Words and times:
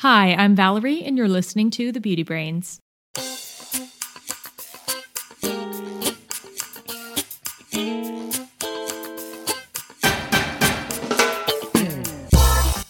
Hi, 0.00 0.34
I'm 0.34 0.54
Valerie, 0.54 1.02
and 1.04 1.16
you're 1.16 1.26
listening 1.26 1.70
to 1.70 1.90
The 1.90 2.00
Beauty 2.00 2.22
Brains. 2.22 2.82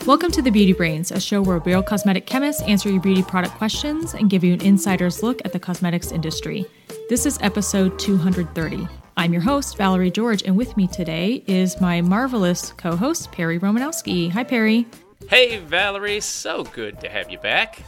Welcome 0.05 0.33
to 0.33 0.43
The 0.43 0.51
Beauty 0.51 0.73
Brains, 0.73 1.13
a 1.13 1.21
show 1.21 1.41
where 1.41 1.61
real 1.61 1.81
cosmetic 1.81 2.27
chemists 2.27 2.63
answer 2.63 2.91
your 2.91 3.01
beauty 3.01 3.23
product 3.23 3.55
questions 3.55 4.15
and 4.15 4.29
give 4.29 4.43
you 4.43 4.55
an 4.55 4.63
insider's 4.63 5.23
look 5.23 5.41
at 5.45 5.53
the 5.53 5.61
cosmetics 5.61 6.11
industry. 6.11 6.67
This 7.09 7.25
is 7.25 7.39
episode 7.41 8.01
230. 8.01 8.89
I'm 9.17 9.33
your 9.33 9.43
host, 9.43 9.77
Valerie 9.77 10.11
George, 10.11 10.43
and 10.43 10.57
with 10.57 10.77
me 10.77 10.89
today 10.89 11.45
is 11.47 11.81
my 11.81 12.01
marvelous 12.01 12.73
co 12.73 12.97
host, 12.97 13.31
Perry 13.31 13.61
Romanowski. 13.61 14.29
Hi, 14.33 14.43
Perry. 14.43 14.89
Hey, 15.29 15.59
Valerie, 15.59 16.21
so 16.21 16.63
good 16.63 17.01
to 17.01 17.09
have 17.09 17.31
you 17.31 17.39
back. 17.39 17.83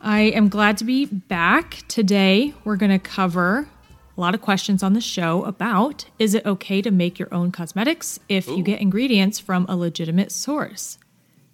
I 0.00 0.20
am 0.20 0.48
glad 0.48 0.78
to 0.78 0.84
be 0.84 1.06
back. 1.06 1.82
Today, 1.88 2.54
we're 2.62 2.76
going 2.76 2.92
to 2.92 3.00
cover 3.00 3.68
a 4.16 4.20
lot 4.20 4.32
of 4.32 4.42
questions 4.42 4.84
on 4.84 4.92
the 4.92 5.00
show 5.00 5.42
about 5.42 6.04
is 6.20 6.34
it 6.34 6.46
okay 6.46 6.80
to 6.80 6.92
make 6.92 7.18
your 7.18 7.34
own 7.34 7.50
cosmetics 7.50 8.20
if 8.28 8.48
Ooh. 8.48 8.56
you 8.56 8.62
get 8.62 8.80
ingredients 8.80 9.40
from 9.40 9.66
a 9.68 9.76
legitimate 9.76 10.30
source? 10.30 10.98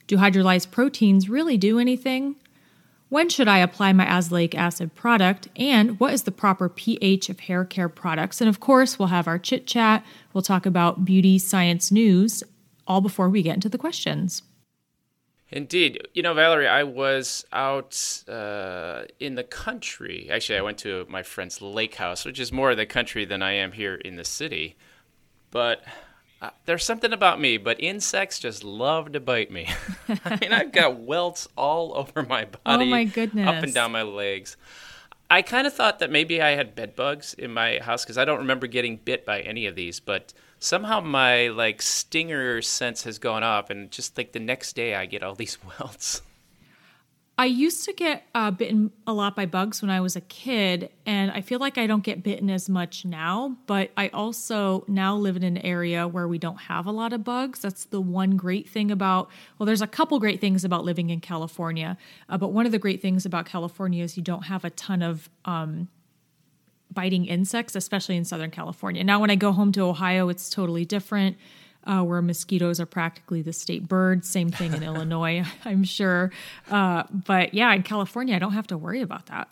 Do 0.06 0.18
hydrolyzed 0.18 0.70
proteins 0.70 1.30
really 1.30 1.56
do 1.56 1.78
anything? 1.78 2.36
When 3.08 3.30
should 3.30 3.48
I 3.48 3.58
apply 3.58 3.94
my 3.94 4.04
azelaic 4.04 4.54
acid 4.54 4.94
product? 4.94 5.48
And 5.56 5.98
what 5.98 6.12
is 6.12 6.24
the 6.24 6.32
proper 6.32 6.68
pH 6.68 7.30
of 7.30 7.40
hair 7.40 7.64
care 7.64 7.88
products? 7.88 8.42
And 8.42 8.48
of 8.50 8.60
course, 8.60 8.98
we'll 8.98 9.08
have 9.08 9.26
our 9.26 9.38
chit 9.38 9.66
chat. 9.66 10.04
We'll 10.34 10.42
talk 10.42 10.66
about 10.66 11.06
beauty 11.06 11.38
science 11.38 11.90
news, 11.90 12.42
all 12.86 13.00
before 13.00 13.30
we 13.30 13.40
get 13.40 13.54
into 13.54 13.70
the 13.70 13.78
questions. 13.78 14.42
Indeed. 15.54 16.08
You 16.12 16.22
know, 16.24 16.34
Valerie, 16.34 16.66
I 16.66 16.82
was 16.82 17.46
out 17.52 18.24
uh, 18.28 19.02
in 19.20 19.36
the 19.36 19.44
country. 19.44 20.28
Actually, 20.28 20.58
I 20.58 20.62
went 20.62 20.78
to 20.78 21.06
my 21.08 21.22
friend's 21.22 21.62
lake 21.62 21.94
house, 21.94 22.24
which 22.24 22.40
is 22.40 22.50
more 22.50 22.72
of 22.72 22.76
the 22.76 22.86
country 22.86 23.24
than 23.24 23.40
I 23.40 23.52
am 23.52 23.70
here 23.70 23.94
in 23.94 24.16
the 24.16 24.24
city. 24.24 24.74
But 25.52 25.84
uh, 26.42 26.50
there's 26.64 26.82
something 26.82 27.12
about 27.12 27.40
me, 27.40 27.56
but 27.56 27.80
insects 27.80 28.40
just 28.40 28.64
love 28.64 29.12
to 29.12 29.20
bite 29.20 29.52
me. 29.52 29.68
I 30.24 30.38
mean, 30.40 30.52
I've 30.52 30.72
got 30.72 30.96
welts 30.98 31.46
all 31.56 31.96
over 31.96 32.24
my 32.24 32.46
body. 32.46 32.86
Oh, 32.86 32.86
my 32.86 33.04
goodness. 33.04 33.46
Up 33.46 33.62
and 33.62 33.72
down 33.72 33.92
my 33.92 34.02
legs. 34.02 34.56
I 35.30 35.42
kind 35.42 35.66
of 35.66 35.72
thought 35.72 35.98
that 35.98 36.10
maybe 36.10 36.40
I 36.40 36.50
had 36.50 36.74
bed 36.74 36.94
bugs 36.94 37.34
in 37.34 37.52
my 37.52 37.78
house 37.78 38.04
because 38.04 38.18
I 38.18 38.24
don't 38.24 38.38
remember 38.38 38.66
getting 38.66 38.96
bit 38.96 39.24
by 39.24 39.40
any 39.40 39.66
of 39.66 39.74
these, 39.74 39.98
but 39.98 40.32
somehow 40.58 41.00
my 41.00 41.48
like 41.48 41.82
stinger 41.82 42.62
sense 42.62 43.04
has 43.04 43.18
gone 43.18 43.42
up, 43.42 43.70
and 43.70 43.90
just 43.90 44.16
like 44.16 44.32
the 44.32 44.40
next 44.40 44.74
day 44.74 44.94
I 44.94 45.06
get 45.06 45.22
all 45.22 45.34
these 45.34 45.58
welts. 45.80 46.22
I 47.36 47.46
used 47.46 47.84
to 47.86 47.92
get 47.92 48.28
uh, 48.32 48.52
bitten 48.52 48.92
a 49.08 49.12
lot 49.12 49.34
by 49.34 49.46
bugs 49.46 49.82
when 49.82 49.90
I 49.90 50.00
was 50.00 50.14
a 50.14 50.20
kid, 50.20 50.90
and 51.04 51.32
I 51.32 51.40
feel 51.40 51.58
like 51.58 51.78
I 51.78 51.88
don't 51.88 52.04
get 52.04 52.22
bitten 52.22 52.48
as 52.48 52.68
much 52.68 53.04
now. 53.04 53.56
But 53.66 53.90
I 53.96 54.06
also 54.08 54.84
now 54.86 55.16
live 55.16 55.34
in 55.34 55.42
an 55.42 55.58
area 55.58 56.06
where 56.06 56.28
we 56.28 56.38
don't 56.38 56.60
have 56.62 56.86
a 56.86 56.92
lot 56.92 57.12
of 57.12 57.24
bugs. 57.24 57.58
That's 57.58 57.86
the 57.86 58.00
one 58.00 58.36
great 58.36 58.68
thing 58.68 58.92
about, 58.92 59.30
well, 59.58 59.66
there's 59.66 59.82
a 59.82 59.88
couple 59.88 60.20
great 60.20 60.40
things 60.40 60.64
about 60.64 60.84
living 60.84 61.10
in 61.10 61.20
California. 61.20 61.98
Uh, 62.28 62.38
but 62.38 62.52
one 62.52 62.66
of 62.66 62.72
the 62.72 62.78
great 62.78 63.02
things 63.02 63.26
about 63.26 63.46
California 63.46 64.04
is 64.04 64.16
you 64.16 64.22
don't 64.22 64.44
have 64.44 64.64
a 64.64 64.70
ton 64.70 65.02
of 65.02 65.28
um, 65.44 65.88
biting 66.92 67.24
insects, 67.26 67.74
especially 67.74 68.16
in 68.16 68.24
Southern 68.24 68.52
California. 68.52 69.02
Now, 69.02 69.18
when 69.18 69.30
I 69.30 69.34
go 69.34 69.50
home 69.50 69.72
to 69.72 69.80
Ohio, 69.80 70.28
it's 70.28 70.48
totally 70.48 70.84
different 70.84 71.36
uh, 71.86 72.02
where 72.02 72.22
mosquitoes 72.22 72.80
are 72.80 72.86
practically 72.86 73.42
the 73.42 73.52
state 73.52 73.88
bird. 73.88 74.24
Same 74.24 74.50
thing 74.50 74.72
in 74.72 74.82
Illinois, 74.82 75.44
I'm 75.64 75.84
sure. 75.84 76.30
Uh, 76.70 77.04
but 77.10 77.54
yeah, 77.54 77.72
in 77.74 77.82
California, 77.82 78.34
I 78.36 78.38
don't 78.38 78.52
have 78.52 78.66
to 78.68 78.78
worry 78.78 79.02
about 79.02 79.26
that. 79.26 79.48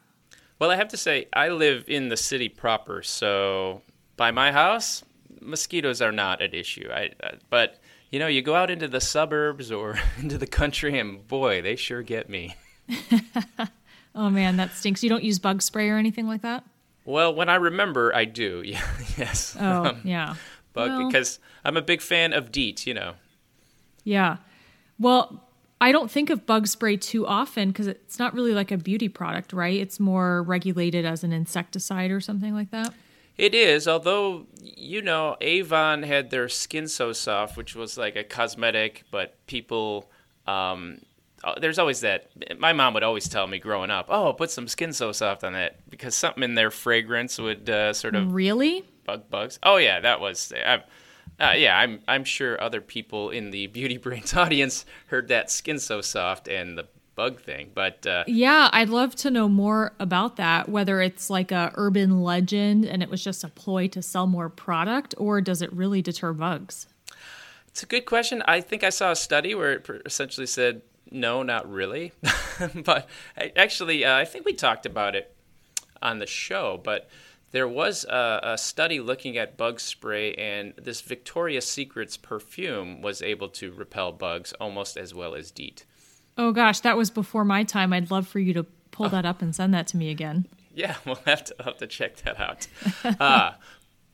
Well, 0.59 0.71
I 0.71 0.77
have 0.77 0.89
to 0.89 0.97
say, 0.97 1.27
I 1.33 1.49
live 1.49 1.85
in 1.89 2.09
the 2.09 2.17
city 2.17 2.49
proper, 2.49 3.03
so 3.03 3.83
by 4.17 4.31
my 4.31 4.53
house, 4.53 5.03
mosquitoes 5.41 6.01
are 6.01 6.13
not 6.13 6.41
an 6.41 6.55
issue. 6.55 6.89
I, 6.93 7.11
uh, 7.23 7.33
but 7.51 7.79
you 8.11 8.19
know, 8.19 8.29
you 8.29 8.43
go 8.43 8.55
out 8.55 8.71
into 8.71 8.87
the 8.87 9.01
suburbs 9.01 9.73
or 9.73 9.99
into 10.19 10.39
the 10.39 10.47
country, 10.47 10.99
and 10.99 11.27
boy, 11.27 11.63
they 11.63 11.77
sure 11.77 12.03
get 12.03 12.29
me. 12.29 12.55
oh 14.15 14.31
man, 14.31 14.57
that 14.59 14.73
stinks. 14.73 15.03
You 15.03 15.09
don't 15.09 15.25
use 15.25 15.39
bug 15.39 15.63
spray 15.63 15.89
or 15.89 15.99
anything 15.99 16.29
like 16.29 16.43
that? 16.43 16.65
Well, 17.05 17.35
when 17.35 17.49
I 17.49 17.57
remember, 17.57 18.15
I 18.15 18.25
do. 18.27 18.63
Yeah, 18.65 18.87
yes. 19.19 19.57
Oh, 19.59 19.87
um, 19.87 20.01
yeah 20.05 20.37
bug 20.73 20.91
well, 20.91 21.07
because 21.07 21.39
I'm 21.65 21.77
a 21.77 21.83
big 21.83 22.01
fan 22.01 22.33
of 22.33 22.53
DEET, 22.53 22.87
you 22.87 22.95
know. 22.95 23.15
Yeah. 24.05 24.39
Well, 24.99 25.49
I 25.81 25.93
don't 25.93 26.11
think 26.11 26.31
of 26.31 26.47
bug 26.47 26.67
spray 26.69 26.97
too 26.97 27.27
often 27.27 27.71
because 27.71 27.87
it's 27.87 28.19
not 28.19 28.35
really 28.35 28.53
like 28.53 28.71
a 28.71 28.77
beauty 28.77 29.09
product, 29.09 29.53
right? 29.53 29.81
It's 29.81 29.99
more 29.99 30.43
regulated 30.43 31.05
as 31.05 31.25
an 31.25 31.33
insecticide 31.33 32.11
or 32.11 32.21
something 32.21 32.55
like 32.55 32.71
that. 32.71 32.95
It 33.37 33.55
is, 33.55 33.89
although 33.89 34.47
you 34.61 35.03
know, 35.03 35.37
Avon 35.41 36.03
had 36.03 36.31
their 36.31 36.49
Skin 36.49 36.87
So 36.87 37.13
Soft, 37.13 37.57
which 37.57 37.75
was 37.75 37.97
like 37.97 38.15
a 38.15 38.23
cosmetic, 38.23 39.05
but 39.11 39.45
people 39.47 40.11
um, 40.47 41.01
uh, 41.45 41.59
there's 41.59 41.79
always 41.79 42.01
that. 42.01 42.29
My 42.59 42.73
mom 42.73 42.95
would 42.95 43.03
always 43.03 43.29
tell 43.29 43.47
me 43.47 43.59
growing 43.59 43.91
up, 43.91 44.07
"Oh, 44.09 44.33
put 44.33 44.51
some 44.51 44.69
Skin 44.69 44.93
So 44.93 45.11
Soft 45.13 45.43
on 45.43 45.55
that," 45.55 45.91
because 45.91 46.15
something 46.15 46.43
in 46.43 46.55
their 46.55 46.71
fragrance 46.71 47.39
would 47.39 47.69
uh, 47.69 47.93
sort 47.93 48.15
of 48.15 48.33
really 48.33 48.85
bug 49.13 49.31
bugs. 49.31 49.59
Oh 49.63 49.77
yeah, 49.77 50.01
that 50.01 50.21
was. 50.21 50.53
Uh, 50.53 50.79
yeah, 51.57 51.77
I'm 51.77 52.01
I'm 52.09 52.25
sure 52.25 52.61
other 52.61 52.81
people 52.81 53.31
in 53.31 53.51
the 53.51 53.67
Beauty 53.67 53.99
Brains 53.99 54.35
audience 54.37 54.85
heard 55.09 55.29
that 55.29 55.51
Skin 55.51 55.79
So 55.79 56.01
Soft 56.01 56.49
and 56.49 56.79
the 56.79 56.87
bug 57.15 57.41
thing, 57.41 57.71
but 57.75 58.07
uh, 58.07 58.25
yeah, 58.27 58.71
I'd 58.73 58.89
love 58.89 59.15
to 59.17 59.31
know 59.31 59.49
more 59.49 59.93
about 59.99 60.37
that. 60.37 60.69
Whether 60.69 61.03
it's 61.03 61.29
like 61.29 61.53
a 61.53 61.73
urban 61.75 62.23
legend 62.23 62.87
and 62.87 63.03
it 63.03 63.11
was 63.11 63.23
just 63.23 63.45
a 63.45 63.49
ploy 63.49 63.89
to 63.89 64.01
sell 64.01 64.27
more 64.27 64.49
product, 64.49 65.15
or 65.19 65.41
does 65.41 65.61
it 65.61 65.73
really 65.73 66.01
deter 66.01 66.33
bugs? 66.33 66.87
It's 67.69 67.83
a 67.83 67.87
good 67.87 68.07
question. 68.07 68.43
I 68.47 68.61
think 68.61 68.85
I 68.85 68.91
saw 68.91 69.11
a 69.11 69.17
study 69.17 69.55
where 69.55 69.73
it 69.73 70.03
essentially 70.07 70.47
said 70.47 70.83
no, 71.11 71.43
not 71.43 71.71
really. 71.71 72.13
but 72.75 73.09
actually, 73.37 74.05
uh, 74.07 74.17
I 74.17 74.25
think 74.25 74.47
we 74.47 74.55
talked 74.55 74.87
about 74.87 75.15
it 75.15 75.35
on 76.01 76.19
the 76.19 76.27
show, 76.27 76.81
but 76.83 77.09
there 77.53 77.69
was 77.69 78.05
a, 78.05 78.41
a, 78.43 78.59
study 78.59 78.99
looking 78.99 79.37
at 79.37 79.57
bug 79.57 79.79
spray, 79.79 80.35
and 80.35 80.73
this 80.77 81.03
Victoria's 81.03 81.67
Secrets 81.67 82.17
perfume 82.17 83.03
was 83.03 83.23
able 83.23 83.49
to 83.51 83.73
repel 83.73 84.11
bugs 84.11 84.53
almost 84.55 84.97
as 84.97 85.15
well 85.15 85.35
as 85.35 85.51
DEET. 85.51 85.85
Oh 86.37 86.53
gosh, 86.53 86.81
that 86.81 86.97
was 86.97 87.11
before 87.11 87.45
my 87.45 87.63
time. 87.63 87.93
I'd 87.93 88.11
love 88.11 88.27
for 88.27 88.39
you 88.39 88.55
to 88.55 88.65
pull 88.91 89.11
that 89.11 89.27
up 89.27 89.43
and 89.43 89.55
send 89.55 89.75
that 89.75 89.87
to 89.89 89.97
me 89.97 90.11
again. 90.11 90.47
Yeah, 90.75 90.97
we'll 91.05 91.21
have 91.27 91.45
to 91.45 91.55
have 91.63 91.77
to 91.77 91.87
check 91.87 92.17
that 92.23 92.41
out. 92.41 92.67
uh, 93.21 93.53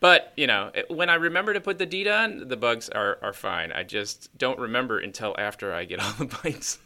but 0.01 0.33
you 0.37 0.49
know, 0.49 0.73
when 0.89 1.09
I 1.09 1.15
remember 1.15 1.55
to 1.55 1.61
put 1.61 1.79
the 1.79 1.87
DEET 1.87 2.09
on, 2.09 2.49
the 2.49 2.57
bugs 2.57 2.89
are 2.89 3.17
are 3.23 3.33
fine. 3.33 3.71
I 3.71 3.85
just 3.85 4.37
don't 4.37 4.59
remember 4.59 4.99
until 4.99 5.37
after 5.39 5.73
I 5.73 5.85
get 5.85 6.01
all 6.03 6.11
the 6.15 6.25
bites. 6.43 6.81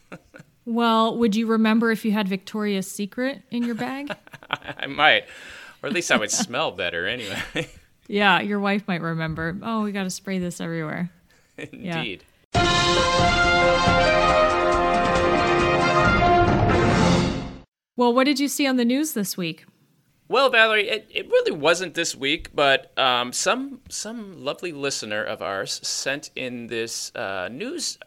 well, 0.66 1.16
would 1.16 1.34
you 1.34 1.46
remember 1.46 1.90
if 1.90 2.04
you 2.04 2.12
had 2.12 2.28
Victoria's 2.28 2.86
Secret 2.86 3.40
in 3.50 3.62
your 3.62 3.74
bag? 3.74 4.14
I 4.50 4.86
might 4.88 5.24
or 5.82 5.88
at 5.88 5.92
least 5.92 6.12
I 6.12 6.16
would 6.16 6.30
smell 6.30 6.70
better 6.70 7.06
anyway. 7.06 7.42
yeah, 8.06 8.40
your 8.40 8.60
wife 8.60 8.86
might 8.86 9.00
remember. 9.00 9.58
Oh, 9.62 9.82
we 9.82 9.92
got 9.92 10.04
to 10.04 10.10
spray 10.10 10.38
this 10.38 10.60
everywhere. 10.60 11.10
Indeed. 11.58 12.24
Yeah. 12.54 12.62
Well, 17.94 18.14
what 18.14 18.24
did 18.24 18.40
you 18.40 18.48
see 18.48 18.66
on 18.66 18.76
the 18.76 18.84
news 18.84 19.12
this 19.12 19.36
week? 19.36 19.66
Well, 20.26 20.48
Valerie, 20.48 20.88
it, 20.88 21.08
it 21.10 21.28
really 21.28 21.52
wasn't 21.52 21.92
this 21.94 22.16
week, 22.16 22.48
but 22.54 22.96
um, 22.98 23.34
some 23.34 23.80
some 23.90 24.42
lovely 24.42 24.72
listener 24.72 25.22
of 25.22 25.42
ours 25.42 25.78
sent 25.86 26.30
in 26.34 26.68
this 26.68 27.14
uh, 27.14 27.48
news 27.52 27.98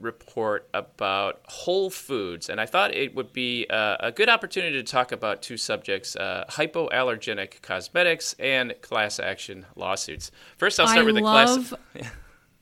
report 0.00 0.68
about 0.74 1.40
Whole 1.44 1.90
Foods, 1.90 2.48
and 2.48 2.60
I 2.60 2.66
thought 2.66 2.94
it 2.94 3.14
would 3.14 3.32
be 3.32 3.66
uh, 3.70 3.96
a 4.00 4.12
good 4.12 4.28
opportunity 4.28 4.76
to 4.76 4.82
talk 4.82 5.12
about 5.12 5.42
two 5.42 5.56
subjects 5.56 6.16
uh, 6.16 6.44
hypoallergenic 6.48 7.62
cosmetics 7.62 8.34
and 8.38 8.74
class 8.82 9.18
action 9.18 9.66
lawsuits. 9.76 10.30
First, 10.56 10.80
I'll 10.80 10.86
start 10.86 11.02
I 11.02 11.04
with 11.04 11.14
the 11.16 11.22
love 11.22 11.74
class. 11.92 12.10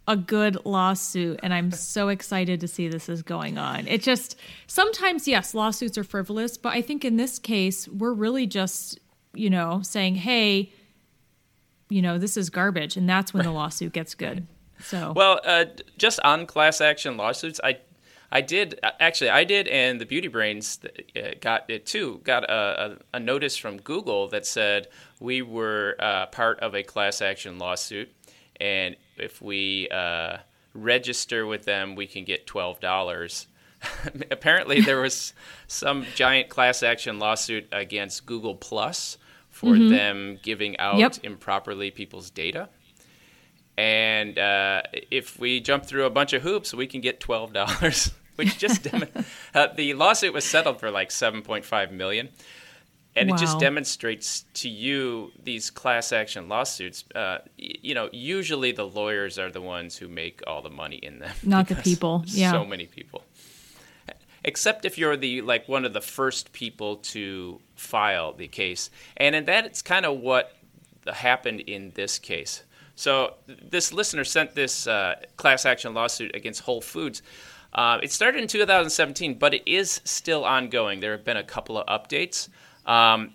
a 0.08 0.16
good 0.16 0.58
lawsuit, 0.64 1.40
and 1.42 1.54
I'm 1.54 1.70
so 1.70 2.08
excited 2.08 2.60
to 2.60 2.68
see 2.68 2.88
this 2.88 3.08
is 3.08 3.22
going 3.22 3.58
on. 3.58 3.86
It 3.86 4.02
just 4.02 4.36
sometimes, 4.66 5.28
yes, 5.28 5.54
lawsuits 5.54 5.96
are 5.96 6.04
frivolous, 6.04 6.56
but 6.56 6.74
I 6.74 6.82
think 6.82 7.04
in 7.04 7.16
this 7.16 7.38
case, 7.38 7.86
we're 7.88 8.12
really 8.12 8.46
just, 8.46 8.98
you 9.34 9.50
know, 9.50 9.80
saying, 9.82 10.16
hey, 10.16 10.72
you 11.88 12.02
know, 12.02 12.18
this 12.18 12.36
is 12.36 12.50
garbage, 12.50 12.96
and 12.96 13.08
that's 13.08 13.34
when 13.34 13.44
the 13.44 13.52
lawsuit 13.52 13.92
gets 13.92 14.14
good. 14.14 14.46
So 14.82 15.12
well, 15.14 15.40
uh, 15.44 15.66
just 15.98 16.20
on 16.20 16.46
class 16.46 16.80
action 16.80 17.16
lawsuits, 17.16 17.60
I 17.62 17.78
I 18.32 18.40
did 18.40 18.78
actually 18.82 19.30
I 19.30 19.44
did, 19.44 19.68
and 19.68 20.00
the 20.00 20.06
Beauty 20.06 20.28
Brains 20.28 20.78
uh, 21.16 21.20
got 21.40 21.68
it 21.68 21.86
too. 21.86 22.20
Got 22.24 22.44
a, 22.44 22.98
a, 23.12 23.16
a 23.16 23.20
notice 23.20 23.56
from 23.56 23.78
Google 23.78 24.28
that 24.28 24.46
said 24.46 24.88
we 25.18 25.42
were 25.42 25.96
uh, 25.98 26.26
part 26.26 26.60
of 26.60 26.74
a 26.74 26.82
class 26.82 27.20
action 27.20 27.58
lawsuit, 27.58 28.12
and 28.60 28.96
if 29.16 29.42
we 29.42 29.88
uh, 29.88 30.38
register 30.74 31.46
with 31.46 31.64
them, 31.64 31.96
we 31.96 32.06
can 32.06 32.24
get 32.24 32.46
twelve 32.46 32.80
dollars. 32.80 33.46
apparently 34.30 34.82
there 34.82 35.00
was 35.00 35.32
some 35.66 36.04
giant 36.14 36.50
class 36.50 36.82
action 36.82 37.18
lawsuit 37.18 37.66
against 37.72 38.26
Google 38.26 38.54
Plus 38.54 39.16
for 39.48 39.68
mm-hmm. 39.68 39.88
them 39.88 40.38
giving 40.42 40.78
out 40.78 40.98
yep. 40.98 41.16
improperly 41.22 41.90
people's 41.90 42.30
data. 42.30 42.68
And 43.76 44.38
uh, 44.38 44.82
if 45.10 45.38
we 45.38 45.60
jump 45.60 45.86
through 45.86 46.04
a 46.04 46.10
bunch 46.10 46.32
of 46.32 46.42
hoops, 46.42 46.74
we 46.74 46.86
can 46.86 47.00
get 47.00 47.20
twelve 47.20 47.52
dollars, 47.52 48.12
which 48.36 48.58
just 48.58 48.86
uh, 49.54 49.68
the 49.74 49.94
lawsuit 49.94 50.32
was 50.32 50.44
settled 50.44 50.80
for 50.80 50.90
like 50.90 51.10
seven 51.10 51.42
point 51.42 51.64
five 51.64 51.92
million. 51.92 52.28
And 53.16 53.28
wow. 53.28 53.34
it 53.34 53.38
just 53.40 53.58
demonstrates 53.58 54.44
to 54.54 54.68
you 54.68 55.32
these 55.42 55.68
class 55.68 56.12
action 56.12 56.48
lawsuits 56.48 57.04
uh, 57.16 57.38
you 57.56 57.92
know 57.92 58.08
usually 58.12 58.70
the 58.70 58.86
lawyers 58.86 59.36
are 59.36 59.50
the 59.50 59.60
ones 59.60 59.96
who 59.96 60.06
make 60.06 60.42
all 60.46 60.62
the 60.62 60.70
money 60.70 60.96
in 60.96 61.18
them. 61.18 61.34
Not 61.42 61.66
the 61.68 61.74
people 61.90 62.22
yeah. 62.26 62.52
so 62.52 62.64
many 62.64 62.86
people. 62.86 63.24
Except 64.44 64.84
if 64.84 64.96
you're 64.96 65.16
the 65.16 65.42
like 65.42 65.68
one 65.68 65.84
of 65.84 65.92
the 65.92 66.00
first 66.00 66.52
people 66.52 66.96
to 66.96 67.60
file 67.74 68.32
the 68.32 68.46
case. 68.46 68.90
And 69.16 69.34
in 69.34 69.44
that 69.46 69.66
it's 69.66 69.82
kind 69.82 70.06
of 70.06 70.18
what 70.18 70.54
happened 71.06 71.60
in 71.60 71.92
this 71.94 72.18
case 72.18 72.62
so 73.00 73.34
this 73.46 73.92
listener 73.92 74.24
sent 74.24 74.54
this 74.54 74.86
uh, 74.86 75.14
class 75.36 75.64
action 75.64 75.94
lawsuit 75.94 76.34
against 76.34 76.60
whole 76.62 76.80
foods 76.80 77.22
uh, 77.72 77.98
it 78.02 78.12
started 78.12 78.40
in 78.40 78.48
2017 78.48 79.38
but 79.38 79.54
it 79.54 79.62
is 79.66 80.00
still 80.04 80.44
ongoing 80.44 81.00
there 81.00 81.12
have 81.12 81.24
been 81.24 81.36
a 81.36 81.44
couple 81.44 81.78
of 81.78 81.86
updates 81.86 82.48
um, 82.86 83.32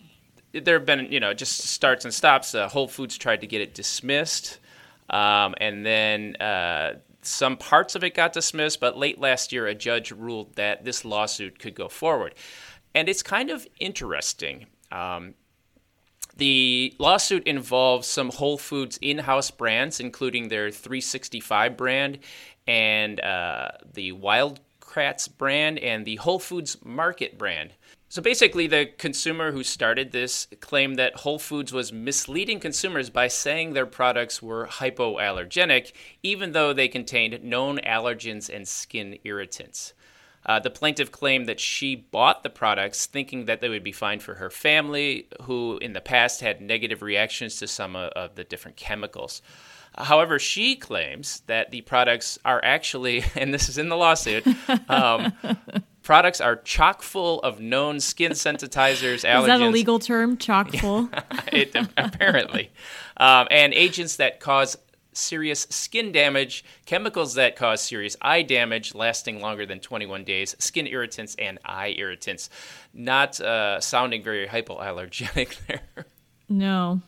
there 0.64 0.78
have 0.78 0.86
been, 0.86 1.12
you 1.12 1.20
know, 1.20 1.34
just 1.34 1.60
starts 1.60 2.06
and 2.06 2.14
stops. 2.14 2.56
Uh, 2.56 2.68
Whole 2.68 2.88
Foods 2.88 3.18
tried 3.18 3.42
to 3.42 3.48
get 3.48 3.62
it 3.62 3.74
dismissed, 3.74 4.60
um, 5.10 5.54
and 5.60 5.86
then 5.86 6.36
uh, 6.38 6.96
some 7.22 7.58
parts 7.58 7.96
of 7.96 8.04
it 8.04 8.14
got 8.14 8.34
dismissed. 8.34 8.80
But 8.80 8.98
late 8.98 9.20
last 9.20 9.52
year, 9.52 9.68
a 9.68 9.76
judge 9.76 10.12
ruled 10.12 10.56
that 10.56 10.86
this 10.86 11.04
lawsuit 11.04 11.60
could 11.60 11.76
go 11.76 11.90
forward, 11.90 12.36
and 12.94 13.10
it's 13.10 13.24
kind 13.24 13.50
of 13.50 13.68
interesting. 13.80 14.68
Um, 14.92 15.34
the 16.38 16.94
lawsuit 17.00 17.48
involves 17.48 18.08
some 18.08 18.30
Whole 18.30 18.58
Foods 18.58 19.00
in-house 19.02 19.52
brands, 19.52 20.00
including 20.00 20.50
their 20.50 20.70
365 20.70 21.78
brand 21.78 22.20
and 22.68 23.20
uh, 23.22 23.70
the 23.94 24.12
Wild 24.12 24.60
Kratts 24.82 25.30
brand 25.30 25.80
and 25.80 26.06
the 26.06 26.18
Whole 26.18 26.40
Foods 26.40 26.78
Market 26.84 27.38
brand. 27.38 27.74
So 28.08 28.22
basically, 28.22 28.68
the 28.68 28.86
consumer 28.98 29.52
who 29.52 29.64
started 29.64 30.12
this 30.12 30.48
claimed 30.62 30.98
that 30.98 31.18
Whole 31.18 31.40
Foods 31.40 31.74
was 31.74 31.92
misleading 31.92 32.60
consumers 32.60 33.10
by 33.10 33.28
saying 33.28 33.74
their 33.74 33.86
products 33.86 34.42
were 34.42 34.68
hypoallergenic, 34.68 35.92
even 36.24 36.52
though 36.52 36.72
they 36.72 36.88
contained 36.88 37.44
known 37.44 37.80
allergens 37.80 38.50
and 38.54 38.68
skin 38.68 39.18
irritants. 39.24 39.94
Uh, 40.46 40.60
the 40.60 40.70
plaintiff 40.70 41.12
claimed 41.12 41.48
that 41.48 41.60
she 41.60 41.96
bought 41.96 42.44
the 42.44 42.50
products 42.50 43.06
thinking 43.06 43.46
that 43.46 43.62
they 43.62 43.70
would 43.70 43.84
be 43.84 43.92
fine 43.92 44.20
for 44.20 44.36
her 44.36 44.50
family, 44.50 45.28
who 45.44 45.78
in 45.78 45.94
the 45.94 46.02
past 46.02 46.42
had 46.42 46.62
negative 46.62 47.02
reactions 47.02 47.58
to 47.58 47.68
some 47.68 47.96
of, 47.96 48.36
the 48.36 48.44
different 48.44 48.78
chemicals. 48.78 49.42
However, 49.98 50.40
she 50.40 50.76
claims 50.76 51.42
that 51.48 51.72
the 51.72 51.82
products 51.82 52.38
are 52.44 52.60
actually, 52.64 53.24
and 53.36 53.54
this 53.54 53.70
is 53.70 53.78
in 53.78 53.90
the 53.90 53.96
lawsuit, 53.96 54.46
um, 54.90 55.34
products 56.04 56.42
are 56.42 56.58
chock 56.58 57.02
full 57.02 57.40
of 57.42 57.60
known 57.60 58.00
skin 58.00 58.34
sensitizers, 58.34 59.26
allergens. 59.26 59.42
Is 59.42 59.48
that 59.48 59.62
a 59.62 59.70
legal 59.70 60.00
term? 60.00 60.38
Chock 60.38 60.72
full? 60.76 61.10
it, 61.52 61.76
apparently. 61.98 62.72
Um, 63.18 63.48
and 63.50 63.74
agents 63.74 64.18
that 64.18 64.40
cause 64.40 64.78
serious 65.18 65.68
skin 65.70 66.12
damage, 66.12 66.64
chemicals 66.86 67.36
that 67.36 67.56
cause 67.56 67.82
serious 67.82 68.16
eye 68.22 68.42
damage 68.42 68.94
lasting 68.96 69.42
longer 69.42 69.66
than 69.66 69.80
21 69.80 70.24
days, 70.24 70.56
skin 70.60 70.88
irritants, 70.88 71.36
and 71.40 71.60
eye 71.66 71.96
irritants. 71.98 72.50
Not 72.94 73.40
uh, 73.40 73.80
sounding 73.80 74.24
very 74.24 74.48
hypoallergenic 74.48 75.58
there. 75.68 76.06
No. 76.50 77.02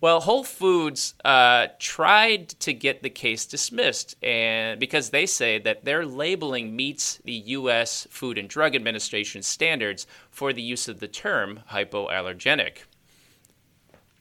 Well, 0.00 0.20
Whole 0.20 0.44
Foods 0.44 1.14
uh, 1.26 1.68
tried 1.78 2.48
to 2.60 2.72
get 2.72 3.02
the 3.02 3.10
case 3.10 3.44
dismissed, 3.44 4.16
and 4.24 4.80
because 4.80 5.10
they 5.10 5.26
say 5.26 5.58
that 5.58 5.84
their 5.84 6.06
labeling 6.06 6.74
meets 6.74 7.18
the 7.24 7.34
U.S. 7.34 8.06
Food 8.10 8.38
and 8.38 8.48
Drug 8.48 8.74
Administration 8.74 9.42
standards 9.42 10.06
for 10.30 10.54
the 10.54 10.62
use 10.62 10.88
of 10.88 11.00
the 11.00 11.08
term 11.08 11.60
hypoallergenic. 11.70 12.78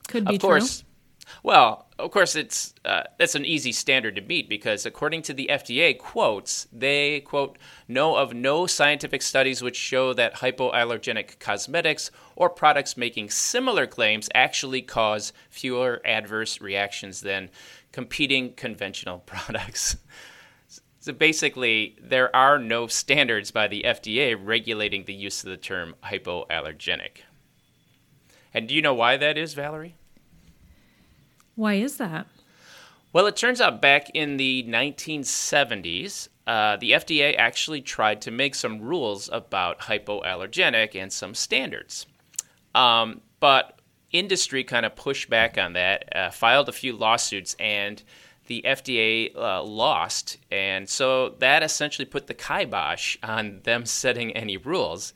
Could 0.10 0.25
be 0.25 0.36
of 0.36 0.42
course, 0.42 0.81
true. 0.81 0.88
Well, 1.44 1.89
of 2.00 2.12
course, 2.12 2.36
it's 2.36 2.74
uh, 2.86 3.04
that's 3.18 3.36
an 3.36 3.46
easy 3.46 3.72
standard 3.72 4.16
to 4.16 4.22
meet 4.22 4.48
because, 4.48 4.86
according 4.86 5.22
to 5.24 5.34
the 5.34 5.50
FDA, 5.51 5.98
quotes 5.98 6.68
they 6.72 7.19
quote 7.19 7.57
know 7.88 8.16
of 8.16 8.34
no 8.34 8.66
scientific 8.66 9.22
studies 9.22 9.62
which 9.62 9.75
show 9.75 10.13
that 10.13 10.36
hypoallergenic 10.36 11.40
cosmetics 11.40 12.10
or 12.36 12.50
products 12.50 12.96
making 12.96 13.30
similar 13.30 13.86
claims 13.86 14.30
actually 14.34 14.81
cause 14.81 15.34
fewer 15.50 16.01
adverse 16.06 16.62
reactions 16.62 17.22
than 17.22 17.50
competing 17.92 18.54
conventional 18.54 19.19
products. 19.25 19.98
So 21.02 21.13
basically, 21.13 21.98
there 22.02 22.34
are 22.36 22.57
no 22.57 22.88
standards 22.88 23.52
by 23.52 23.68
the 23.68 23.84
FDA 23.84 24.38
regulating 24.40 25.06
the 25.06 25.13
use 25.13 25.44
of 25.44 25.50
the 25.50 25.57
term 25.57 25.95
hypoallergenic. 26.06 27.24
And 28.54 28.68
do 28.68 28.74
you 28.74 28.81
know 28.81 28.94
why 28.94 29.18
that 29.18 29.38
is, 29.38 29.54
Valerie? 29.54 29.95
Why 31.60 31.74
is 31.74 31.98
that? 31.98 32.26
Well, 33.12 33.28
it 33.28 33.36
turns 33.36 33.60
out 33.60 33.82
back 33.82 34.10
in 34.14 34.38
the 34.38 34.64
1970s, 34.64 36.30
uh, 36.48 36.78
the 36.78 36.92
FDA 36.92 37.38
actually 37.38 37.82
tried 37.82 38.22
to 38.22 38.32
make 38.32 38.56
some 38.56 38.80
rules 38.80 39.30
about 39.30 39.80
hypoallergenic 39.82 40.96
and 40.96 41.12
some 41.12 41.36
standards. 41.36 42.06
Um, 42.74 43.20
but 43.42 43.78
industry 44.14 44.64
kind 44.64 44.86
of 44.86 44.96
pushed 44.96 45.30
back 45.30 45.58
on 45.58 45.74
that, 45.74 46.16
uh, 46.16 46.32
filed 46.32 46.70
a 46.70 46.72
few 46.72 46.96
lawsuits, 46.96 47.58
and 47.60 48.02
the 48.48 48.64
FDA 48.66 49.36
uh, 49.36 49.62
lost. 49.62 50.38
And 50.50 50.88
so 50.88 51.36
that 51.40 51.62
essentially 51.62 52.06
put 52.06 52.28
the 52.28 52.34
kibosh 52.34 53.18
on 53.22 53.60
them 53.64 53.86
setting 54.02 54.32
any 54.32 54.56
rules. 54.56 55.14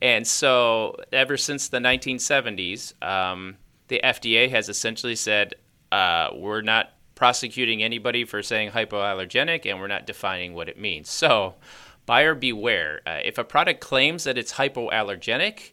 And 0.00 0.24
so 0.24 1.00
ever 1.12 1.36
since 1.36 1.66
the 1.66 1.78
1970s, 1.78 2.94
um, 3.02 3.56
the 3.90 4.00
FDA 4.04 4.48
has 4.50 4.68
essentially 4.68 5.16
said, 5.16 5.56
uh, 5.92 6.30
we're 6.34 6.62
not 6.62 6.92
prosecuting 7.14 7.82
anybody 7.82 8.24
for 8.24 8.42
saying 8.42 8.70
hypoallergenic, 8.70 9.70
and 9.70 9.80
we're 9.80 9.86
not 9.86 10.06
defining 10.06 10.54
what 10.54 10.68
it 10.68 10.78
means. 10.78 11.10
So, 11.10 11.54
buyer 12.06 12.34
beware. 12.34 13.00
Uh, 13.06 13.18
if 13.22 13.38
a 13.38 13.44
product 13.44 13.80
claims 13.80 14.24
that 14.24 14.38
it's 14.38 14.54
hypoallergenic, 14.54 15.72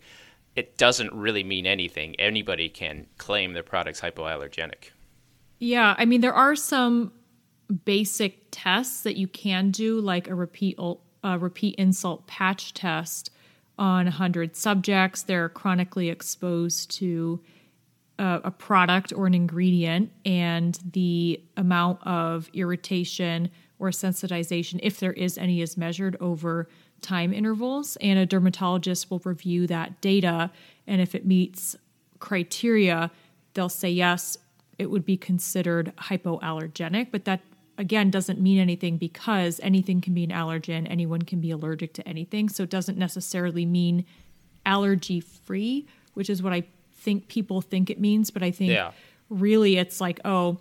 it 0.55 0.77
doesn't 0.77 1.13
really 1.13 1.43
mean 1.43 1.65
anything. 1.65 2.15
Anybody 2.19 2.67
can 2.67 3.05
claim 3.17 3.53
their 3.53 3.63
product's 3.63 4.01
hypoallergenic. 4.01 4.91
Yeah, 5.59 5.95
I 5.97 6.05
mean 6.05 6.21
there 6.21 6.33
are 6.33 6.55
some 6.55 7.11
basic 7.85 8.47
tests 8.51 9.01
that 9.03 9.17
you 9.17 9.27
can 9.27 9.71
do, 9.71 9.99
like 9.99 10.27
a 10.27 10.35
repeat 10.35 10.77
uh, 10.79 11.37
repeat 11.39 11.75
insult 11.75 12.27
patch 12.27 12.73
test 12.73 13.31
on 13.77 14.05
100 14.05 14.55
subjects. 14.55 15.23
They're 15.23 15.49
chronically 15.49 16.09
exposed 16.09 16.91
to 16.97 17.41
a, 18.19 18.41
a 18.45 18.51
product 18.51 19.13
or 19.13 19.27
an 19.27 19.33
ingredient 19.33 20.11
and 20.25 20.79
the 20.91 21.41
amount 21.55 22.05
of 22.05 22.49
irritation 22.53 23.49
or 23.79 23.89
sensitization, 23.89 24.79
if 24.81 24.99
there 24.99 25.13
is 25.13 25.37
any, 25.37 25.61
is 25.61 25.77
measured 25.77 26.17
over 26.19 26.67
time 27.01 27.33
intervals. 27.33 27.95
And 27.97 28.17
a 28.17 28.25
dermatologist 28.25 29.11
will 29.11 29.21
review 29.23 29.67
that 29.67 30.01
data. 30.01 30.51
And 30.87 31.01
if 31.01 31.13
it 31.13 31.25
meets 31.25 31.75
criteria, 32.19 33.11
they'll 33.53 33.69
say 33.69 33.89
yes, 33.89 34.37
it 34.79 34.89
would 34.89 35.05
be 35.05 35.17
considered 35.17 35.93
hypoallergenic. 35.97 37.09
But 37.11 37.25
that, 37.25 37.41
again, 37.77 38.09
doesn't 38.09 38.41
mean 38.41 38.59
anything 38.59 38.97
because 38.97 39.59
anything 39.61 40.01
can 40.01 40.13
be 40.13 40.23
an 40.23 40.31
allergen, 40.31 40.87
anyone 40.89 41.21
can 41.21 41.39
be 41.39 41.51
allergic 41.51 41.93
to 41.93 42.07
anything. 42.07 42.49
So 42.49 42.63
it 42.63 42.69
doesn't 42.69 42.97
necessarily 42.97 43.65
mean 43.65 44.05
allergy 44.65 45.19
free, 45.19 45.87
which 46.13 46.29
is 46.29 46.41
what 46.41 46.53
I 46.53 46.63
think 47.07 47.29
people 47.29 47.61
think 47.61 47.89
it 47.89 48.01
means, 48.01 48.31
but 48.31 48.43
I 48.43 48.51
think 48.51 48.73
yeah. 48.73 48.91
really 49.29 49.77
it's 49.77 50.01
like, 50.01 50.19
oh, 50.25 50.57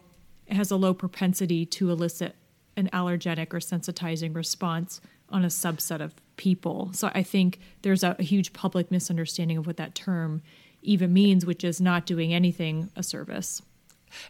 it 0.46 0.54
has 0.54 0.70
a 0.70 0.76
low 0.76 0.94
propensity 0.94 1.66
to 1.66 1.90
elicit 1.90 2.36
an 2.76 2.88
allergenic 2.92 3.52
or 3.52 3.58
sensitizing 3.58 4.32
response 4.32 5.00
on 5.28 5.44
a 5.44 5.48
subset 5.48 6.00
of 6.00 6.14
people. 6.36 6.90
So 6.92 7.10
I 7.12 7.24
think 7.24 7.58
there's 7.82 8.04
a, 8.04 8.14
a 8.20 8.22
huge 8.22 8.52
public 8.52 8.92
misunderstanding 8.92 9.56
of 9.56 9.66
what 9.66 9.76
that 9.78 9.96
term 9.96 10.40
even 10.82 11.12
means, 11.12 11.44
which 11.44 11.64
is 11.64 11.80
not 11.80 12.06
doing 12.06 12.32
anything 12.32 12.90
a 12.94 13.02
service. 13.02 13.60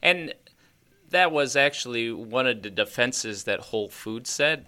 And 0.03 0.33
that 1.11 1.33
was 1.33 1.55
actually 1.55 2.11
one 2.13 2.47
of 2.47 2.63
the 2.63 2.71
defenses 2.71 3.45
that 3.45 3.61
Whole 3.61 3.91
Foods 3.91 4.31
said 4.31 4.65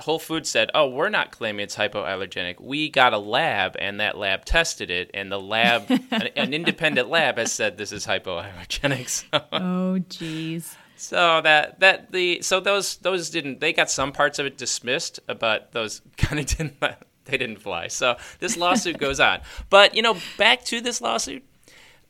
Whole 0.00 0.18
Foods 0.18 0.48
said, 0.48 0.70
"Oh, 0.74 0.88
we're 0.88 1.08
not 1.08 1.30
claiming 1.30 1.64
it's 1.64 1.76
hypoallergenic. 1.76 2.60
We 2.60 2.88
got 2.88 3.12
a 3.12 3.18
lab, 3.18 3.76
and 3.78 4.00
that 4.00 4.16
lab 4.16 4.44
tested 4.44 4.90
it, 4.90 5.10
and 5.14 5.30
the 5.30 5.40
lab, 5.40 5.90
an, 5.90 6.28
an, 6.36 6.54
independent 6.54 7.08
lab, 7.08 7.38
has 7.38 7.52
said 7.52 7.78
this 7.78 7.92
is 7.92 8.06
hypoallergenic." 8.06 9.00
So, 9.30 9.44
oh, 9.52 9.98
jeez. 10.08 10.74
So 10.96 11.40
that 11.40 11.80
that 11.80 12.12
the 12.12 12.42
so 12.42 12.60
those 12.60 12.96
those 12.96 13.30
didn't 13.30 13.60
they 13.60 13.72
got 13.72 13.90
some 13.90 14.12
parts 14.12 14.38
of 14.38 14.46
it 14.46 14.58
dismissed, 14.58 15.18
but 15.38 15.72
those 15.72 16.02
kind 16.16 16.38
of 16.38 16.46
didn't 16.46 16.78
they 17.24 17.38
didn't 17.38 17.60
fly. 17.60 17.88
So 17.88 18.16
this 18.38 18.56
lawsuit 18.56 18.98
goes 18.98 19.20
on. 19.20 19.40
But 19.70 19.94
you 19.94 20.02
know, 20.02 20.16
back 20.36 20.64
to 20.66 20.80
this 20.80 21.00
lawsuit, 21.00 21.42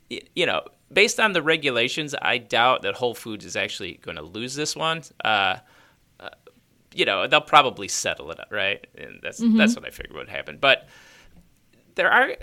you 0.09 0.47
know, 0.47 0.63
based 0.93 1.21
on 1.21 1.33
the 1.33 1.43
regulations, 1.43 2.15
I 2.21 2.39
doubt 2.39 2.83
that 2.83 2.95
Whole 2.95 3.15
Foods 3.15 3.45
is 3.45 3.57
actually 3.57 3.95
going 4.03 4.17
to 4.17 4.23
lose 4.23 4.55
this 4.55 4.75
one. 4.75 5.03
Uh, 5.25 5.59
you 6.95 7.05
know, 7.05 7.27
they'll 7.27 7.41
probably 7.41 7.89
settle 7.89 8.31
it, 8.31 8.41
up, 8.41 8.49
right? 8.51 8.87
And 8.97 9.21
that's 9.23 9.41
mm-hmm. 9.41 9.57
that's 9.57 9.77
what 9.77 9.85
I 9.85 9.91
figured 9.91 10.17
would 10.17 10.29
happen. 10.29 10.59
But 10.61 10.89
there 11.95 12.11
are, 12.11 12.37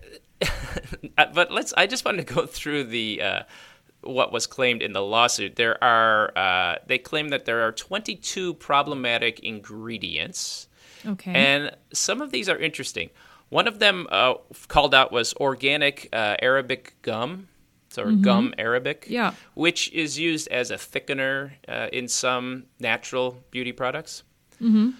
but 1.33 1.51
let's. 1.51 1.73
I 1.75 1.87
just 1.87 2.05
wanted 2.05 2.27
to 2.27 2.33
go 2.33 2.45
through 2.45 2.85
the. 2.85 3.21
Uh, 3.21 3.43
what 4.01 4.31
was 4.31 4.47
claimed 4.47 4.81
in 4.81 4.93
the 4.93 5.01
lawsuit. 5.01 5.55
There 5.55 5.83
are 5.83 6.31
uh, 6.37 6.75
they 6.85 6.97
claim 6.97 7.29
that 7.29 7.45
there 7.45 7.67
are 7.67 7.71
22 7.71 8.53
problematic 8.55 9.39
ingredients. 9.41 10.67
Okay. 11.05 11.33
And 11.33 11.75
some 11.93 12.21
of 12.21 12.31
these 12.31 12.47
are 12.49 12.57
interesting. 12.57 13.09
One 13.49 13.67
of 13.67 13.79
them 13.79 14.07
uh, 14.09 14.35
called 14.67 14.93
out 14.93 15.11
was 15.11 15.33
organic 15.35 16.09
uh, 16.11 16.35
Arabic 16.41 16.95
gum, 17.01 17.47
so 17.89 18.05
mm-hmm. 18.05 18.21
gum 18.21 18.53
Arabic, 18.57 19.05
yeah, 19.07 19.33
which 19.53 19.91
is 19.93 20.19
used 20.19 20.49
as 20.49 20.69
a 20.69 20.75
thickener 20.75 21.51
uh, 21.67 21.87
in 21.93 22.07
some 22.07 22.65
natural 22.79 23.37
beauty 23.51 23.71
products. 23.71 24.23
Mm-hmm. 24.61 24.91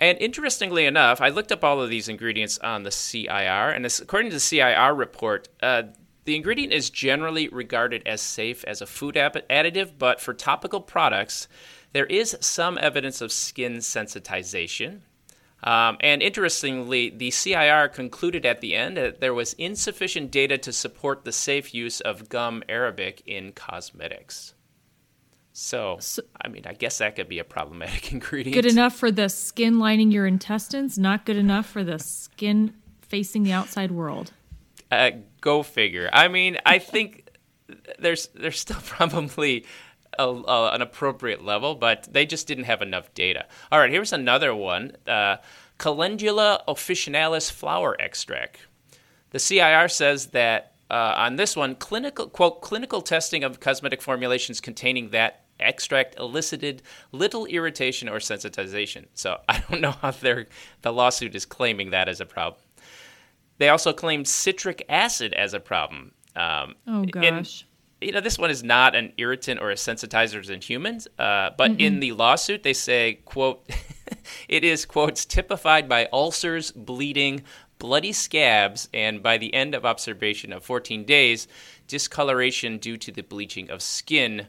And 0.00 0.18
interestingly 0.18 0.84
enough, 0.84 1.20
I 1.20 1.28
looked 1.28 1.52
up 1.52 1.62
all 1.62 1.80
of 1.80 1.88
these 1.88 2.08
ingredients 2.08 2.58
on 2.58 2.82
the 2.82 2.90
CIR, 2.90 3.70
and 3.70 3.84
this, 3.84 4.00
according 4.00 4.30
to 4.30 4.36
the 4.36 4.40
CIR 4.40 4.94
report, 4.94 5.48
uh, 5.62 5.84
the 6.24 6.36
ingredient 6.36 6.72
is 6.72 6.90
generally 6.90 7.48
regarded 7.48 8.02
as 8.06 8.20
safe 8.20 8.64
as 8.64 8.80
a 8.80 8.86
food 8.86 9.14
additive, 9.14 9.92
but 9.98 10.20
for 10.20 10.34
topical 10.34 10.80
products, 10.80 11.48
there 11.92 12.06
is 12.06 12.36
some 12.40 12.78
evidence 12.80 13.20
of 13.20 13.32
skin 13.32 13.76
sensitization. 13.78 15.00
Um, 15.64 15.96
and 16.00 16.22
interestingly, 16.22 17.10
the 17.10 17.30
CIR 17.30 17.88
concluded 17.88 18.44
at 18.44 18.60
the 18.60 18.74
end 18.74 18.96
that 18.96 19.20
there 19.20 19.34
was 19.34 19.52
insufficient 19.54 20.30
data 20.30 20.58
to 20.58 20.72
support 20.72 21.24
the 21.24 21.32
safe 21.32 21.72
use 21.72 22.00
of 22.00 22.28
gum 22.28 22.64
arabic 22.68 23.22
in 23.26 23.52
cosmetics. 23.52 24.54
So, 25.52 25.98
so, 26.00 26.22
I 26.40 26.48
mean, 26.48 26.62
I 26.66 26.72
guess 26.72 26.98
that 26.98 27.14
could 27.16 27.28
be 27.28 27.38
a 27.38 27.44
problematic 27.44 28.12
ingredient. 28.12 28.54
Good 28.54 28.70
enough 28.70 28.96
for 28.96 29.10
the 29.10 29.28
skin 29.28 29.78
lining 29.78 30.10
your 30.10 30.26
intestines, 30.26 30.98
not 30.98 31.26
good 31.26 31.36
enough 31.36 31.66
for 31.66 31.84
the 31.84 31.98
skin 31.98 32.74
facing 33.00 33.42
the 33.42 33.52
outside 33.52 33.90
world. 33.90 34.32
Uh, 34.90 35.10
go 35.40 35.62
figure. 35.62 36.08
I 36.12 36.28
mean, 36.28 36.58
I 36.64 36.78
think 36.78 37.28
there's 37.98 38.28
there's 38.28 38.60
still 38.60 38.80
probably 38.84 39.66
a, 40.18 40.24
a, 40.24 40.72
an 40.74 40.82
appropriate 40.82 41.44
level, 41.44 41.74
but 41.74 42.08
they 42.10 42.26
just 42.26 42.46
didn't 42.46 42.64
have 42.64 42.82
enough 42.82 43.12
data. 43.14 43.46
All 43.70 43.78
right, 43.78 43.90
here's 43.90 44.12
another 44.12 44.54
one: 44.54 44.92
uh, 45.06 45.36
Calendula 45.78 46.62
officinalis 46.68 47.50
flower 47.50 47.96
extract. 47.98 48.58
The 49.30 49.38
CIR 49.38 49.88
says 49.88 50.26
that 50.28 50.74
uh, 50.90 51.14
on 51.16 51.36
this 51.36 51.56
one, 51.56 51.74
clinical 51.74 52.28
quote 52.28 52.60
clinical 52.60 53.00
testing 53.00 53.44
of 53.44 53.60
cosmetic 53.60 54.02
formulations 54.02 54.60
containing 54.60 55.10
that 55.10 55.41
extract 55.62 56.18
elicited 56.18 56.82
little 57.12 57.46
irritation 57.46 58.08
or 58.08 58.16
sensitization. 58.16 59.06
So 59.14 59.38
I 59.48 59.62
don't 59.68 59.80
know 59.80 59.92
how 59.92 60.10
the 60.10 60.92
lawsuit 60.92 61.34
is 61.34 61.46
claiming 61.46 61.90
that 61.90 62.08
as 62.08 62.20
a 62.20 62.26
problem. 62.26 62.62
They 63.58 63.68
also 63.68 63.92
claimed 63.92 64.26
citric 64.26 64.84
acid 64.88 65.34
as 65.34 65.54
a 65.54 65.60
problem. 65.60 66.12
Um, 66.34 66.74
oh 66.86 67.04
gosh. 67.04 67.24
And, 67.24 67.64
you 68.00 68.12
know, 68.12 68.20
this 68.20 68.38
one 68.38 68.50
is 68.50 68.64
not 68.64 68.96
an 68.96 69.12
irritant 69.16 69.60
or 69.60 69.70
a 69.70 69.76
sensitizer 69.76 70.48
in 70.50 70.60
humans, 70.60 71.06
uh, 71.18 71.50
but 71.56 71.72
Mm-mm. 71.72 71.80
in 71.80 72.00
the 72.00 72.12
lawsuit 72.12 72.64
they 72.64 72.72
say, 72.72 73.20
"quote 73.24 73.64
It 74.48 74.64
is 74.64 74.84
quotes 74.84 75.24
typified 75.24 75.88
by 75.88 76.08
ulcers, 76.12 76.72
bleeding, 76.72 77.42
bloody 77.78 78.12
scabs, 78.12 78.88
and 78.94 79.22
by 79.22 79.38
the 79.38 79.52
end 79.54 79.74
of 79.74 79.84
observation 79.84 80.52
of 80.52 80.64
14 80.64 81.04
days, 81.04 81.48
discoloration 81.88 82.78
due 82.78 82.96
to 82.96 83.10
the 83.10 83.22
bleaching 83.22 83.70
of 83.70 83.82
skin, 83.82 84.46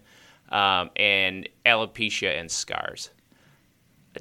um, 0.54 0.90
and 0.96 1.50
alopecia 1.66 2.40
and 2.40 2.50
scars." 2.50 3.10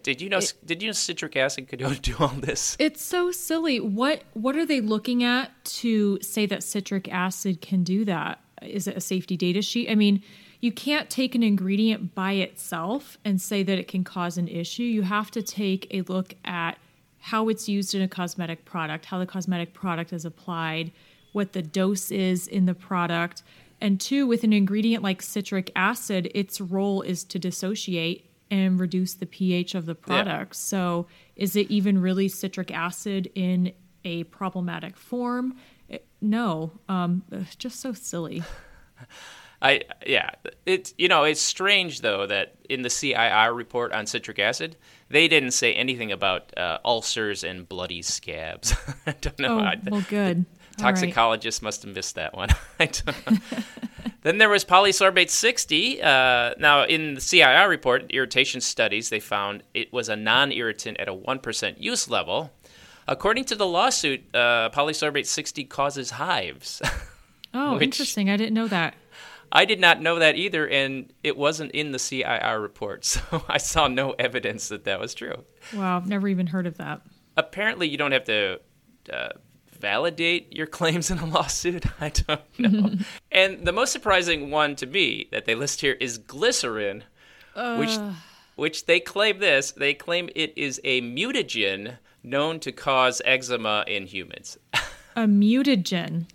Did 0.03 0.23
you 0.23 0.29
know? 0.29 0.39
It, 0.39 0.55
did 0.65 0.83
you 0.83 0.89
know 0.89 0.93
citric 0.93 1.37
acid 1.37 1.69
could 1.69 1.81
do 2.03 2.17
all 2.19 2.29
this? 2.29 2.77
It's 2.79 3.03
so 3.03 3.31
silly. 3.31 3.79
What 3.79 4.23
What 4.35 4.57
are 4.57 4.67
they 4.67 4.81
looking 4.81 5.23
at 5.23 5.51
to 5.65 6.19
say 6.23 6.47
that 6.47 6.63
citric 6.63 7.13
acid 7.13 7.61
can 7.61 7.85
do 7.85 8.05
that? 8.07 8.41
Is 8.63 8.87
it 8.87 8.97
a 8.97 9.01
safety 9.01 9.37
data 9.37 9.61
sheet? 9.61 9.91
I 9.91 9.95
mean, 9.95 10.23
you 10.61 10.73
can't 10.73 11.11
take 11.11 11.35
an 11.35 11.43
ingredient 11.43 12.15
by 12.15 12.33
itself 12.35 13.19
and 13.25 13.41
say 13.41 13.63
that 13.65 13.79
it 13.79 13.89
can 13.89 14.05
cause 14.05 14.39
an 14.39 14.47
issue. 14.47 14.85
You 14.85 15.03
have 15.03 15.31
to 15.33 15.43
take 15.43 15.89
a 15.91 16.03
look 16.03 16.35
at 16.45 16.79
how 17.19 17.49
it's 17.49 17.69
used 17.69 17.95
in 17.95 18.03
a 18.03 18.09
cosmetic 18.09 18.65
product, 18.65 19.05
how 19.05 19.19
the 19.19 19.27
cosmetic 19.27 19.75
product 19.75 20.13
is 20.13 20.25
applied, 20.25 20.93
what 21.33 21.53
the 21.53 21.63
dose 21.63 22.11
is 22.11 22.47
in 22.47 22.67
the 22.67 22.75
product. 22.75 23.43
And 23.83 24.01
two, 24.01 24.29
with 24.29 24.45
an 24.45 24.53
ingredient 24.53 25.03
like 25.03 25.21
citric 25.23 25.73
acid, 25.75 26.31
its 26.37 26.61
role 26.61 27.03
is 27.03 27.25
to 27.25 27.39
dissociate 27.41 28.31
and 28.49 28.79
reduce 28.79 29.15
the 29.15 29.27
pH 29.27 29.75
of 29.75 29.87
the 29.87 29.97
product. 29.97 30.55
Yeah. 30.55 30.57
So, 30.57 31.07
is 31.35 31.57
it 31.57 31.69
even 31.69 32.01
really 32.01 32.29
citric 32.29 32.71
acid 32.71 33.29
in 33.35 33.73
a 34.05 34.23
problematic 34.25 34.97
form? 34.97 35.57
It, 35.89 36.07
no, 36.21 36.71
um, 36.89 37.25
just 37.59 37.81
so 37.81 37.93
silly. 37.93 38.45
I 39.63 39.83
yeah, 40.07 40.31
it's 40.65 40.95
you 40.97 41.09
know 41.09 41.25
it's 41.25 41.41
strange 41.41 42.03
though 42.03 42.27
that 42.27 42.55
in 42.69 42.83
the 42.83 42.91
CIR 42.91 43.53
report 43.53 43.93
on 43.93 44.07
citric 44.07 44.39
acid 44.39 44.77
they 45.09 45.29
didn't 45.29 45.53
say 45.53 45.73
anything 45.75 46.11
about 46.11 46.57
uh, 46.57 46.79
ulcers 46.85 47.43
and 47.43 47.69
bloody 47.69 48.03
scabs. 48.03 48.75
I 49.07 49.13
don't 49.21 49.39
know. 49.39 49.61
Oh, 49.61 49.73
well, 49.91 50.05
good. 50.09 50.47
Toxicologists 50.77 51.61
right. 51.61 51.67
must 51.67 51.83
have 51.83 51.95
missed 51.95 52.15
that 52.15 52.35
one. 52.35 52.49
I 52.81 52.87
don't 52.87 53.31
know. 53.31 53.39
Then 54.23 54.39
there 54.39 54.49
was 54.49 54.65
polysorbate 54.65 55.31
60. 55.31 56.01
Uh, 56.01 56.55
now, 56.59 56.85
in 56.85 57.15
the 57.15 57.21
CIR 57.21 57.69
report, 57.69 58.11
irritation 58.11 58.61
studies, 58.61 59.11
they 59.11 59.19
found 59.19 59.65
it 59.75 59.93
was 59.93 60.09
a 60.09 60.17
non 60.17 60.53
irritant 60.53 60.99
at 60.99 61.09
a 61.09 61.15
1% 61.15 61.75
use 61.79 62.09
level. 62.09 62.53
According 63.09 63.47
to 63.47 63.57
the 63.57 63.67
lawsuit, 63.67 64.23
uh, 64.33 64.71
polysorbate 64.71 65.27
60 65.27 65.65
causes 65.65 66.11
hives. 66.11 66.81
Oh, 67.55 67.79
interesting. 67.79 68.31
I 68.31 68.39
didn't 68.39 68.55
know 68.55 68.69
that. 68.69 68.95
I 69.53 69.67
did 69.67 69.79
not 69.79 70.01
know 70.01 70.19
that 70.21 70.37
either, 70.37 70.67
and 70.67 71.13
it 71.23 71.37
wasn't 71.37 71.73
in 71.73 71.93
the 71.93 71.99
CIR 71.99 72.59
report, 72.59 73.05
so 73.05 73.45
I 73.47 73.59
saw 73.59 73.89
no 73.89 74.13
evidence 74.13 74.69
that 74.69 74.85
that 74.85 74.99
was 74.99 75.13
true. 75.13 75.45
Wow, 75.75 75.99
I've 75.99 76.09
never 76.09 76.29
even 76.29 76.47
heard 76.47 76.67
of 76.67 76.79
that. 76.79 77.03
Apparently, 77.37 77.87
you 77.89 77.99
don't 77.99 78.13
have 78.13 78.25
to 78.25 78.59
uh, 79.13 79.29
validate 79.83 80.55
your 80.57 80.67
claims 80.67 81.11
in 81.11 81.19
a 81.19 81.27
lawsuit? 81.27 81.85
I 82.01 82.09
don't 82.09 82.59
know. 82.59 82.93
and 83.33 83.67
the 83.67 83.73
most 83.73 83.93
surprising 83.93 84.51
one 84.51 84.77
to 84.77 84.87
me 84.87 85.29
that 85.33 85.45
they 85.45 85.55
list 85.55 85.83
here 85.83 85.97
is 86.01 86.17
glycerin, 86.17 87.05
uh. 87.55 87.77
which 87.77 87.99
which 88.55 88.87
they 88.87 89.01
claim 89.01 89.41
this. 89.41 89.73
They 89.73 89.93
claim 89.93 90.31
it 90.35 90.57
is 90.57 90.81
a 90.85 91.03
mutagen 91.03 91.99
known 92.23 92.61
to 92.61 92.73
cause 92.73 93.21
eczema 93.25 93.85
in 93.87 94.07
humans. 94.07 94.57
a 95.17 95.23
mutagen. 95.23 96.27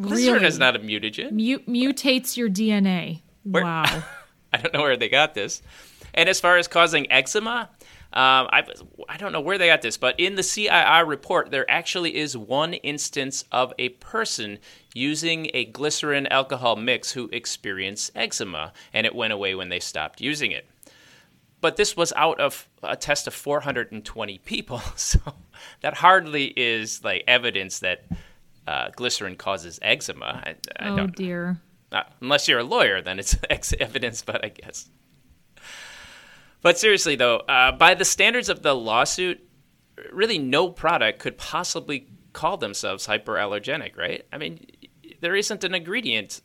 Glycerin 0.00 0.34
really? 0.34 0.46
is 0.46 0.58
not 0.58 0.76
a 0.76 0.78
mutagen. 0.78 1.32
Mut- 1.32 1.66
mutates 1.66 2.36
your 2.36 2.48
DNA. 2.48 3.22
Where, 3.42 3.64
wow. 3.64 4.04
I 4.52 4.58
don't 4.58 4.72
know 4.72 4.82
where 4.82 4.96
they 4.96 5.08
got 5.08 5.34
this. 5.34 5.62
And 6.14 6.28
as 6.28 6.38
far 6.38 6.56
as 6.56 6.68
causing 6.68 7.10
eczema, 7.10 7.70
um, 8.10 8.48
I, 8.50 8.64
I 9.06 9.18
don't 9.18 9.32
know 9.32 9.40
where 9.40 9.58
they 9.58 9.66
got 9.66 9.82
this, 9.82 9.98
but 9.98 10.18
in 10.18 10.34
the 10.34 10.42
CIR 10.42 11.04
report, 11.04 11.50
there 11.50 11.70
actually 11.70 12.16
is 12.16 12.36
one 12.36 12.72
instance 12.74 13.44
of 13.52 13.74
a 13.78 13.90
person 13.90 14.58
using 14.94 15.50
a 15.52 15.66
glycerin 15.66 16.26
alcohol 16.28 16.76
mix 16.76 17.12
who 17.12 17.28
experienced 17.32 18.10
eczema, 18.14 18.72
and 18.94 19.06
it 19.06 19.14
went 19.14 19.34
away 19.34 19.54
when 19.54 19.68
they 19.68 19.78
stopped 19.78 20.22
using 20.22 20.52
it. 20.52 20.66
But 21.60 21.76
this 21.76 21.96
was 21.96 22.14
out 22.16 22.40
of 22.40 22.66
a 22.82 22.96
test 22.96 23.26
of 23.26 23.34
420 23.34 24.38
people, 24.38 24.78
so 24.96 25.20
that 25.82 25.94
hardly 25.98 26.46
is 26.56 27.04
like 27.04 27.24
evidence 27.26 27.80
that 27.80 28.04
uh, 28.66 28.88
glycerin 28.96 29.36
causes 29.36 29.78
eczema. 29.82 30.42
I, 30.46 30.56
I 30.78 30.88
oh 30.88 31.06
dear. 31.08 31.60
Unless 32.20 32.48
you're 32.48 32.60
a 32.60 32.64
lawyer, 32.64 33.02
then 33.02 33.18
it's 33.18 33.36
evidence, 33.80 34.22
but 34.22 34.44
I 34.44 34.48
guess. 34.48 34.88
But 36.62 36.78
seriously, 36.78 37.16
though, 37.16 37.38
uh, 37.38 37.72
by 37.72 37.94
the 37.94 38.04
standards 38.04 38.48
of 38.48 38.62
the 38.62 38.74
lawsuit, 38.74 39.40
really 40.12 40.38
no 40.38 40.68
product 40.68 41.18
could 41.18 41.38
possibly 41.38 42.08
call 42.32 42.56
themselves 42.56 43.06
hyperallergenic, 43.06 43.96
right? 43.96 44.24
I 44.32 44.38
mean, 44.38 44.64
there 45.20 45.36
isn't 45.36 45.64
an 45.64 45.74
ingredient, 45.74 46.40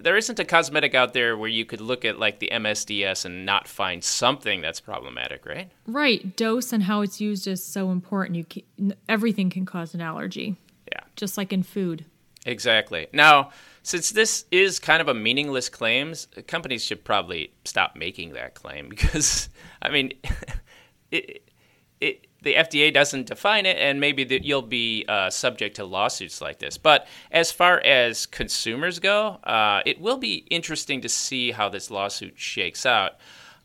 there 0.00 0.16
isn't 0.16 0.38
a 0.38 0.44
cosmetic 0.44 0.94
out 0.94 1.12
there 1.12 1.36
where 1.36 1.48
you 1.48 1.64
could 1.64 1.80
look 1.80 2.04
at 2.04 2.18
like 2.18 2.38
the 2.38 2.50
MSDS 2.52 3.24
and 3.24 3.44
not 3.44 3.68
find 3.68 4.02
something 4.02 4.60
that's 4.60 4.80
problematic, 4.80 5.46
right? 5.46 5.70
Right. 5.86 6.36
Dose 6.36 6.72
and 6.72 6.82
how 6.82 7.02
it's 7.02 7.20
used 7.20 7.46
is 7.46 7.62
so 7.62 7.90
important. 7.90 8.36
You 8.36 8.44
can, 8.44 8.94
everything 9.08 9.50
can 9.50 9.66
cause 9.66 9.94
an 9.94 10.00
allergy. 10.00 10.56
Yeah. 10.90 11.00
Just 11.16 11.36
like 11.36 11.52
in 11.52 11.62
food. 11.62 12.06
Exactly. 12.46 13.08
Now, 13.12 13.50
since 13.82 14.10
this 14.10 14.44
is 14.50 14.78
kind 14.78 15.00
of 15.00 15.08
a 15.08 15.14
meaningless 15.14 15.68
claims, 15.68 16.28
companies 16.46 16.84
should 16.84 17.04
probably 17.04 17.52
stop 17.64 17.96
making 17.96 18.34
that 18.34 18.54
claim 18.54 18.88
because, 18.90 19.48
I 19.82 19.90
mean, 19.90 20.12
it, 21.10 21.48
it, 22.00 22.26
the 22.42 22.54
FDA 22.54 22.92
doesn't 22.92 23.26
define 23.26 23.66
it, 23.66 23.76
and 23.76 24.00
maybe 24.00 24.24
the, 24.24 24.42
you'll 24.42 24.62
be 24.62 25.04
uh, 25.08 25.28
subject 25.28 25.76
to 25.76 25.84
lawsuits 25.84 26.40
like 26.40 26.58
this. 26.58 26.78
But 26.78 27.06
as 27.30 27.52
far 27.52 27.80
as 27.80 28.26
consumers 28.26 28.98
go, 28.98 29.38
uh, 29.44 29.82
it 29.84 30.00
will 30.00 30.16
be 30.16 30.46
interesting 30.50 31.02
to 31.02 31.08
see 31.08 31.50
how 31.50 31.68
this 31.68 31.90
lawsuit 31.90 32.38
shakes 32.38 32.86
out. 32.86 33.12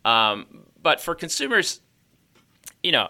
Um, 0.03 0.65
but 0.81 0.99
for 0.99 1.15
consumers, 1.15 1.79
you 2.83 2.91
know, 2.91 3.09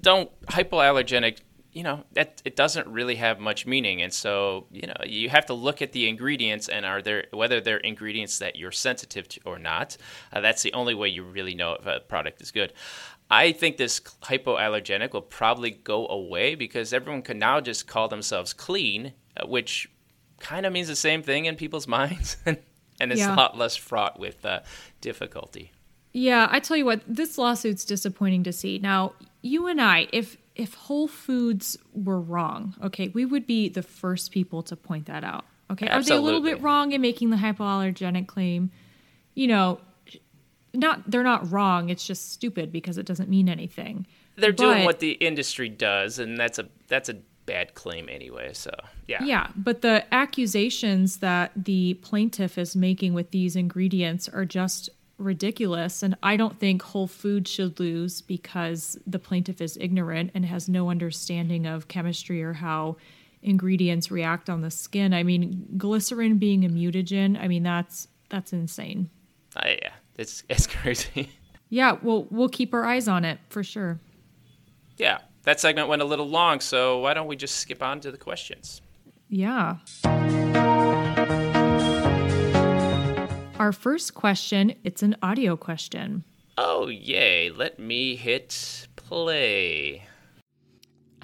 don't 0.00 0.30
hypoallergenic 0.46 1.38
you 1.72 1.82
know 1.82 2.04
that 2.12 2.42
it 2.44 2.56
doesn't 2.56 2.88
really 2.88 3.16
have 3.16 3.38
much 3.38 3.66
meaning. 3.66 4.02
And 4.02 4.12
so 4.12 4.66
you 4.70 4.86
know 4.86 4.96
you 5.04 5.28
have 5.28 5.46
to 5.46 5.54
look 5.54 5.82
at 5.82 5.92
the 5.92 6.08
ingredients 6.08 6.68
and 6.68 6.84
are 6.84 7.02
there 7.02 7.26
whether 7.32 7.60
they're 7.60 7.78
ingredients 7.78 8.38
that 8.38 8.56
you're 8.56 8.72
sensitive 8.72 9.28
to 9.28 9.40
or 9.44 9.58
not. 9.58 9.96
Uh, 10.32 10.40
that's 10.40 10.62
the 10.62 10.72
only 10.72 10.94
way 10.94 11.08
you 11.08 11.22
really 11.22 11.54
know 11.54 11.74
if 11.74 11.86
a 11.86 12.00
product 12.00 12.40
is 12.42 12.50
good. 12.50 12.72
I 13.32 13.52
think 13.52 13.76
this 13.76 14.00
hypoallergenic 14.00 15.12
will 15.12 15.22
probably 15.22 15.70
go 15.70 16.08
away 16.08 16.56
because 16.56 16.92
everyone 16.92 17.22
can 17.22 17.38
now 17.38 17.60
just 17.60 17.86
call 17.86 18.08
themselves 18.08 18.52
clean 18.52 19.12
uh, 19.36 19.46
which 19.46 19.88
kind 20.40 20.66
of 20.66 20.72
means 20.72 20.88
the 20.88 20.96
same 20.96 21.22
thing 21.22 21.44
in 21.44 21.56
people's 21.56 21.86
minds. 21.98 22.36
And 22.44 23.12
it's 23.12 23.20
yeah. 23.20 23.34
a 23.34 23.36
lot 23.36 23.56
less 23.56 23.76
fraught 23.76 24.18
with 24.18 24.44
uh, 24.44 24.60
difficulty. 25.00 25.72
Yeah 26.12 26.48
i 26.50 26.58
tell 26.58 26.76
you 26.76 26.84
what 26.84 27.02
this 27.06 27.38
lawsuit's 27.38 27.84
disappointing 27.84 28.42
to 28.42 28.52
see. 28.52 28.78
Now 28.78 29.12
you 29.42 29.68
and 29.68 29.80
i 29.80 30.08
if 30.12 30.36
if 30.60 30.74
Whole 30.74 31.08
Foods 31.08 31.78
were 31.94 32.20
wrong, 32.20 32.74
okay, 32.84 33.08
we 33.08 33.24
would 33.24 33.46
be 33.46 33.70
the 33.70 33.82
first 33.82 34.30
people 34.30 34.62
to 34.64 34.76
point 34.76 35.06
that 35.06 35.24
out. 35.24 35.46
Okay, 35.70 35.86
Absolutely. 35.86 35.96
are 35.96 36.02
they 36.02 36.20
a 36.20 36.24
little 36.24 36.40
bit 36.42 36.62
wrong 36.62 36.92
in 36.92 37.00
making 37.00 37.30
the 37.30 37.38
hypoallergenic 37.38 38.26
claim? 38.26 38.70
You 39.34 39.46
know, 39.46 39.80
not 40.74 41.10
they're 41.10 41.22
not 41.22 41.50
wrong. 41.50 41.88
It's 41.88 42.06
just 42.06 42.32
stupid 42.32 42.70
because 42.70 42.98
it 42.98 43.06
doesn't 43.06 43.30
mean 43.30 43.48
anything. 43.48 44.06
They're 44.36 44.52
but, 44.52 44.62
doing 44.62 44.84
what 44.84 45.00
the 45.00 45.12
industry 45.12 45.70
does, 45.70 46.18
and 46.18 46.38
that's 46.38 46.58
a 46.58 46.68
that's 46.88 47.08
a 47.08 47.14
bad 47.46 47.74
claim 47.74 48.10
anyway. 48.10 48.52
So 48.52 48.70
yeah, 49.06 49.24
yeah. 49.24 49.48
But 49.56 49.80
the 49.80 50.04
accusations 50.12 51.18
that 51.18 51.52
the 51.56 51.94
plaintiff 51.94 52.58
is 52.58 52.76
making 52.76 53.14
with 53.14 53.30
these 53.30 53.56
ingredients 53.56 54.28
are 54.28 54.44
just 54.44 54.90
ridiculous. 55.20 56.02
And 56.02 56.16
I 56.22 56.36
don't 56.36 56.58
think 56.58 56.82
Whole 56.82 57.06
Foods 57.06 57.50
should 57.50 57.78
lose 57.78 58.20
because 58.22 58.98
the 59.06 59.18
plaintiff 59.18 59.60
is 59.60 59.76
ignorant 59.80 60.30
and 60.34 60.44
has 60.46 60.68
no 60.68 60.90
understanding 60.90 61.66
of 61.66 61.88
chemistry 61.88 62.42
or 62.42 62.54
how 62.54 62.96
ingredients 63.42 64.10
react 64.10 64.50
on 64.50 64.60
the 64.62 64.70
skin. 64.70 65.14
I 65.14 65.22
mean, 65.22 65.66
glycerin 65.76 66.38
being 66.38 66.64
a 66.64 66.68
mutagen, 66.68 67.40
I 67.40 67.48
mean, 67.48 67.62
that's 67.62 68.08
that's 68.28 68.52
insane. 68.52 69.10
Uh, 69.56 69.68
yeah, 69.68 69.92
it's 70.16 70.42
it's 70.48 70.66
crazy. 70.78 71.30
yeah, 71.68 71.96
well, 72.02 72.26
we'll 72.30 72.48
keep 72.48 72.74
our 72.74 72.84
eyes 72.84 73.08
on 73.08 73.24
it 73.24 73.38
for 73.48 73.62
sure. 73.62 73.98
Yeah, 74.96 75.18
that 75.44 75.60
segment 75.60 75.88
went 75.88 76.02
a 76.02 76.04
little 76.04 76.28
long, 76.28 76.60
so 76.60 76.98
why 76.98 77.14
don't 77.14 77.26
we 77.26 77.36
just 77.36 77.56
skip 77.56 77.82
on 77.82 78.00
to 78.00 78.10
the 78.10 78.18
questions? 78.18 78.82
Yeah. 79.28 79.76
Our 83.60 83.72
first 83.72 84.14
question, 84.14 84.74
it's 84.84 85.02
an 85.02 85.16
audio 85.22 85.54
question. 85.54 86.24
Oh, 86.56 86.88
yay. 86.88 87.50
Let 87.50 87.78
me 87.78 88.16
hit 88.16 88.88
play. 88.96 90.04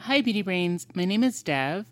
Hi, 0.01 0.21
Beauty 0.21 0.43
Brains. 0.43 0.87
My 0.93 1.07
name 1.07 1.25
is 1.25 1.43
Dev. 1.43 1.87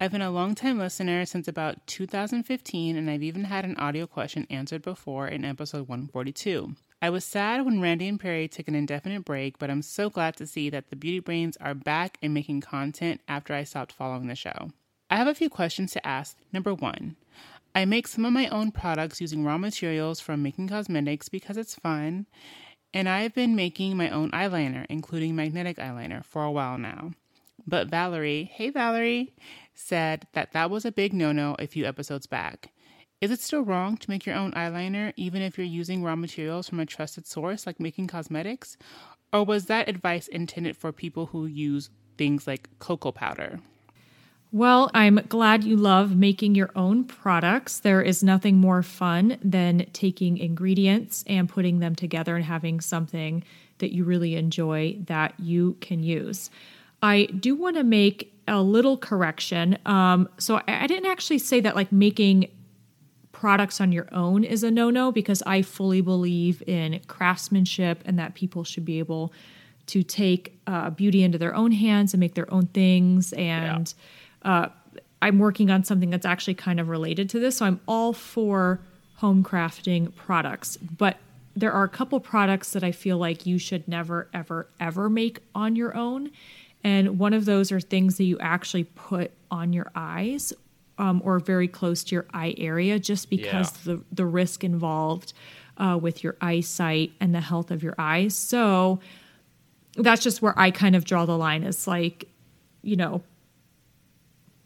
I've 0.00 0.10
been 0.10 0.22
a 0.22 0.30
longtime 0.30 0.78
listener 0.78 1.26
since 1.26 1.48
about 1.48 1.86
2015, 1.86 2.96
and 2.96 3.10
I've 3.10 3.22
even 3.22 3.44
had 3.44 3.66
an 3.66 3.76
audio 3.76 4.06
question 4.06 4.46
answered 4.48 4.80
before 4.80 5.28
in 5.28 5.44
episode 5.44 5.86
142. 5.86 6.74
I 7.02 7.10
was 7.10 7.22
sad 7.22 7.66
when 7.66 7.82
Randy 7.82 8.08
and 8.08 8.18
Perry 8.18 8.48
took 8.48 8.68
an 8.68 8.74
indefinite 8.74 9.26
break, 9.26 9.58
but 9.58 9.68
I'm 9.68 9.82
so 9.82 10.08
glad 10.08 10.34
to 10.36 10.46
see 10.46 10.70
that 10.70 10.88
the 10.88 10.96
Beauty 10.96 11.20
Brains 11.20 11.58
are 11.58 11.74
back 11.74 12.16
and 12.22 12.32
making 12.32 12.62
content 12.62 13.20
after 13.28 13.52
I 13.52 13.64
stopped 13.64 13.92
following 13.92 14.28
the 14.28 14.34
show. 14.34 14.70
I 15.10 15.16
have 15.16 15.26
a 15.26 15.34
few 15.34 15.50
questions 15.50 15.92
to 15.92 16.06
ask. 16.06 16.38
Number 16.54 16.72
one, 16.72 17.16
I 17.74 17.84
make 17.84 18.08
some 18.08 18.24
of 18.24 18.32
my 18.32 18.48
own 18.48 18.72
products 18.72 19.20
using 19.20 19.44
raw 19.44 19.56
materials 19.56 20.18
from 20.18 20.42
Making 20.42 20.68
Cosmetics 20.68 21.28
because 21.28 21.56
it's 21.56 21.76
fun, 21.76 22.26
and 22.92 23.08
I've 23.08 23.32
been 23.32 23.54
making 23.54 23.96
my 23.96 24.10
own 24.10 24.32
eyeliner, 24.32 24.86
including 24.88 25.36
magnetic 25.36 25.76
eyeliner, 25.76 26.24
for 26.24 26.42
a 26.42 26.50
while 26.50 26.78
now. 26.78 27.12
But 27.66 27.88
Valerie, 27.88 28.50
hey 28.52 28.70
Valerie, 28.70 29.34
said 29.72 30.26
that 30.32 30.52
that 30.52 30.70
was 30.70 30.84
a 30.84 30.90
big 30.90 31.12
no 31.12 31.30
no 31.30 31.54
a 31.58 31.68
few 31.68 31.86
episodes 31.86 32.26
back. 32.26 32.72
Is 33.20 33.30
it 33.30 33.40
still 33.40 33.62
wrong 33.62 33.96
to 33.98 34.10
make 34.10 34.26
your 34.26 34.34
own 34.34 34.50
eyeliner 34.52 35.12
even 35.16 35.42
if 35.42 35.56
you're 35.56 35.66
using 35.66 36.02
raw 36.02 36.16
materials 36.16 36.68
from 36.68 36.80
a 36.80 36.86
trusted 36.86 37.26
source 37.26 37.66
like 37.66 37.78
Making 37.78 38.08
Cosmetics? 38.08 38.76
Or 39.32 39.44
was 39.44 39.66
that 39.66 39.88
advice 39.88 40.26
intended 40.26 40.76
for 40.76 40.90
people 40.90 41.26
who 41.26 41.46
use 41.46 41.90
things 42.18 42.46
like 42.46 42.68
cocoa 42.80 43.12
powder? 43.12 43.60
Well, 44.52 44.90
I'm 44.94 45.20
glad 45.28 45.62
you 45.62 45.76
love 45.76 46.16
making 46.16 46.56
your 46.56 46.70
own 46.74 47.04
products. 47.04 47.80
There 47.80 48.02
is 48.02 48.22
nothing 48.22 48.56
more 48.56 48.82
fun 48.82 49.38
than 49.42 49.86
taking 49.92 50.38
ingredients 50.38 51.22
and 51.28 51.48
putting 51.48 51.78
them 51.78 51.94
together 51.94 52.34
and 52.34 52.44
having 52.44 52.80
something 52.80 53.44
that 53.78 53.92
you 53.92 54.04
really 54.04 54.34
enjoy 54.34 54.96
that 55.06 55.38
you 55.38 55.76
can 55.80 56.02
use. 56.02 56.50
I 57.00 57.26
do 57.26 57.54
want 57.54 57.76
to 57.76 57.84
make 57.84 58.34
a 58.48 58.60
little 58.60 58.96
correction. 58.96 59.78
Um, 59.86 60.28
so 60.38 60.56
I, 60.56 60.84
I 60.84 60.86
didn't 60.88 61.08
actually 61.08 61.38
say 61.38 61.60
that 61.60 61.76
like 61.76 61.92
making 61.92 62.50
products 63.30 63.80
on 63.80 63.92
your 63.92 64.08
own 64.12 64.42
is 64.42 64.64
a 64.64 64.70
no 64.70 64.90
no 64.90 65.12
because 65.12 65.42
I 65.46 65.62
fully 65.62 66.00
believe 66.00 66.60
in 66.66 67.00
craftsmanship 67.06 68.02
and 68.04 68.18
that 68.18 68.34
people 68.34 68.64
should 68.64 68.84
be 68.84 68.98
able 68.98 69.32
to 69.86 70.02
take 70.02 70.60
uh, 70.66 70.90
beauty 70.90 71.22
into 71.22 71.38
their 71.38 71.54
own 71.54 71.70
hands 71.70 72.12
and 72.12 72.20
make 72.20 72.34
their 72.34 72.52
own 72.52 72.66
things 72.66 73.32
and. 73.34 73.94
Yeah 73.94 74.02
uh, 74.42 74.68
I'm 75.22 75.38
working 75.38 75.70
on 75.70 75.84
something 75.84 76.10
that's 76.10 76.26
actually 76.26 76.54
kind 76.54 76.80
of 76.80 76.88
related 76.88 77.28
to 77.30 77.40
this. 77.40 77.58
So 77.58 77.66
I'm 77.66 77.80
all 77.86 78.12
for 78.12 78.80
home 79.16 79.44
crafting 79.44 80.14
products, 80.14 80.76
but 80.78 81.18
there 81.54 81.72
are 81.72 81.84
a 81.84 81.88
couple 81.88 82.18
products 82.20 82.72
that 82.72 82.82
I 82.82 82.92
feel 82.92 83.18
like 83.18 83.44
you 83.44 83.58
should 83.58 83.86
never, 83.86 84.28
ever, 84.32 84.68
ever 84.78 85.10
make 85.10 85.40
on 85.54 85.76
your 85.76 85.94
own. 85.96 86.30
And 86.82 87.18
one 87.18 87.34
of 87.34 87.44
those 87.44 87.70
are 87.70 87.80
things 87.80 88.16
that 88.16 88.24
you 88.24 88.38
actually 88.38 88.84
put 88.84 89.32
on 89.50 89.72
your 89.72 89.90
eyes 89.94 90.54
um, 90.96 91.20
or 91.24 91.38
very 91.38 91.68
close 91.68 92.04
to 92.04 92.14
your 92.14 92.26
eye 92.32 92.54
area, 92.56 92.98
just 92.98 93.28
because 93.28 93.72
yeah. 93.84 93.94
the, 93.94 94.04
the 94.12 94.24
risk 94.24 94.64
involved 94.64 95.34
uh, 95.76 95.98
with 96.00 96.24
your 96.24 96.36
eyesight 96.40 97.12
and 97.20 97.34
the 97.34 97.40
health 97.40 97.70
of 97.70 97.82
your 97.82 97.94
eyes. 97.98 98.34
So 98.34 99.00
that's 99.96 100.22
just 100.22 100.40
where 100.40 100.58
I 100.58 100.70
kind 100.70 100.96
of 100.96 101.04
draw 101.04 101.26
the 101.26 101.36
line. 101.36 101.64
It's 101.64 101.86
like, 101.86 102.28
you 102.82 102.96
know, 102.96 103.22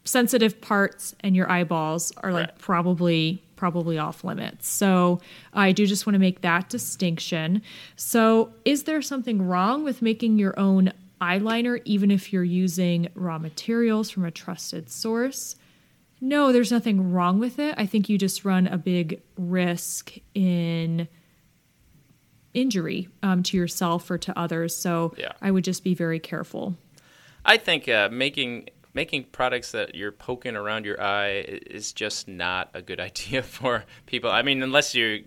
sensitive 0.05 0.61
parts 0.61 1.15
and 1.21 1.35
your 1.35 1.51
eyeballs 1.51 2.13
are 2.19 2.33
like 2.33 2.49
right. 2.49 2.59
probably 2.59 3.43
probably 3.57 3.99
off 3.99 4.25
limits. 4.25 4.69
So 4.69 5.21
I 5.53 5.73
do 5.73 5.87
just 5.87 6.07
want 6.07 6.15
to 6.15 6.19
make 6.19 6.43
that 6.43 6.69
distinction. 6.69 7.63
So 7.97 8.53
is 8.65 8.83
there 8.83 9.01
something 9.01 9.47
wrong 9.47 9.85
with 9.85 10.03
making 10.03 10.39
your 10.39 10.59
own 10.59 10.93
eyeliner 11.21 11.81
even 11.85 12.11
if 12.11 12.33
you're 12.33 12.45
using 12.45 13.09
raw 13.15 13.39
materials 13.39 14.11
from 14.11 14.25
a 14.25 14.31
trusted 14.31 14.91
source? 14.91 15.57
No, 16.21 16.53
there's 16.53 16.71
nothing 16.71 17.13
wrong 17.13 17.39
with 17.39 17.59
it. 17.59 17.75
I 17.79 17.87
think 17.87 18.09
you 18.09 18.19
just 18.19 18.45
run 18.45 18.67
a 18.67 18.77
big 18.77 19.23
risk 19.39 20.15
in 20.35 21.09
injury 22.55 23.09
um, 23.23 23.43
to 23.45 23.57
yourself 23.57 24.11
or 24.11 24.19
to 24.19 24.39
others. 24.39 24.77
So 24.77 25.15
yeah. 25.17 25.33
I 25.43 25.51
would 25.51 25.65
just 25.65 25.85
be 25.85 25.95
very 25.95 26.21
careful. 26.21 26.77
I 27.45 27.57
think 27.59 27.89
uh, 27.89 28.09
making 28.11 28.69
making 28.95 29.25
products 29.25 29.73
that 29.73 29.95
you're 29.95 30.13
poking 30.13 30.57
around 30.57 30.87
your 30.87 31.01
eye 31.03 31.45
is 31.47 31.93
just 31.93 32.29
not 32.29 32.71
a 32.73 32.81
good 32.81 33.01
idea 33.11 33.43
for 33.43 33.85
people. 34.07 34.31
I 34.31 34.43
mean, 34.43 34.63
unless 34.63 34.95
you're 34.95 35.19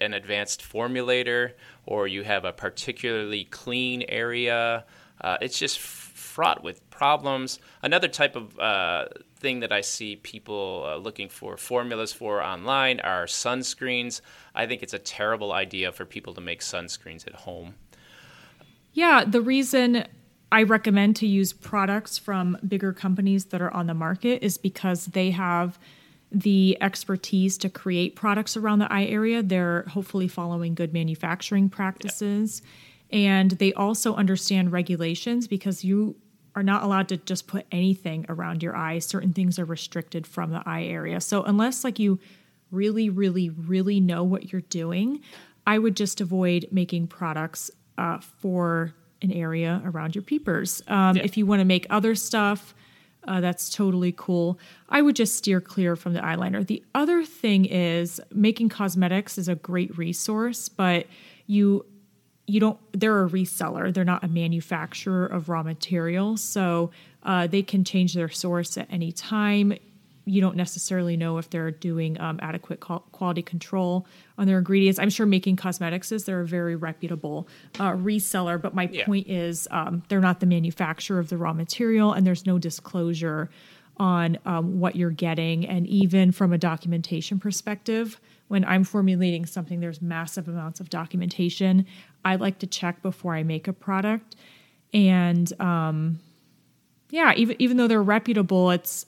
an 0.00 0.14
advanced 0.14 0.62
formulator 0.62 1.52
or 1.86 2.06
you 2.06 2.22
have 2.22 2.44
a 2.44 2.52
particularly 2.52 3.44
clean 3.44 4.04
area, 4.08 4.84
uh, 5.20 5.36
it's 5.40 5.58
just 5.58 5.78
fraught 5.80 6.62
with 6.62 6.88
problems. 6.90 7.58
Another 7.82 8.08
type 8.08 8.36
of 8.36 8.58
uh, 8.58 9.06
thing 9.36 9.60
that 9.60 9.72
I 9.72 9.80
see 9.80 10.16
people 10.16 10.86
uh, 10.86 10.96
looking 10.96 11.28
for 11.28 11.56
formulas 11.56 12.12
for 12.12 12.42
online 12.42 13.00
are 13.00 13.24
sunscreens. 13.24 14.20
I 14.54 14.66
think 14.66 14.82
it's 14.82 14.94
a 14.94 14.98
terrible 14.98 15.52
idea 15.52 15.92
for 15.92 16.04
people 16.04 16.34
to 16.34 16.40
make 16.40 16.60
sunscreens 16.60 17.26
at 17.26 17.34
home. 17.34 17.74
Yeah, 18.92 19.24
the 19.24 19.40
reason 19.40 20.06
I 20.52 20.64
recommend 20.64 21.16
to 21.16 21.26
use 21.26 21.52
products 21.52 22.18
from 22.18 22.58
bigger 22.66 22.92
companies 22.92 23.46
that 23.46 23.62
are 23.62 23.72
on 23.72 23.86
the 23.86 23.94
market 23.94 24.42
is 24.42 24.58
because 24.58 25.06
they 25.06 25.30
have 25.30 25.78
the 26.32 26.76
expertise 26.80 27.58
to 27.58 27.68
create 27.68 28.16
products 28.16 28.56
around 28.56 28.80
the 28.80 28.92
eye 28.92 29.04
area. 29.04 29.42
They're 29.42 29.84
hopefully 29.88 30.28
following 30.28 30.74
good 30.74 30.92
manufacturing 30.92 31.68
practices. 31.68 32.62
Yeah. 33.10 33.18
And 33.18 33.50
they 33.52 33.72
also 33.72 34.14
understand 34.14 34.72
regulations 34.72 35.48
because 35.48 35.84
you 35.84 36.16
are 36.54 36.62
not 36.62 36.82
allowed 36.82 37.08
to 37.08 37.16
just 37.16 37.46
put 37.46 37.66
anything 37.70 38.26
around 38.28 38.62
your 38.62 38.76
eye. 38.76 38.98
Certain 38.98 39.32
things 39.32 39.58
are 39.58 39.64
restricted 39.64 40.26
from 40.26 40.50
the 40.50 40.62
eye 40.66 40.84
area. 40.84 41.20
So 41.20 41.42
unless 41.42 41.84
like 41.84 41.98
you 41.98 42.18
really, 42.70 43.08
really, 43.08 43.50
really 43.50 44.00
know 44.00 44.22
what 44.24 44.52
you're 44.52 44.62
doing, 44.62 45.20
I 45.66 45.78
would 45.78 45.96
just 45.96 46.20
avoid 46.20 46.68
making 46.70 47.08
products 47.08 47.70
uh, 47.98 48.18
for 48.18 48.94
an 49.22 49.32
area 49.32 49.82
around 49.84 50.14
your 50.14 50.22
peepers. 50.22 50.82
Um, 50.88 51.16
yeah. 51.16 51.22
If 51.22 51.36
you 51.36 51.46
want 51.46 51.60
to 51.60 51.64
make 51.64 51.86
other 51.90 52.14
stuff, 52.14 52.74
uh, 53.28 53.40
that's 53.40 53.68
totally 53.68 54.12
cool. 54.16 54.58
I 54.88 55.02
would 55.02 55.16
just 55.16 55.36
steer 55.36 55.60
clear 55.60 55.96
from 55.96 56.14
the 56.14 56.20
eyeliner. 56.20 56.66
The 56.66 56.82
other 56.94 57.24
thing 57.24 57.66
is 57.66 58.20
Making 58.32 58.70
Cosmetics 58.70 59.36
is 59.36 59.48
a 59.48 59.54
great 59.54 59.96
resource, 59.98 60.68
but 60.68 61.06
you 61.46 61.84
you 62.46 62.58
don't 62.58 62.78
they're 62.92 63.24
a 63.24 63.28
reseller 63.28 63.94
they're 63.94 64.04
not 64.04 64.24
a 64.24 64.28
manufacturer 64.28 65.24
of 65.24 65.48
raw 65.48 65.62
materials 65.62 66.42
so 66.42 66.90
uh, 67.22 67.46
they 67.46 67.62
can 67.62 67.84
change 67.84 68.14
their 68.14 68.28
source 68.28 68.76
at 68.76 68.88
any 68.90 69.12
time 69.12 69.72
you 70.30 70.40
don't 70.40 70.56
necessarily 70.56 71.16
know 71.16 71.38
if 71.38 71.50
they're 71.50 71.72
doing 71.72 72.18
um, 72.20 72.38
adequate 72.40 72.78
quality 72.78 73.42
control 73.42 74.06
on 74.38 74.46
their 74.46 74.58
ingredients. 74.58 74.98
I'm 74.98 75.10
sure 75.10 75.26
Making 75.26 75.56
Cosmetics 75.56 76.12
is 76.12 76.24
they're 76.24 76.40
a 76.40 76.46
very 76.46 76.76
reputable 76.76 77.48
uh, 77.80 77.92
reseller, 77.92 78.60
but 78.60 78.72
my 78.72 78.88
yeah. 78.92 79.04
point 79.06 79.26
is 79.28 79.66
um, 79.72 80.04
they're 80.08 80.20
not 80.20 80.38
the 80.38 80.46
manufacturer 80.46 81.18
of 81.18 81.30
the 81.30 81.36
raw 81.36 81.52
material, 81.52 82.12
and 82.12 82.24
there's 82.24 82.46
no 82.46 82.58
disclosure 82.58 83.50
on 83.96 84.38
um, 84.46 84.78
what 84.78 84.94
you're 84.94 85.10
getting. 85.10 85.66
And 85.66 85.86
even 85.88 86.30
from 86.30 86.52
a 86.52 86.58
documentation 86.58 87.40
perspective, 87.40 88.20
when 88.46 88.64
I'm 88.64 88.84
formulating 88.84 89.46
something, 89.46 89.80
there's 89.80 90.00
massive 90.00 90.48
amounts 90.48 90.78
of 90.78 90.90
documentation. 90.90 91.86
I 92.24 92.36
like 92.36 92.60
to 92.60 92.66
check 92.68 93.02
before 93.02 93.34
I 93.34 93.42
make 93.42 93.66
a 93.66 93.72
product, 93.72 94.36
and 94.94 95.52
um, 95.60 96.20
yeah, 97.10 97.34
even 97.34 97.56
even 97.58 97.76
though 97.76 97.88
they're 97.88 98.02
reputable, 98.02 98.70
it's 98.70 99.06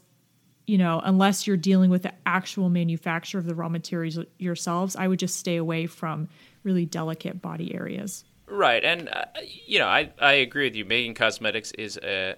you 0.67 0.79
know, 0.79 1.01
unless 1.05 1.47
you're 1.47 1.57
dealing 1.57 1.91
with 1.91 2.03
the 2.03 2.13
actual 2.27 2.69
manufacturer 2.69 3.39
of 3.39 3.47
the 3.47 3.55
raw 3.55 3.69
materials 3.69 4.19
yourselves, 4.39 4.97
I 4.97 5.09
would 5.09 5.19
just 5.19 5.37
stay 5.37 5.57
away 5.57 5.87
from 5.87 6.29
really 6.63 6.87
delicate 6.87 7.43
body 7.43 7.75
areas. 7.75 8.25
Right, 8.47 8.85
and 8.85 9.09
uh, 9.09 9.25
you 9.67 9.79
know, 9.79 9.87
I 9.87 10.11
I 10.21 10.33
agree 10.35 10.67
with 10.67 10.77
you. 10.77 10.85
Making 10.85 11.15
Cosmetics 11.15 11.73
is 11.73 11.97
a 11.99 12.37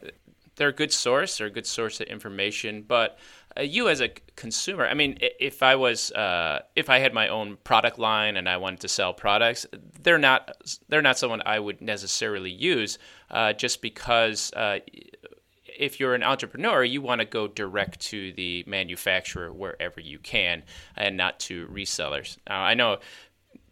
they're 0.56 0.68
a 0.68 0.72
good 0.72 0.92
source, 0.92 1.38
they're 1.38 1.48
a 1.48 1.50
good 1.50 1.66
source 1.66 2.00
of 2.00 2.06
information, 2.06 2.82
but 2.86 3.18
uh, 3.56 3.62
you 3.62 3.88
as 3.88 4.00
a 4.00 4.10
consumer, 4.36 4.86
I 4.86 4.94
mean, 4.94 5.18
if 5.20 5.62
I 5.62 5.76
was 5.76 6.12
uh, 6.12 6.62
if 6.76 6.90
I 6.90 6.98
had 6.98 7.12
my 7.12 7.28
own 7.28 7.56
product 7.64 7.98
line 7.98 8.36
and 8.36 8.48
I 8.48 8.56
wanted 8.56 8.80
to 8.80 8.88
sell 8.88 9.12
products, 9.12 9.66
they're 10.02 10.18
not 10.18 10.56
they're 10.88 11.02
not 11.02 11.18
someone 11.18 11.42
I 11.44 11.58
would 11.58 11.80
necessarily 11.80 12.50
use 12.50 12.98
uh, 13.30 13.52
just 13.52 13.82
because 13.82 14.52
uh, 14.54 14.78
if 15.76 16.00
you're 16.00 16.14
an 16.14 16.22
entrepreneur, 16.22 16.84
you 16.84 17.00
want 17.00 17.20
to 17.20 17.24
go 17.24 17.48
direct 17.48 18.00
to 18.00 18.32
the 18.32 18.64
manufacturer 18.66 19.52
wherever 19.52 20.00
you 20.00 20.18
can 20.18 20.62
and 20.96 21.16
not 21.16 21.40
to 21.40 21.66
resellers. 21.68 22.38
Now, 22.48 22.62
I 22.62 22.74
know 22.74 22.98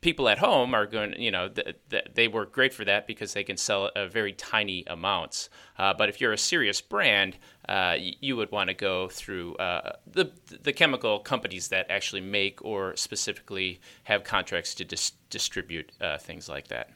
people 0.02 0.28
at 0.28 0.38
home 0.38 0.74
are 0.74 0.84
going, 0.84 1.18
you 1.20 1.30
know, 1.30 1.48
th- 1.48 1.76
th- 1.88 2.06
they 2.14 2.28
work 2.28 2.52
great 2.52 2.74
for 2.74 2.84
that 2.84 3.06
because 3.06 3.32
they 3.32 3.44
can 3.44 3.56
sell 3.56 3.90
very 4.10 4.32
tiny 4.32 4.84
amounts. 4.88 5.48
Uh, 5.78 5.94
but 5.94 6.08
if 6.08 6.20
you're 6.20 6.32
a 6.32 6.38
serious 6.38 6.80
brand, 6.80 7.38
uh, 7.68 7.96
you 7.98 8.36
would 8.36 8.50
want 8.50 8.68
to 8.68 8.74
go 8.74 9.08
through 9.08 9.54
uh, 9.56 9.92
the 10.06 10.30
the 10.60 10.72
chemical 10.72 11.20
companies 11.20 11.68
that 11.68 11.86
actually 11.88 12.20
make 12.20 12.62
or 12.64 12.94
specifically 12.96 13.80
have 14.04 14.24
contracts 14.24 14.74
to 14.74 14.84
dis- 14.84 15.12
distribute 15.30 15.90
uh, 16.00 16.18
things 16.18 16.48
like 16.48 16.68
that. 16.68 16.90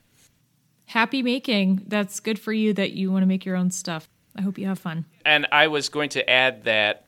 Happy 0.86 1.22
making. 1.22 1.82
That's 1.86 2.20
good 2.20 2.38
for 2.38 2.52
you 2.52 2.72
that 2.74 2.92
you 2.92 3.10
want 3.10 3.22
to 3.22 3.26
make 3.26 3.44
your 3.44 3.56
own 3.56 3.70
stuff. 3.70 4.08
I 4.36 4.42
hope 4.42 4.58
you 4.58 4.66
have 4.66 4.78
fun. 4.78 5.06
And 5.24 5.46
I 5.50 5.66
was 5.68 5.88
going 5.88 6.10
to 6.10 6.28
add 6.28 6.64
that 6.64 7.06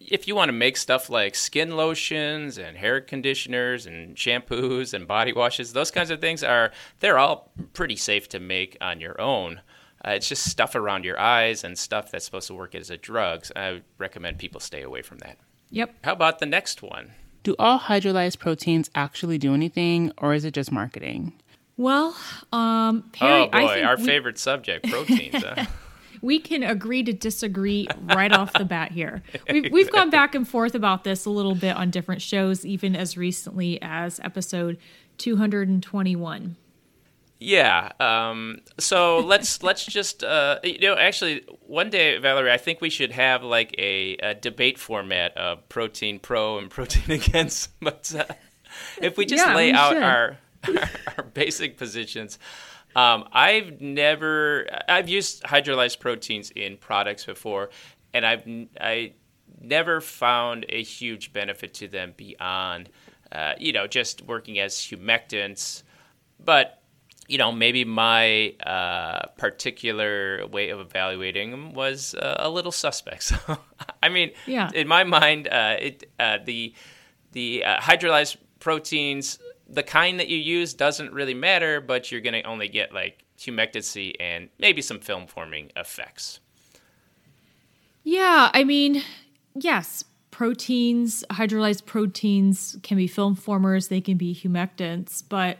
if 0.00 0.28
you 0.28 0.34
want 0.34 0.48
to 0.48 0.52
make 0.52 0.76
stuff 0.76 1.08
like 1.08 1.34
skin 1.34 1.76
lotions 1.76 2.58
and 2.58 2.76
hair 2.76 3.00
conditioners 3.00 3.86
and 3.86 4.16
shampoos 4.16 4.94
and 4.94 5.06
body 5.06 5.32
washes, 5.32 5.72
those 5.72 5.90
kinds 5.90 6.10
of 6.10 6.20
things 6.20 6.44
are 6.44 6.72
they're 7.00 7.18
all 7.18 7.50
pretty 7.72 7.96
safe 7.96 8.28
to 8.30 8.40
make 8.40 8.76
on 8.80 9.00
your 9.00 9.20
own. 9.20 9.60
Uh, 10.06 10.10
it's 10.10 10.28
just 10.28 10.50
stuff 10.50 10.74
around 10.74 11.04
your 11.04 11.18
eyes 11.18 11.64
and 11.64 11.78
stuff 11.78 12.10
that's 12.10 12.24
supposed 12.24 12.46
to 12.48 12.54
work 12.54 12.74
as 12.74 12.90
a 12.90 12.96
drug. 12.96 13.46
So 13.46 13.54
I 13.56 13.80
recommend 13.96 14.38
people 14.38 14.60
stay 14.60 14.82
away 14.82 15.00
from 15.02 15.18
that. 15.18 15.38
Yep. 15.70 15.94
How 16.04 16.12
about 16.12 16.38
the 16.38 16.46
next 16.46 16.82
one? 16.82 17.12
Do 17.42 17.56
all 17.58 17.78
hydrolyzed 17.78 18.38
proteins 18.38 18.90
actually 18.94 19.38
do 19.38 19.54
anything, 19.54 20.12
or 20.18 20.34
is 20.34 20.44
it 20.44 20.54
just 20.54 20.72
marketing? 20.72 21.32
Well, 21.76 22.16
um, 22.52 23.10
Perry, 23.12 23.42
oh 23.42 23.48
boy, 23.48 23.82
our 23.82 23.96
we... 23.96 24.04
favorite 24.04 24.38
subject, 24.38 24.88
proteins. 24.88 25.42
we 26.24 26.38
can 26.38 26.62
agree 26.62 27.02
to 27.02 27.12
disagree 27.12 27.86
right 28.14 28.32
off 28.32 28.52
the 28.54 28.64
bat 28.64 28.90
here. 28.90 29.22
We've, 29.48 29.70
we've 29.70 29.92
gone 29.92 30.08
back 30.08 30.34
and 30.34 30.48
forth 30.48 30.74
about 30.74 31.04
this 31.04 31.26
a 31.26 31.30
little 31.30 31.54
bit 31.54 31.76
on 31.76 31.90
different 31.90 32.22
shows, 32.22 32.64
even 32.64 32.96
as 32.96 33.18
recently 33.18 33.78
as 33.82 34.20
episode 34.20 34.78
221. 35.18 36.56
Yeah. 37.40 37.92
Um, 38.00 38.60
so 38.78 39.18
let's 39.18 39.62
let's 39.62 39.84
just 39.84 40.24
uh, 40.24 40.60
you 40.64 40.78
know 40.80 40.96
actually 40.96 41.44
one 41.66 41.90
day, 41.90 42.16
Valerie, 42.16 42.50
I 42.50 42.56
think 42.56 42.80
we 42.80 42.88
should 42.88 43.12
have 43.12 43.42
like 43.42 43.74
a, 43.76 44.16
a 44.16 44.34
debate 44.34 44.78
format 44.78 45.36
of 45.36 45.68
protein 45.68 46.20
pro 46.20 46.56
and 46.56 46.70
protein 46.70 47.20
against. 47.20 47.78
But 47.80 48.14
uh, 48.18 48.32
if 49.02 49.18
we 49.18 49.26
just 49.26 49.46
yeah, 49.46 49.54
lay 49.54 49.72
we 49.72 49.76
out 49.76 49.96
our, 49.96 50.38
our, 50.68 50.90
our 51.18 51.24
basic 51.24 51.76
positions. 51.76 52.38
Um, 52.96 53.28
I've 53.32 53.80
never 53.80 54.66
I've 54.88 55.08
used 55.08 55.42
hydrolyzed 55.42 55.98
proteins 55.98 56.50
in 56.50 56.76
products 56.76 57.24
before, 57.24 57.70
and 58.12 58.24
I've 58.24 58.44
I 58.80 59.14
never 59.60 60.00
found 60.00 60.66
a 60.68 60.82
huge 60.82 61.32
benefit 61.32 61.74
to 61.74 61.88
them 61.88 62.14
beyond 62.16 62.90
uh, 63.32 63.54
you 63.58 63.72
know 63.72 63.86
just 63.86 64.22
working 64.22 64.58
as 64.58 64.74
humectants. 64.74 65.82
But 66.42 66.80
you 67.26 67.38
know 67.38 67.50
maybe 67.50 67.84
my 67.84 68.54
uh, 68.64 69.26
particular 69.38 70.46
way 70.46 70.70
of 70.70 70.80
evaluating 70.80 71.50
them 71.50 71.72
was 71.72 72.14
uh, 72.14 72.36
a 72.38 72.50
little 72.50 72.72
suspect. 72.72 73.32
So 73.46 73.58
I 74.02 74.08
mean, 74.08 74.32
yeah. 74.46 74.70
in 74.74 74.86
my 74.86 75.02
mind, 75.04 75.48
uh, 75.48 75.76
it 75.80 76.10
uh, 76.20 76.38
the 76.44 76.74
the 77.32 77.64
uh, 77.64 77.80
hydrolyzed 77.80 78.36
proteins 78.60 79.38
the 79.68 79.82
kind 79.82 80.20
that 80.20 80.28
you 80.28 80.38
use 80.38 80.74
doesn't 80.74 81.12
really 81.12 81.34
matter, 81.34 81.80
but 81.80 82.12
you're 82.12 82.20
going 82.20 82.34
to 82.34 82.42
only 82.42 82.68
get 82.68 82.92
like 82.92 83.24
humectancy 83.38 84.14
and 84.20 84.48
maybe 84.58 84.82
some 84.82 85.00
film 85.00 85.26
forming 85.26 85.70
effects. 85.76 86.40
Yeah, 88.02 88.50
I 88.52 88.64
mean, 88.64 89.02
yes, 89.54 90.04
proteins, 90.30 91.24
hydrolyzed 91.30 91.86
proteins 91.86 92.76
can 92.82 92.96
be 92.96 93.06
film 93.06 93.34
formers, 93.34 93.88
they 93.88 94.00
can 94.00 94.18
be 94.18 94.34
humectants, 94.34 95.22
but 95.26 95.58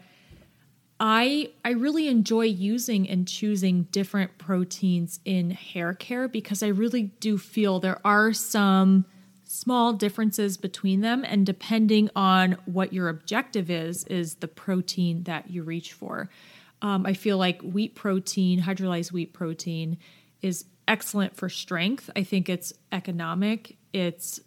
I 1.00 1.50
I 1.64 1.70
really 1.70 2.08
enjoy 2.08 2.44
using 2.44 3.08
and 3.08 3.26
choosing 3.26 3.84
different 3.90 4.38
proteins 4.38 5.20
in 5.24 5.50
hair 5.50 5.92
care 5.92 6.28
because 6.28 6.62
I 6.62 6.68
really 6.68 7.04
do 7.20 7.36
feel 7.36 7.80
there 7.80 8.00
are 8.04 8.32
some 8.32 9.04
small 9.54 9.92
differences 9.92 10.56
between 10.56 11.00
them 11.00 11.24
and 11.24 11.46
depending 11.46 12.10
on 12.16 12.56
what 12.64 12.92
your 12.92 13.08
objective 13.08 13.70
is 13.70 14.04
is 14.04 14.36
the 14.36 14.48
protein 14.48 15.22
that 15.24 15.48
you 15.48 15.62
reach 15.62 15.92
for. 15.92 16.28
Um, 16.82 17.06
i 17.06 17.14
feel 17.14 17.38
like 17.38 17.62
wheat 17.62 17.94
protein 17.94 18.60
hydrolyzed 18.60 19.12
wheat 19.12 19.32
protein 19.32 19.96
is 20.42 20.64
excellent 20.86 21.34
for 21.36 21.48
strength. 21.48 22.10
I 22.16 22.24
think 22.24 22.48
it's 22.48 22.72
economic 22.90 23.76
it's 23.92 24.40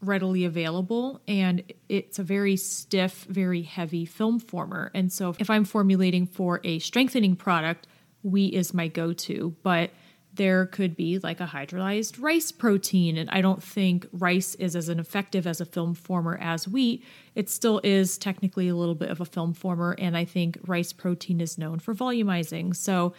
readily 0.00 0.44
available 0.44 1.20
and 1.26 1.62
it's 1.88 2.18
a 2.18 2.22
very 2.22 2.56
stiff 2.56 3.26
very 3.28 3.62
heavy 3.62 4.04
film 4.04 4.38
former. 4.38 4.92
And 4.94 5.12
so 5.12 5.34
if 5.40 5.50
i'm 5.50 5.64
formulating 5.64 6.26
for 6.26 6.60
a 6.62 6.78
strengthening 6.78 7.34
product 7.34 7.88
wheat 8.22 8.54
is 8.54 8.72
my 8.72 8.86
go-to 8.86 9.56
but 9.64 9.90
there 10.34 10.66
could 10.66 10.96
be 10.96 11.18
like 11.18 11.40
a 11.40 11.46
hydrolyzed 11.46 12.20
rice 12.20 12.50
protein. 12.50 13.16
And 13.16 13.30
I 13.30 13.40
don't 13.40 13.62
think 13.62 14.06
rice 14.12 14.54
is 14.56 14.74
as 14.74 14.88
effective 14.88 15.46
as 15.46 15.60
a 15.60 15.64
film 15.64 15.94
former 15.94 16.36
as 16.40 16.66
wheat. 16.66 17.04
It 17.34 17.48
still 17.48 17.80
is 17.84 18.18
technically 18.18 18.68
a 18.68 18.76
little 18.76 18.94
bit 18.94 19.10
of 19.10 19.20
a 19.20 19.24
film 19.24 19.54
former. 19.54 19.94
And 19.98 20.16
I 20.16 20.24
think 20.24 20.58
rice 20.66 20.92
protein 20.92 21.40
is 21.40 21.58
known 21.58 21.78
for 21.78 21.94
volumizing. 21.94 22.74
So 22.74 23.14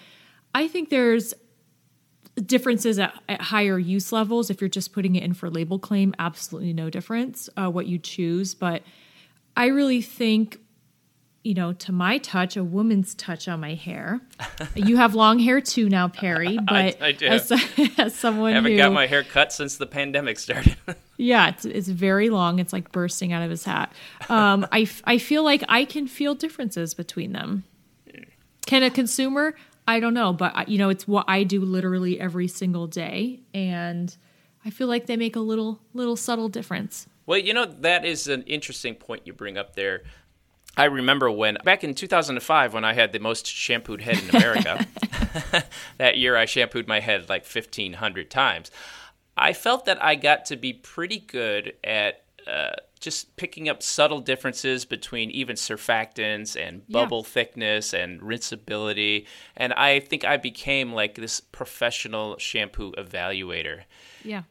I 0.54 0.68
think 0.68 0.90
there's 0.90 1.34
differences 2.46 3.00
at, 3.00 3.14
at 3.30 3.42
higher 3.42 3.80
use 3.80 4.12
levels. 4.12 4.50
If 4.50 4.60
you're 4.60 4.70
just 4.70 4.92
putting 4.92 5.16
it 5.16 5.24
in 5.24 5.34
for 5.34 5.50
label 5.50 5.80
claim, 5.80 6.14
absolutely 6.20 6.74
no 6.74 6.90
difference 6.90 7.50
uh, 7.56 7.70
what 7.70 7.88
you 7.88 7.98
choose. 7.98 8.56
But 8.56 8.84
I 9.56 9.68
really 9.68 10.02
think 10.02 10.60
you 11.46 11.54
know, 11.54 11.74
to 11.74 11.92
my 11.92 12.18
touch, 12.18 12.58
a 12.58 12.64
woman's 12.64 13.14
touch 13.14 13.48
on 13.48 13.60
my 13.60 13.76
hair. 13.76 14.20
you 14.74 14.98
have 14.98 15.14
long 15.14 15.38
hair 15.38 15.62
too 15.62 15.88
now, 15.88 16.08
Perry. 16.08 16.58
But 16.66 16.74
I, 16.74 16.96
I 17.00 17.12
do. 17.12 17.28
As, 17.28 17.52
as 18.00 18.16
someone 18.16 18.54
I 18.54 18.56
haven't 18.56 18.72
who, 18.72 18.78
got 18.78 18.92
my 18.92 19.06
hair 19.06 19.24
cut 19.24 19.54
since 19.54 19.78
the 19.78 19.86
pandemic 19.86 20.40
started. 20.40 20.76
yeah, 21.18 21.50
it's, 21.50 21.64
it's 21.64 21.88
very 21.88 22.32
long. 22.32 22.58
It's 22.58 22.74
like 22.74 22.92
bursting 22.92 23.32
out 23.34 23.44
of 23.44 23.52
his 23.52 23.64
hat. 23.64 23.94
Um, 24.30 24.66
I, 24.72 24.90
I 25.04 25.20
feel 25.20 25.44
like 25.44 25.64
I 25.70 25.86
can 25.86 26.08
feel 26.08 26.34
differences 26.34 26.96
between 26.96 27.34
them. 27.34 27.64
Can 28.66 28.82
a 28.82 28.90
consumer? 28.90 29.54
I 29.88 30.00
don't 30.00 30.16
know, 30.16 30.34
but 30.34 30.68
you 30.68 30.80
know, 30.80 30.90
it's 30.90 31.08
what 31.08 31.26
I 31.28 31.44
do 31.44 31.62
literally 31.62 32.20
every 32.20 32.48
single 32.48 32.88
day, 32.88 33.42
and 33.54 34.16
I 34.66 34.72
feel 34.72 34.88
like 34.88 35.06
they 35.06 35.16
make 35.16 35.36
a 35.36 35.40
little 35.40 35.80
little 35.94 36.16
subtle 36.16 36.50
difference. 36.50 37.08
Well, 37.28 37.38
you 37.38 37.54
know, 37.54 37.66
that 37.66 38.04
is 38.06 38.28
an 38.28 38.42
interesting 38.44 38.96
point 38.96 39.22
you 39.26 39.34
bring 39.34 39.60
up 39.60 39.76
there. 39.76 40.02
I 40.78 40.86
remember 40.86 41.32
when, 41.32 41.58
back 41.64 41.84
in 41.84 41.94
2005, 41.96 42.74
when 42.74 42.84
I 42.84 42.94
had 42.94 43.14
the 43.14 43.20
most 43.20 43.48
shampooed 43.48 44.02
head 44.02 44.20
in 44.22 44.36
America, 44.36 44.86
that 45.98 46.18
year 46.18 46.36
I 46.36 46.46
shampooed 46.46 46.88
my 46.88 47.00
head 47.00 47.30
like 47.30 47.46
1,500 47.46 48.30
times. 48.30 48.72
I 49.38 49.54
felt 49.54 49.86
that 49.86 50.04
I 50.04 50.16
got 50.16 50.46
to 50.46 50.56
be 50.58 50.74
pretty 50.74 51.20
good 51.20 51.74
at 51.84 52.24
uh, 52.48 52.72
just 53.00 53.36
picking 53.38 53.68
up 53.70 53.82
subtle 53.82 54.20
differences 54.20 54.86
between 54.86 55.32
even 55.32 55.56
surfactants 55.56 56.56
and 56.60 56.84
Yeah. 56.88 57.02
bubble 57.02 57.24
thickness 57.24 57.94
and 57.94 58.22
rinsability. 58.22 59.26
And 59.58 59.74
I 59.74 60.00
think 60.00 60.24
I 60.26 60.38
became 60.38 60.94
like 60.94 61.16
this 61.16 61.40
professional 61.40 62.38
shampoo 62.38 62.92
evaluator. 62.98 63.84
Yeah. 64.24 64.44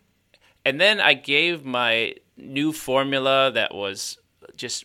And 0.65 0.81
then 0.81 1.01
I 1.01 1.15
gave 1.15 1.65
my 1.65 2.15
new 2.37 2.73
formula 2.73 3.51
that 3.55 3.75
was 3.75 4.19
just 4.57 4.85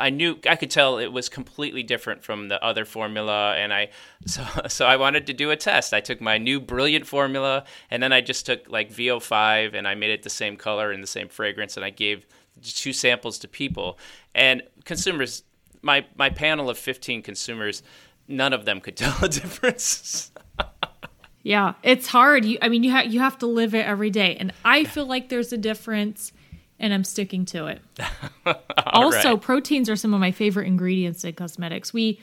I 0.00 0.10
knew 0.10 0.38
I 0.48 0.56
could 0.56 0.70
tell 0.70 0.98
it 0.98 1.12
was 1.12 1.28
completely 1.28 1.82
different 1.82 2.22
from 2.22 2.48
the 2.48 2.62
other 2.64 2.84
formula 2.84 3.54
and 3.56 3.72
I 3.72 3.90
so 4.26 4.44
so 4.68 4.86
I 4.86 4.96
wanted 4.96 5.26
to 5.26 5.32
do 5.32 5.50
a 5.50 5.56
test. 5.56 5.92
I 5.94 6.00
took 6.00 6.20
my 6.20 6.38
new 6.38 6.60
brilliant 6.60 7.06
formula 7.06 7.64
and 7.90 8.02
then 8.02 8.12
I 8.12 8.20
just 8.20 8.46
took 8.46 8.68
like 8.68 8.92
VO5 8.92 9.74
and 9.74 9.86
I 9.86 9.94
made 9.94 10.10
it 10.10 10.22
the 10.22 10.30
same 10.30 10.56
color 10.56 10.90
and 10.90 11.02
the 11.02 11.08
same 11.08 11.28
fragrance 11.28 11.76
and 11.76 11.84
I 11.84 11.90
gave 11.90 12.26
two 12.62 12.92
samples 12.92 13.38
to 13.38 13.48
people 13.48 13.98
and 14.34 14.62
consumers 14.84 15.44
my 15.82 16.06
my 16.16 16.30
panel 16.30 16.68
of 16.68 16.78
15 16.78 17.22
consumers 17.22 17.82
none 18.26 18.52
of 18.52 18.64
them 18.64 18.80
could 18.80 18.96
tell 19.04 19.16
a 19.22 19.28
difference. 19.28 20.30
Yeah, 21.44 21.74
it's 21.82 22.08
hard. 22.08 22.44
You, 22.44 22.58
I 22.60 22.68
mean, 22.68 22.82
you 22.82 22.90
have 22.90 23.06
you 23.06 23.20
have 23.20 23.38
to 23.38 23.46
live 23.46 23.74
it 23.74 23.86
every 23.86 24.10
day, 24.10 24.36
and 24.38 24.52
I 24.64 24.84
feel 24.84 25.06
like 25.06 25.28
there's 25.30 25.50
a 25.52 25.56
difference, 25.56 26.32
and 26.80 26.94
I'm 26.94 27.04
sticking 27.04 27.44
to 27.46 27.66
it. 27.66 27.82
also, 28.86 29.32
right. 29.32 29.40
proteins 29.40 29.90
are 29.90 29.96
some 29.96 30.14
of 30.14 30.20
my 30.20 30.30
favorite 30.30 30.66
ingredients 30.66 31.24
in 31.24 31.34
cosmetics. 31.34 31.92
We 31.92 32.20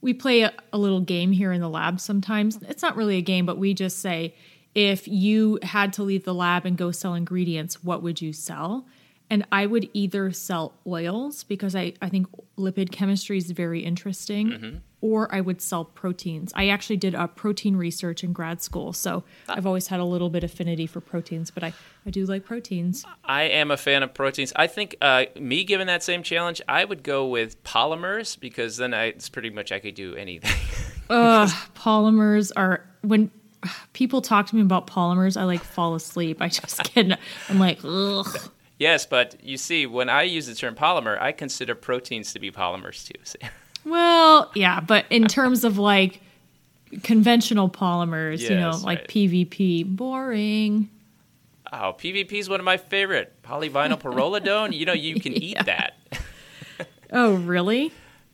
we 0.00 0.12
play 0.12 0.42
a, 0.42 0.52
a 0.72 0.78
little 0.78 1.00
game 1.00 1.32
here 1.32 1.50
in 1.50 1.60
the 1.60 1.68
lab 1.68 1.98
sometimes. 1.98 2.58
It's 2.68 2.82
not 2.82 2.96
really 2.96 3.16
a 3.16 3.22
game, 3.22 3.46
but 3.46 3.56
we 3.56 3.72
just 3.72 4.00
say 4.00 4.34
if 4.74 5.08
you 5.08 5.58
had 5.62 5.92
to 5.94 6.02
leave 6.02 6.24
the 6.24 6.34
lab 6.34 6.66
and 6.66 6.76
go 6.76 6.90
sell 6.90 7.14
ingredients, 7.14 7.82
what 7.82 8.02
would 8.02 8.20
you 8.20 8.32
sell? 8.32 8.86
And 9.30 9.46
I 9.50 9.64
would 9.66 9.88
either 9.94 10.32
sell 10.32 10.74
oils 10.86 11.44
because 11.44 11.74
I, 11.74 11.94
I 12.02 12.08
think 12.08 12.26
lipid 12.58 12.92
chemistry 12.92 13.38
is 13.38 13.50
very 13.50 13.80
interesting, 13.80 14.48
mm-hmm. 14.48 14.76
Or 15.04 15.28
I 15.34 15.42
would 15.42 15.60
sell 15.60 15.84
proteins. 15.84 16.50
I 16.56 16.68
actually 16.68 16.96
did 16.96 17.14
a 17.14 17.28
protein 17.28 17.76
research 17.76 18.24
in 18.24 18.32
grad 18.32 18.62
school, 18.62 18.94
so 18.94 19.22
I've 19.50 19.66
always 19.66 19.88
had 19.88 20.00
a 20.00 20.04
little 20.04 20.30
bit 20.30 20.42
affinity 20.42 20.86
for 20.86 21.02
proteins, 21.02 21.50
but 21.50 21.62
I, 21.62 21.74
I 22.06 22.10
do 22.10 22.24
like 22.24 22.46
proteins. 22.46 23.04
I 23.22 23.42
am 23.42 23.70
a 23.70 23.76
fan 23.76 24.02
of 24.02 24.14
proteins. 24.14 24.54
I 24.56 24.66
think 24.66 24.96
uh, 25.02 25.26
me 25.38 25.62
given 25.64 25.88
that 25.88 26.02
same 26.02 26.22
challenge, 26.22 26.62
I 26.66 26.86
would 26.86 27.02
go 27.02 27.26
with 27.26 27.62
polymers 27.64 28.40
because 28.40 28.78
then 28.78 28.94
I, 28.94 29.08
it's 29.08 29.28
pretty 29.28 29.50
much 29.50 29.72
I 29.72 29.78
could 29.78 29.94
do 29.94 30.16
anything. 30.16 30.50
Ugh, 31.10 31.50
polymers 31.74 32.50
are 32.56 32.86
when 33.02 33.30
people 33.92 34.22
talk 34.22 34.46
to 34.46 34.56
me 34.56 34.62
about 34.62 34.86
polymers, 34.86 35.38
I 35.38 35.44
like 35.44 35.62
fall 35.62 35.94
asleep. 35.94 36.38
I 36.40 36.48
just 36.48 36.82
get 36.94 37.18
I'm 37.50 37.58
like, 37.58 37.80
ugh. 37.84 38.38
yes, 38.78 39.04
but 39.04 39.36
you 39.44 39.58
see, 39.58 39.84
when 39.84 40.08
I 40.08 40.22
use 40.22 40.46
the 40.46 40.54
term 40.54 40.74
polymer, 40.74 41.20
I 41.20 41.32
consider 41.32 41.74
proteins 41.74 42.32
to 42.32 42.38
be 42.38 42.50
polymers 42.50 43.06
too. 43.06 43.48
Well, 43.84 44.50
yeah, 44.54 44.80
but 44.80 45.04
in 45.10 45.26
terms 45.26 45.64
of 45.64 45.78
like 45.78 46.20
conventional 47.02 47.68
polymers, 47.68 48.40
you 48.40 48.56
know, 48.56 48.78
like 48.82 49.00
right. 49.00 49.08
PVP, 49.08 49.84
boring. 49.96 50.88
Oh, 51.72 51.94
PVP 51.98 52.32
is 52.32 52.48
one 52.48 52.60
of 52.60 52.64
my 52.64 52.76
favorite. 52.76 53.34
Polyvinyl 53.42 54.00
pyrrolidone. 54.02 54.72
You 54.76 54.86
know, 54.86 54.92
you 54.92 55.20
can 55.20 55.32
eat 55.32 55.58
that. 55.64 55.94
Oh, 57.12 57.34
really? 57.34 57.92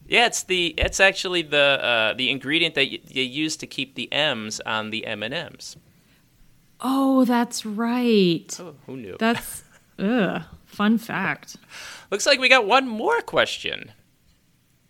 Yeah, 0.09 0.25
it's 0.27 0.45
the 0.45 0.69
it's 0.79 1.01
actually 1.01 1.43
the 1.43 1.79
uh, 1.83 2.15
the 2.15 2.31
ingredient 2.31 2.75
that 2.77 2.89
y- 2.91 2.99
you 3.09 3.23
use 3.23 3.57
to 3.59 3.67
keep 3.67 3.95
the 3.95 4.11
M's 4.11 4.59
on 4.61 4.89
the 4.89 5.07
M 5.07 5.23
and 5.23 5.35
M's. 5.35 5.77
Oh, 6.81 7.27
that's 7.27 7.67
right. 7.67 8.57
Oh, 8.59 8.75
who 8.87 8.97
knew? 8.97 9.17
That's 9.19 9.63
ugh. 9.99 10.43
Fun 10.65 10.97
fact. 10.97 11.57
Looks 12.11 12.25
like 12.25 12.41
we 12.41 12.49
got 12.49 12.67
one 12.67 12.89
more 12.89 13.21
question. 13.21 13.93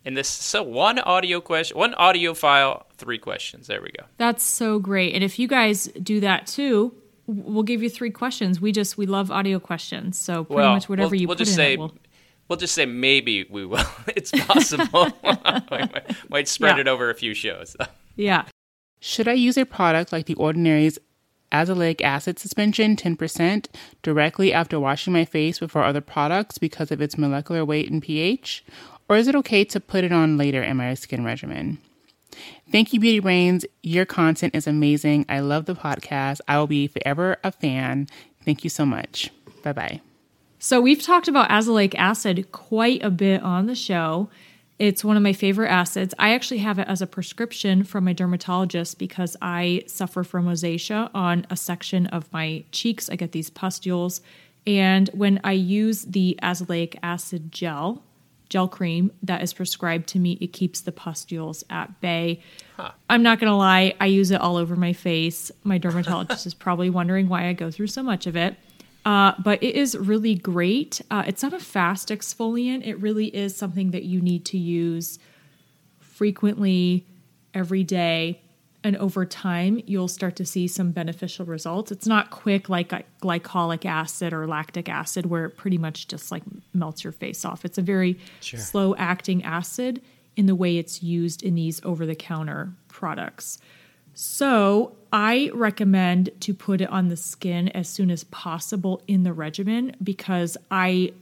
In 0.03 0.15
this, 0.15 0.27
so 0.27 0.63
one 0.63 0.97
audio 0.99 1.39
question, 1.41 1.77
one 1.77 1.93
audio 1.93 2.33
file, 2.33 2.87
three 2.97 3.19
questions. 3.19 3.67
There 3.67 3.81
we 3.81 3.91
go. 3.91 4.05
That's 4.17 4.43
so 4.43 4.79
great. 4.79 5.13
And 5.13 5.23
if 5.23 5.37
you 5.37 5.47
guys 5.47 5.85
do 6.01 6.19
that 6.21 6.47
too, 6.47 6.93
we'll 7.27 7.63
give 7.63 7.83
you 7.83 7.89
three 7.89 8.09
questions. 8.09 8.59
We 8.59 8.71
just 8.71 8.97
we 8.97 9.05
love 9.05 9.29
audio 9.29 9.59
questions. 9.59 10.17
So 10.17 10.43
pretty 10.43 10.55
well, 10.55 10.73
much 10.73 10.89
whatever 10.89 11.11
we'll, 11.11 11.21
you 11.21 11.27
we'll 11.27 11.35
put 11.35 11.43
just 11.45 11.51
in 11.51 11.55
say 11.55 11.73
it, 11.73 11.79
we'll, 11.79 11.93
we'll 12.47 12.57
just 12.57 12.73
say 12.73 12.85
maybe 12.87 13.45
we 13.49 13.63
will. 13.65 13.85
it's 14.15 14.31
possible. 14.31 15.09
might, 15.23 16.29
might 16.29 16.47
spread 16.47 16.77
Yeah. 16.77 16.81
it 16.81 16.87
over 16.87 17.09
a 17.11 17.15
few 17.15 17.33
shows. 17.35 17.75
yeah. 18.15 18.45
Should 18.99 19.27
I 19.27 19.33
use 19.33 19.57
a 19.57 19.65
product 19.65 20.11
like 20.11 20.25
the 20.25 20.35
Ordinary's 20.35 20.97
azelaic 21.51 22.01
acid 22.01 22.39
suspension 22.39 22.95
10% 22.95 23.65
directly 24.03 24.53
after 24.53 24.79
washing 24.79 25.11
my 25.11 25.25
face 25.25 25.59
before 25.59 25.83
other 25.83 26.01
products 26.01 26.57
because 26.57 26.91
of 26.91 27.01
its 27.01 27.17
molecular 27.17 27.65
weight 27.65 27.89
and 27.91 28.01
pH? 28.01 28.63
Or 29.11 29.17
is 29.17 29.27
it 29.27 29.35
okay 29.35 29.65
to 29.65 29.81
put 29.81 30.05
it 30.05 30.13
on 30.13 30.37
later 30.37 30.63
in 30.63 30.77
my 30.77 30.93
skin 30.93 31.25
regimen? 31.25 31.79
Thank 32.71 32.93
you, 32.93 32.99
Beauty 33.01 33.19
Brains. 33.19 33.65
Your 33.83 34.05
content 34.05 34.55
is 34.55 34.67
amazing. 34.67 35.25
I 35.27 35.41
love 35.41 35.65
the 35.65 35.75
podcast. 35.75 36.39
I 36.47 36.57
will 36.57 36.67
be 36.67 36.87
forever 36.87 37.35
a 37.43 37.51
fan. 37.51 38.07
Thank 38.45 38.63
you 38.63 38.69
so 38.69 38.85
much. 38.85 39.29
Bye 39.63 39.73
bye. 39.73 40.01
So 40.59 40.79
we've 40.79 41.03
talked 41.03 41.27
about 41.27 41.49
azelaic 41.49 41.93
acid 41.95 42.53
quite 42.53 43.03
a 43.03 43.09
bit 43.09 43.43
on 43.43 43.65
the 43.65 43.75
show. 43.75 44.29
It's 44.79 45.03
one 45.03 45.17
of 45.17 45.23
my 45.23 45.33
favorite 45.33 45.67
acids. 45.67 46.13
I 46.17 46.33
actually 46.33 46.59
have 46.59 46.79
it 46.79 46.87
as 46.87 47.01
a 47.01 47.05
prescription 47.05 47.83
from 47.83 48.05
my 48.05 48.13
dermatologist 48.13 48.97
because 48.97 49.35
I 49.41 49.83
suffer 49.87 50.23
from 50.23 50.45
rosacea 50.45 51.11
on 51.13 51.45
a 51.49 51.57
section 51.57 52.07
of 52.07 52.31
my 52.31 52.63
cheeks. 52.71 53.09
I 53.09 53.17
get 53.17 53.33
these 53.33 53.49
pustules. 53.49 54.21
And 54.65 55.09
when 55.09 55.41
I 55.43 55.51
use 55.51 56.03
the 56.03 56.39
azelaic 56.41 56.95
acid 57.03 57.51
gel, 57.51 58.03
gel 58.51 58.67
cream 58.67 59.11
that 59.23 59.41
is 59.41 59.53
prescribed 59.53 60.07
to 60.09 60.19
me, 60.19 60.37
it 60.41 60.51
keeps 60.51 60.81
the 60.81 60.91
pustules 60.91 61.63
at 61.69 62.01
bay. 62.01 62.43
I'm 63.09 63.23
not 63.23 63.39
going 63.39 63.49
to 63.49 63.55
lie, 63.55 63.95
I 63.99 64.07
use 64.07 64.29
it 64.29 64.41
all 64.41 64.57
over 64.57 64.75
my 64.75 64.91
face. 64.91 65.51
My 65.63 65.77
dermatologist 65.77 66.45
is 66.45 66.53
probably 66.53 66.89
wondering 66.89 67.29
why 67.29 67.47
I 67.47 67.53
go 67.53 67.71
through 67.71 67.87
so 67.87 68.03
much 68.03 68.27
of 68.27 68.35
it. 68.35 68.57
Uh, 69.05 69.31
but 69.39 69.63
it 69.63 69.75
is 69.75 69.97
really 69.97 70.35
great. 70.35 71.01
Uh, 71.09 71.23
it's 71.25 71.41
not 71.41 71.53
a 71.53 71.59
fast 71.59 72.09
exfoliant. 72.09 72.85
It 72.85 72.99
really 72.99 73.27
is 73.27 73.55
something 73.55 73.91
that 73.91 74.03
you 74.03 74.21
need 74.21 74.43
to 74.45 74.57
use 74.57 75.17
frequently 75.99 77.07
every 77.53 77.83
day. 77.83 78.41
And 78.83 78.97
over 78.97 79.25
time, 79.25 79.81
you'll 79.85 80.07
start 80.07 80.35
to 80.37 80.45
see 80.45 80.67
some 80.67 80.91
beneficial 80.91 81.45
results. 81.45 81.91
It's 81.91 82.07
not 82.07 82.31
quick 82.31 82.67
like 82.67 82.89
glycolic 83.21 83.85
acid 83.85 84.33
or 84.33 84.47
lactic 84.47 84.89
acid, 84.89 85.27
where 85.27 85.45
it 85.45 85.51
pretty 85.51 85.77
much 85.77 86.07
just 86.07 86.31
like 86.31 86.43
melts 86.73 87.03
your 87.03 87.13
face 87.13 87.45
off. 87.45 87.63
It's 87.63 87.77
a 87.77 87.83
very 87.83 88.17
slow 88.41 88.95
acting 88.95 89.43
acid 89.43 90.01
in 90.35 90.47
the 90.47 90.55
way 90.55 90.77
it's 90.77 91.03
used 91.03 91.43
in 91.43 91.55
these 91.55 91.79
over 91.83 92.05
the 92.05 92.15
counter 92.15 92.73
products. 92.87 93.59
So 94.13 94.95
I 95.13 95.51
recommend 95.53 96.31
to 96.41 96.53
put 96.53 96.81
it 96.81 96.89
on 96.89 97.09
the 97.09 97.17
skin 97.17 97.69
as 97.69 97.87
soon 97.87 98.09
as 98.11 98.23
possible 98.25 99.01
in 99.07 99.23
the 99.23 99.33
regimen 99.33 99.95
because 100.03 100.57
I 100.69 101.13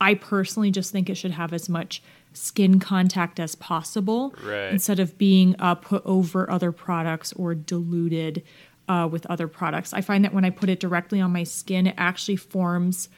I 0.00 0.14
personally 0.14 0.70
just 0.70 0.90
think 0.90 1.08
it 1.08 1.14
should 1.14 1.30
have 1.30 1.52
as 1.52 1.68
much 1.68 2.02
skin 2.34 2.78
contact 2.80 3.40
as 3.40 3.54
possible 3.54 4.34
Right. 4.44 4.72
instead 4.72 5.00
of 5.00 5.16
being 5.16 5.54
uh, 5.58 5.74
put 5.76 6.02
over 6.04 6.50
other 6.50 6.72
products 6.72 7.32
or 7.34 7.54
diluted 7.54 8.42
uh, 8.88 9.08
with 9.10 9.24
other 9.26 9.48
products. 9.48 9.94
I 9.94 10.02
find 10.02 10.24
that 10.24 10.34
when 10.34 10.44
I 10.44 10.50
put 10.50 10.68
it 10.68 10.78
directly 10.80 11.20
on 11.20 11.32
my 11.32 11.44
skin, 11.44 11.86
it 11.86 11.94
actually 11.96 12.36
forms 12.36 13.08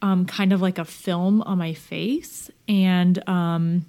um, 0.00 0.26
kind 0.26 0.52
of 0.52 0.60
like 0.60 0.78
a 0.78 0.84
film 0.84 1.42
on 1.42 1.58
my 1.58 1.74
face. 1.74 2.50
And 2.66 3.22
um, 3.28 3.86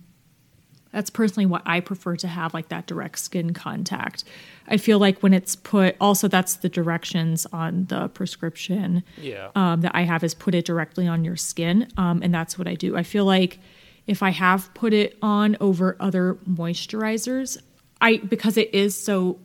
that's 0.92 1.10
personally 1.10 1.48
what 1.48 1.64
I 1.66 1.80
prefer 1.80 2.16
to 2.18 2.28
have, 2.28 2.54
like 2.54 2.70
that 2.70 2.86
direct 2.86 3.18
skin 3.18 3.52
contact. 3.54 4.24
I 4.68 4.78
feel 4.78 5.00
like 5.00 5.24
when 5.24 5.34
it's 5.34 5.56
put, 5.56 5.96
also, 6.00 6.28
that's 6.28 6.58
the 6.58 6.70
directions 6.70 7.48
on 7.52 7.86
the 7.86 8.10
prescription 8.10 9.02
Yeah. 9.20 9.50
um, 9.56 9.82
that 9.82 9.96
I 9.96 10.04
have 10.04 10.24
is 10.24 10.36
put 10.36 10.54
it 10.54 10.66
directly 10.66 11.08
on 11.08 11.26
your 11.26 11.36
skin. 11.36 11.88
Um, 11.98 12.22
and 12.22 12.32
that's 12.32 12.60
what 12.60 12.68
I 12.68 12.76
do. 12.76 12.96
I 12.96 13.02
feel 13.02 13.26
like 13.26 13.58
if 14.08 14.22
I 14.22 14.32
have 14.32 14.74
put 14.74 14.94
it 14.94 15.18
on 15.22 15.58
over 15.60 15.96
other 16.00 16.36
moisturizers, 16.50 17.58
I 18.02 18.18
because 18.18 18.58
it 18.58 18.74
is 18.74 19.02
so 19.02 19.40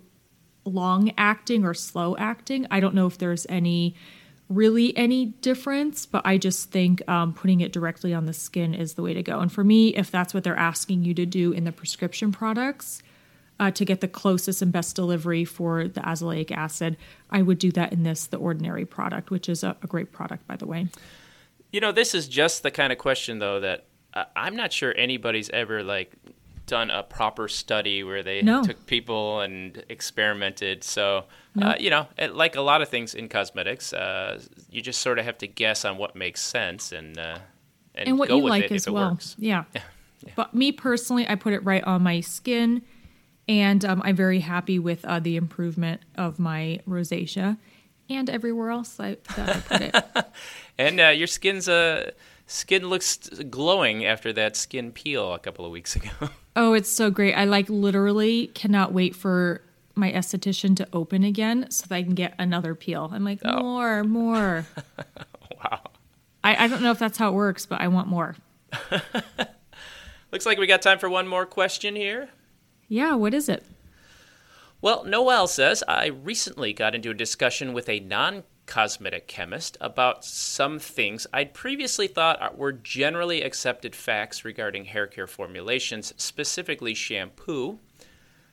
long 0.64 1.12
acting 1.16 1.64
or 1.64 1.74
slow 1.74 2.16
acting, 2.16 2.66
I 2.70 2.80
don't 2.80 2.94
know 2.94 3.06
if 3.06 3.18
there's 3.18 3.46
any 3.48 3.94
really 4.48 4.96
any 4.96 5.26
difference, 5.26 6.06
but 6.06 6.22
I 6.24 6.38
just 6.38 6.70
think 6.70 7.06
um, 7.08 7.34
putting 7.34 7.60
it 7.60 7.72
directly 7.72 8.14
on 8.14 8.26
the 8.26 8.32
skin 8.32 8.74
is 8.74 8.94
the 8.94 9.02
way 9.02 9.14
to 9.14 9.22
go. 9.22 9.40
And 9.40 9.52
for 9.52 9.62
me, 9.62 9.88
if 9.94 10.10
that's 10.10 10.32
what 10.32 10.44
they're 10.44 10.56
asking 10.56 11.04
you 11.04 11.14
to 11.14 11.26
do 11.26 11.52
in 11.52 11.64
the 11.64 11.72
prescription 11.72 12.32
products, 12.32 13.02
uh, 13.60 13.70
to 13.72 13.84
get 13.84 14.00
the 14.00 14.08
closest 14.08 14.62
and 14.62 14.72
best 14.72 14.96
delivery 14.96 15.44
for 15.44 15.88
the 15.88 16.00
azelaic 16.00 16.50
acid, 16.50 16.96
I 17.30 17.42
would 17.42 17.58
do 17.58 17.70
that 17.72 17.92
in 17.92 18.04
this, 18.04 18.26
the 18.26 18.36
ordinary 18.36 18.84
product, 18.84 19.30
which 19.30 19.48
is 19.48 19.64
a, 19.64 19.76
a 19.82 19.86
great 19.86 20.12
product, 20.12 20.46
by 20.46 20.56
the 20.56 20.66
way. 20.66 20.86
You 21.72 21.80
know, 21.80 21.92
this 21.92 22.14
is 22.14 22.28
just 22.28 22.62
the 22.62 22.70
kind 22.70 22.92
of 22.92 22.98
question, 22.98 23.40
though, 23.40 23.60
that 23.60 23.84
I'm 24.36 24.56
not 24.56 24.72
sure 24.72 24.94
anybody's 24.96 25.50
ever 25.50 25.82
like 25.82 26.12
done 26.66 26.90
a 26.90 27.02
proper 27.02 27.48
study 27.48 28.04
where 28.04 28.22
they 28.22 28.42
No. 28.42 28.62
took 28.62 28.86
people 28.86 29.40
and 29.40 29.82
experimented. 29.88 30.84
So, 30.84 31.24
No. 31.54 31.68
uh, 31.68 31.76
you 31.80 31.88
know, 31.90 32.06
it, 32.18 32.34
like 32.34 32.56
a 32.56 32.60
lot 32.60 32.82
of 32.82 32.88
things 32.90 33.14
in 33.14 33.28
cosmetics, 33.28 33.92
uh, 33.94 34.38
you 34.70 34.82
just 34.82 35.00
sort 35.00 35.18
of 35.18 35.24
have 35.24 35.38
to 35.38 35.46
guess 35.46 35.84
on 35.84 35.96
what 35.96 36.14
makes 36.14 36.40
sense 36.42 36.92
and 36.92 37.18
uh, 37.18 37.38
and, 37.94 38.08
and 38.10 38.18
what 38.18 38.28
go 38.28 38.36
you 38.36 38.42
with 38.44 38.50
like 38.50 38.64
it 38.64 38.72
as 38.72 38.82
if 38.82 38.88
it 38.88 38.90
well. 38.92 39.10
works. 39.10 39.34
Yeah. 39.38 39.64
But 40.36 40.52
me 40.52 40.72
personally, 40.72 41.26
I 41.28 41.36
put 41.36 41.52
it 41.52 41.64
right 41.64 41.82
on 41.84 42.02
my 42.02 42.20
skin, 42.20 42.82
and 43.48 43.84
um, 43.84 44.02
I'm 44.04 44.16
very 44.16 44.40
happy 44.40 44.78
with 44.78 45.04
uh, 45.04 45.20
the 45.20 45.36
improvement 45.36 46.02
of 46.16 46.38
my 46.40 46.80
rosacea, 46.88 47.56
and 48.10 48.28
everywhere 48.28 48.70
else 48.70 48.98
I, 49.00 49.16
that 49.36 49.56
I 49.56 49.60
put 49.60 49.80
it. 49.80 50.26
And 50.80 51.00
uh, 51.00 51.08
your 51.08 51.26
skin's 51.26 51.68
uh, 51.68 52.10
skin 52.48 52.88
looks 52.88 53.16
glowing 53.48 54.04
after 54.04 54.32
that 54.32 54.56
skin 54.56 54.90
peel 54.90 55.32
a 55.32 55.38
couple 55.38 55.64
of 55.64 55.70
weeks 55.70 55.94
ago. 55.94 56.10
oh, 56.56 56.72
it's 56.72 56.88
so 56.90 57.10
great! 57.10 57.34
I 57.34 57.44
like 57.44 57.68
literally 57.68 58.48
cannot 58.48 58.92
wait 58.92 59.14
for 59.14 59.62
my 59.94 60.10
esthetician 60.12 60.74
to 60.76 60.88
open 60.92 61.22
again 61.24 61.70
so 61.70 61.86
that 61.88 61.94
I 61.94 62.02
can 62.02 62.14
get 62.14 62.34
another 62.38 62.74
peel. 62.74 63.10
I'm 63.12 63.24
like 63.24 63.40
Oh. 63.44 63.60
more, 63.62 64.04
more. 64.04 64.66
wow. 65.64 65.80
I, 66.44 66.64
I 66.64 66.68
don't 66.68 66.82
know 66.82 66.90
if 66.92 66.98
that's 66.98 67.18
how 67.18 67.28
it 67.30 67.34
works, 67.34 67.66
but 67.66 67.80
I 67.80 67.88
want 67.88 68.06
more. 68.08 68.36
Looks 70.32 70.46
like 70.46 70.58
we 70.58 70.66
got 70.66 70.82
time 70.82 70.98
for 70.98 71.08
one 71.10 71.26
more 71.26 71.46
question 71.46 71.96
here. 71.96 72.28
Yeah, 72.88 73.14
what 73.14 73.34
is 73.34 73.48
it? 73.48 73.64
Well, 74.80 75.04
Noel 75.04 75.48
says, 75.48 75.82
I 75.88 76.06
recently 76.06 76.72
got 76.72 76.94
into 76.94 77.10
a 77.10 77.14
discussion 77.14 77.72
with 77.72 77.88
a 77.88 77.98
non 77.98 78.44
cosmetic 78.68 79.26
chemist 79.26 79.76
about 79.80 80.24
some 80.24 80.78
things 80.78 81.26
I'd 81.32 81.54
previously 81.54 82.06
thought 82.06 82.56
were 82.56 82.72
generally 82.72 83.42
accepted 83.42 83.96
facts 83.96 84.44
regarding 84.44 84.84
hair 84.84 85.08
care 85.08 85.26
formulations, 85.26 86.14
specifically 86.16 86.94
shampoo. 86.94 87.80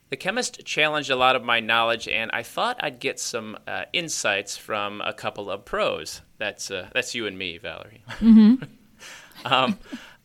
The 0.09 0.17
chemist 0.17 0.65
challenged 0.65 1.09
a 1.09 1.15
lot 1.15 1.35
of 1.35 1.43
my 1.43 1.59
knowledge, 1.59 2.07
and 2.07 2.31
I 2.31 2.41
thought 2.41 2.77
I'd 2.79 2.99
get 2.99 3.19
some 3.19 3.57
uh, 3.67 3.85
insights 3.91 4.55
from 4.55 5.01
a 5.01 5.13
couple 5.13 5.51
of 5.51 5.65
pros. 5.65 6.21
That's 6.37 6.71
uh, 6.71 6.89
that's 6.93 7.13
you 7.13 7.27
and 7.27 7.37
me, 7.37 7.57
Valerie. 7.57 8.03
um, 9.45 9.77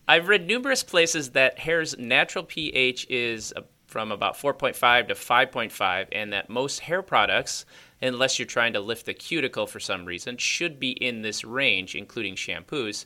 I've 0.06 0.28
read 0.28 0.46
numerous 0.46 0.82
places 0.82 1.30
that 1.30 1.58
hair's 1.58 1.98
natural 1.98 2.44
pH 2.44 3.06
is 3.10 3.52
uh, 3.56 3.62
from 3.86 4.12
about 4.12 4.36
4.5 4.36 5.08
to 5.08 5.14
5.5, 5.14 6.06
and 6.12 6.32
that 6.32 6.48
most 6.48 6.80
hair 6.80 7.02
products, 7.02 7.66
unless 8.02 8.38
you're 8.38 8.46
trying 8.46 8.72
to 8.72 8.80
lift 8.80 9.06
the 9.06 9.14
cuticle 9.14 9.66
for 9.66 9.80
some 9.80 10.04
reason, 10.04 10.36
should 10.36 10.80
be 10.80 10.90
in 10.90 11.22
this 11.22 11.44
range, 11.44 11.94
including 11.94 12.34
shampoos. 12.34 13.04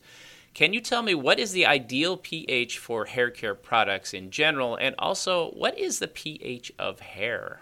Can 0.54 0.72
you 0.72 0.80
tell 0.80 1.02
me 1.02 1.14
what 1.14 1.40
is 1.40 1.52
the 1.52 1.66
ideal 1.66 2.16
pH 2.16 2.78
for 2.78 3.07
hair 3.07 3.30
care 3.30 3.57
products 3.57 4.14
in 4.14 4.30
general, 4.30 4.76
and 4.76 4.94
also 4.98 5.50
what 5.50 5.76
is 5.78 5.98
the 5.98 6.09
pH 6.09 6.72
of 6.78 7.00
hair? 7.00 7.61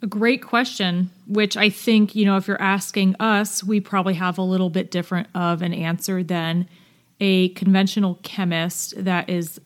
A 0.00 0.06
great 0.06 0.42
question, 0.42 1.10
which 1.26 1.56
I 1.56 1.68
think, 1.68 2.14
you 2.14 2.24
know, 2.24 2.36
if 2.36 2.46
you're 2.46 2.62
asking 2.62 3.16
us, 3.20 3.64
we 3.64 3.80
probably 3.80 4.14
have 4.14 4.38
a 4.38 4.42
little 4.42 4.70
bit 4.70 4.90
different 4.90 5.28
of 5.34 5.60
an 5.60 5.74
answer 5.74 6.22
than 6.22 6.68
a 7.20 7.48
conventional 7.50 8.18
chemist 8.22 8.94
that 8.96 9.28
is 9.28 9.60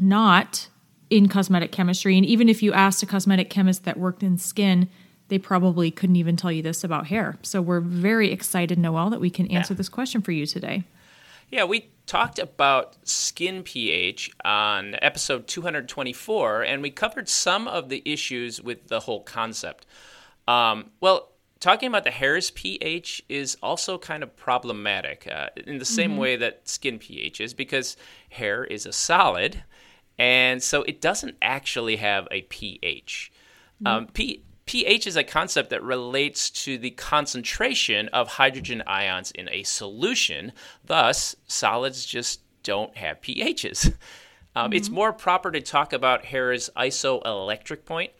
not 0.00 0.68
in 1.10 1.28
cosmetic 1.28 1.72
chemistry. 1.72 2.16
And 2.16 2.26
even 2.26 2.48
if 2.48 2.62
you 2.62 2.72
asked 2.72 3.02
a 3.02 3.06
cosmetic 3.06 3.50
chemist 3.50 3.84
that 3.84 3.98
worked 3.98 4.22
in 4.22 4.38
skin, 4.38 4.88
they 5.28 5.38
probably 5.38 5.90
couldn't 5.90 6.16
even 6.16 6.36
tell 6.36 6.52
you 6.52 6.62
this 6.62 6.84
about 6.84 7.06
hair. 7.08 7.36
So 7.42 7.60
we're 7.60 7.80
very 7.80 8.30
excited, 8.30 8.78
Noel, 8.78 9.10
that 9.10 9.20
we 9.20 9.30
can 9.30 9.46
answer 9.50 9.74
Yeah. 9.74 9.78
this 9.78 9.88
question 9.88 10.22
for 10.22 10.32
you 10.32 10.46
today. 10.46 10.84
Yeah, 11.50 11.64
we 11.64 11.88
talked 12.06 12.38
about 12.38 12.96
skin 13.06 13.62
pH 13.62 14.30
on 14.44 14.96
episode 15.02 15.46
224, 15.46 16.62
and 16.62 16.82
we 16.82 16.90
covered 16.90 17.28
some 17.28 17.68
of 17.68 17.88
the 17.88 18.02
issues 18.04 18.60
with 18.60 18.88
the 18.88 19.00
whole 19.00 19.20
concept. 19.22 19.86
Um, 20.48 20.90
well, 21.00 21.32
talking 21.60 21.88
about 21.88 22.04
the 22.04 22.10
hair's 22.10 22.50
pH 22.50 23.22
is 23.28 23.56
also 23.62 23.96
kind 23.98 24.22
of 24.22 24.36
problematic 24.36 25.28
uh, 25.30 25.48
in 25.66 25.78
the 25.78 25.84
same 25.84 26.16
way 26.16 26.36
that 26.36 26.68
skin 26.68 26.98
pH 26.98 27.40
is, 27.40 27.54
because 27.54 27.96
hair 28.30 28.64
is 28.64 28.86
a 28.86 28.92
solid, 28.92 29.62
and 30.18 30.62
so 30.62 30.82
it 30.84 31.00
doesn't 31.00 31.36
actually 31.42 31.96
have 31.96 32.26
a 32.30 32.42
pH. 32.42 33.30
Um, 33.84 34.06
P- 34.06 34.42
pH 34.66 35.06
is 35.06 35.16
a 35.16 35.24
concept 35.24 35.70
that 35.70 35.82
relates 35.82 36.50
to 36.50 36.76
the 36.76 36.90
concentration 36.90 38.08
of 38.08 38.28
hydrogen 38.28 38.82
ions 38.86 39.30
in 39.30 39.48
a 39.48 39.62
solution. 39.62 40.52
Thus, 40.84 41.36
solids 41.46 42.04
just 42.04 42.40
don't 42.62 42.96
have 42.96 43.20
pHs. 43.20 43.94
Um, 44.56 44.72
It's 44.72 44.88
more 44.88 45.12
proper 45.12 45.50
to 45.52 45.60
talk 45.60 45.92
about 45.92 46.24
hair's 46.24 46.70
isoelectric 46.76 47.84
point. 47.84 48.10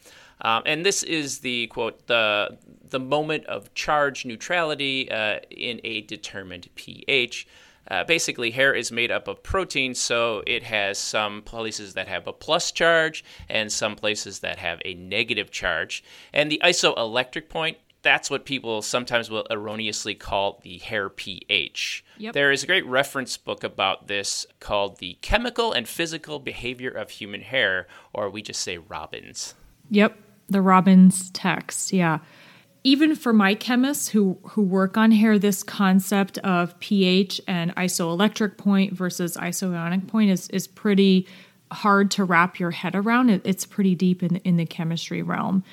Um, 0.43 0.63
and 0.67 0.85
this 0.85 1.03
is 1.03 1.39
the 1.39 1.67
quote 1.69 2.07
the 2.09 2.59
the 2.91 3.01
moment 3.01 3.47
of 3.47 3.73
charge 3.73 4.27
neutrality 4.27 5.11
uh, 5.11 5.41
in 5.51 5.81
a 5.83 6.03
determined 6.03 6.69
pH. 6.75 7.47
Uh, 7.89 8.05
basically, 8.05 8.51
hair 8.51 8.75
is 8.75 8.91
made 8.91 9.11
up 9.11 9.29
of 9.29 9.43
protein, 9.43 9.95
so 9.95 10.43
it 10.47 10.63
has 10.65 10.99
some 10.99 11.43
places 11.43 11.95
that 11.95 12.09
have 12.09 12.27
a 12.27 12.33
plus 12.33 12.73
charge 12.73 13.25
and 13.49 13.71
some 13.71 13.97
places 13.97 14.41
that 14.41 14.59
have 14.59 14.81
a 14.85 14.95
negative 14.95 15.51
charge. 15.51 16.03
And 16.33 16.51
the 16.51 16.61
isoelectric 16.65 17.49
point, 17.49 17.79
that's 18.03 18.31
what 18.31 18.45
people 18.45 18.83
sometimes 18.83 19.31
will 19.31 19.47
erroneously 19.51 20.15
call 20.15 20.61
the 20.63 20.79
hair 20.79 21.09
pH. 21.09 22.05
Yep. 22.19 22.35
There 22.35 22.53
is 22.53 22.63
a 22.63 22.67
great 22.67 22.87
reference 22.87 23.37
book 23.37 23.65
about 23.65 24.07
this 24.07 24.47
called 24.61 24.99
The 24.99 25.19
Chemical 25.23 25.73
and 25.73 25.89
Physical 25.89 26.39
Behavior 26.39 26.91
of 26.91 27.11
Human 27.11 27.41
Hair, 27.41 27.89
or 28.13 28.31
we 28.31 28.43
just 28.43 28.63
say 28.63 28.79
Robbins. 28.79 29.55
Yep, 29.91 30.17
the 30.49 30.63
Robbins 30.63 31.31
text. 31.31 31.93
Yeah. 31.93 32.21
Even 32.87 33.17
for 33.17 33.33
my 33.33 33.57
chemists 33.57 34.11
who 34.11 34.39
who 34.45 34.63
work 34.63 34.97
on 34.97 35.11
hair, 35.11 35.41
this 35.41 35.65
concept 35.65 36.39
of 36.39 36.79
pH 36.79 37.41
and 37.49 37.75
isoelectric 37.75 38.57
point 38.57 38.93
versus 38.93 39.37
isoionic 39.37 40.07
point 40.07 40.31
is 40.31 40.49
is 40.51 40.69
pretty 40.69 41.27
hard 41.73 42.13
to 42.13 42.23
wrap 42.23 42.61
your 42.61 42.71
head 42.71 42.95
around. 42.95 43.29
It, 43.29 43.43
it's 43.45 43.67
pretty 43.67 43.97
deep 43.97 44.23
in 44.23 44.37
in 44.37 44.57
the 44.57 44.65
chemistry 44.65 45.21
realm, 45.21 45.65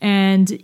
and 0.00 0.62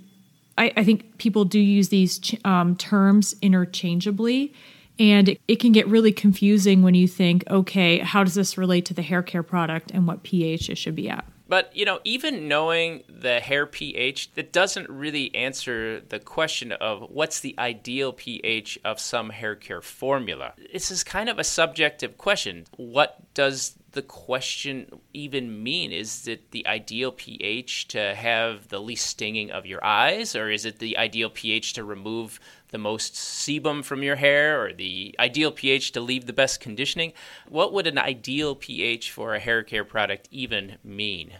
I, 0.57 0.73
I 0.77 0.85
think 0.85 1.19
people 1.19 1.45
do 1.45 1.59
use 1.59 1.89
these 1.89 2.37
um, 2.45 2.77
terms 2.77 3.35
interchangeably. 3.43 4.55
And 5.01 5.31
it, 5.31 5.41
it 5.49 5.57
can 5.57 5.73
get 5.73 5.89
really 5.89 6.13
confusing 6.13 6.83
when 6.83 6.95
you 6.95 7.09
think, 7.09 7.43
okay, 7.51 7.99
how 7.99 8.23
does 8.23 8.35
this 8.35 8.57
relate 8.57 8.87
to 8.87 8.95
the 8.95 9.03
hair 9.03 9.25
care 9.25 9.43
product 9.43 9.91
and 9.91 10.07
what 10.07 10.23
pH 10.23 10.71
it 10.71 10.79
should 10.79 10.95
be 10.95 11.11
at? 11.11 11.27
But 11.49 11.75
you 11.77 11.85
know, 11.85 12.01
even 12.05 12.49
knowing 12.49 13.05
the 13.09 13.41
hair 13.41 13.67
pH, 13.67 14.33
that 14.33 14.53
doesn't 14.53 14.89
really 14.91 15.35
answer 15.35 16.01
the 16.01 16.19
question 16.19 16.73
of 16.73 17.03
what's 17.11 17.41
the 17.41 17.55
ideal 17.59 18.13
pH 18.13 18.79
of 18.85 18.99
some 19.01 19.31
hair 19.31 19.55
care 19.55 19.83
formula. 19.83 20.55
This 20.73 20.91
is 20.91 21.05
kind 21.05 21.29
of 21.29 21.39
a 21.39 21.45
subjective 21.45 22.19
question. 22.19 22.65
What 22.77 23.19
does 23.35 23.77
the 23.97 24.03
question 24.03 25.01
even 25.15 25.63
mean? 25.63 25.91
Is 25.91 26.29
it 26.29 26.53
the 26.53 26.67
ideal 26.67 27.11
pH 27.11 27.89
to 27.89 28.15
have 28.15 28.69
the 28.69 28.79
least 28.79 29.07
stinging 29.07 29.51
of 29.51 29.65
your 29.65 29.83
eyes, 29.83 30.37
or 30.37 30.51
is 30.51 30.67
it 30.67 30.79
the 30.79 30.97
ideal 30.99 31.31
pH 31.31 31.73
to 31.73 31.83
remove 31.83 32.39
the 32.69 32.79
most 32.79 33.15
sebum 33.15 33.83
from 33.83 34.03
your 34.03 34.17
hair, 34.17 34.63
or 34.63 34.73
the 34.75 35.17
ideal 35.19 35.51
pH 35.51 35.93
to 35.93 36.01
leave 36.01 36.27
the 36.27 36.35
best 36.35 36.61
conditioning? 36.61 37.15
What 37.49 37.73
would 37.73 37.87
an 37.87 37.99
ideal 37.99 38.55
pH 38.55 39.11
for 39.11 39.35
a 39.35 39.41
hair 39.41 39.63
care 39.63 39.85
product 39.85 40.29
even 40.31 40.77
mean? 40.85 41.33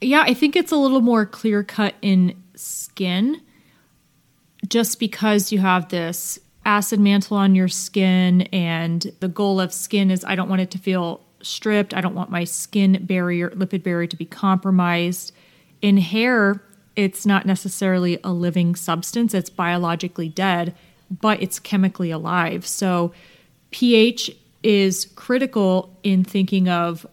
Yeah, 0.00 0.24
I 0.26 0.34
think 0.34 0.56
it's 0.56 0.72
a 0.72 0.76
little 0.76 1.00
more 1.00 1.24
clear 1.24 1.62
cut 1.62 1.94
in 2.02 2.42
skin 2.56 3.42
just 4.68 4.98
because 4.98 5.52
you 5.52 5.60
have 5.60 5.88
this 5.88 6.38
acid 6.66 6.98
mantle 6.98 7.36
on 7.36 7.54
your 7.54 7.68
skin, 7.68 8.42
and 8.52 9.06
the 9.20 9.28
goal 9.28 9.60
of 9.60 9.72
skin 9.72 10.10
is 10.10 10.24
I 10.24 10.34
don't 10.34 10.48
want 10.48 10.62
it 10.62 10.72
to 10.72 10.78
feel 10.78 11.24
stripped. 11.42 11.94
I 11.94 12.00
don't 12.00 12.14
want 12.14 12.30
my 12.30 12.44
skin 12.44 13.04
barrier, 13.04 13.50
lipid 13.50 13.82
barrier 13.82 14.06
to 14.06 14.16
be 14.16 14.24
compromised. 14.24 15.32
In 15.82 15.96
hair, 15.98 16.62
it's 16.96 17.24
not 17.24 17.46
necessarily 17.46 18.18
a 18.22 18.32
living 18.32 18.74
substance, 18.74 19.32
it's 19.34 19.50
biologically 19.50 20.28
dead, 20.28 20.74
but 21.10 21.42
it's 21.42 21.58
chemically 21.58 22.10
alive. 22.10 22.66
So, 22.66 23.12
pH 23.70 24.30
is 24.62 25.06
critical 25.16 25.96
in 26.02 26.24
thinking 26.24 26.68
of 26.68 27.06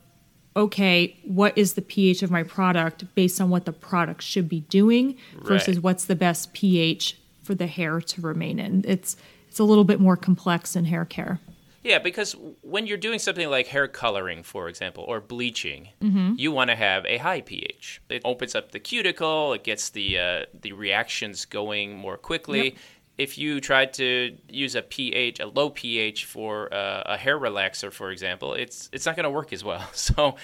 okay, 0.56 1.16
what 1.24 1.56
is 1.56 1.74
the 1.74 1.84
pH 1.84 2.24
of 2.24 2.32
my 2.32 2.42
product 2.42 3.06
based 3.14 3.40
on 3.40 3.52
what 3.52 3.66
the 3.66 3.72
product 3.72 4.24
should 4.24 4.50
be 4.50 4.62
doing 4.62 5.16
versus 5.44 5.76
Right. 5.76 5.84
what's 5.84 6.06
the 6.06 6.16
best 6.16 6.52
pH 6.54 7.16
for 7.44 7.54
the 7.54 7.68
hair 7.68 8.02
to 8.02 8.22
remain 8.22 8.58
in. 8.58 8.84
It's 8.88 9.16
it's 9.48 9.60
a 9.60 9.64
little 9.64 9.84
bit 9.84 10.00
more 10.00 10.18
complex 10.18 10.76
in 10.76 10.86
hair 10.86 11.06
care. 11.06 11.40
Yeah, 11.84 12.00
because 12.00 12.36
when 12.62 12.88
you're 12.88 12.98
doing 12.98 13.20
something 13.20 13.50
like 13.50 13.68
hair 13.68 13.88
coloring, 13.88 14.44
for 14.44 14.68
example, 14.68 15.04
or 15.08 15.22
bleaching, 15.22 15.90
Mm-hmm. 16.02 16.34
you 16.38 16.52
want 16.52 16.70
to 16.70 16.76
have 16.76 17.06
a 17.06 17.18
high 17.18 17.42
pH. 17.42 18.02
It 18.10 18.22
opens 18.26 18.56
up 18.56 18.72
the 18.72 18.80
cuticle, 18.80 19.54
it 19.54 19.64
gets 19.64 19.90
the 19.90 20.20
uh, 20.20 20.46
the 20.62 20.74
reactions 20.74 21.46
going 21.46 21.96
more 21.98 22.18
quickly. 22.18 22.64
Yep. 22.64 22.74
If 23.18 23.38
you 23.38 23.60
try 23.62 23.86
to 23.86 24.38
use 24.48 24.76
a 24.76 24.82
pH, 24.84 25.40
a 25.40 25.48
low 25.48 25.72
pH 25.72 26.26
for 26.26 26.72
uh, 26.74 27.02
a 27.06 27.18
hair 27.18 27.40
relaxer, 27.40 27.92
for 27.92 28.12
example, 28.12 28.54
it's 28.54 28.90
it's 28.94 29.06
not 29.06 29.16
going 29.16 29.24
to 29.26 29.30
work 29.32 29.54
as 29.54 29.64
well. 29.64 29.84
So. 29.94 30.36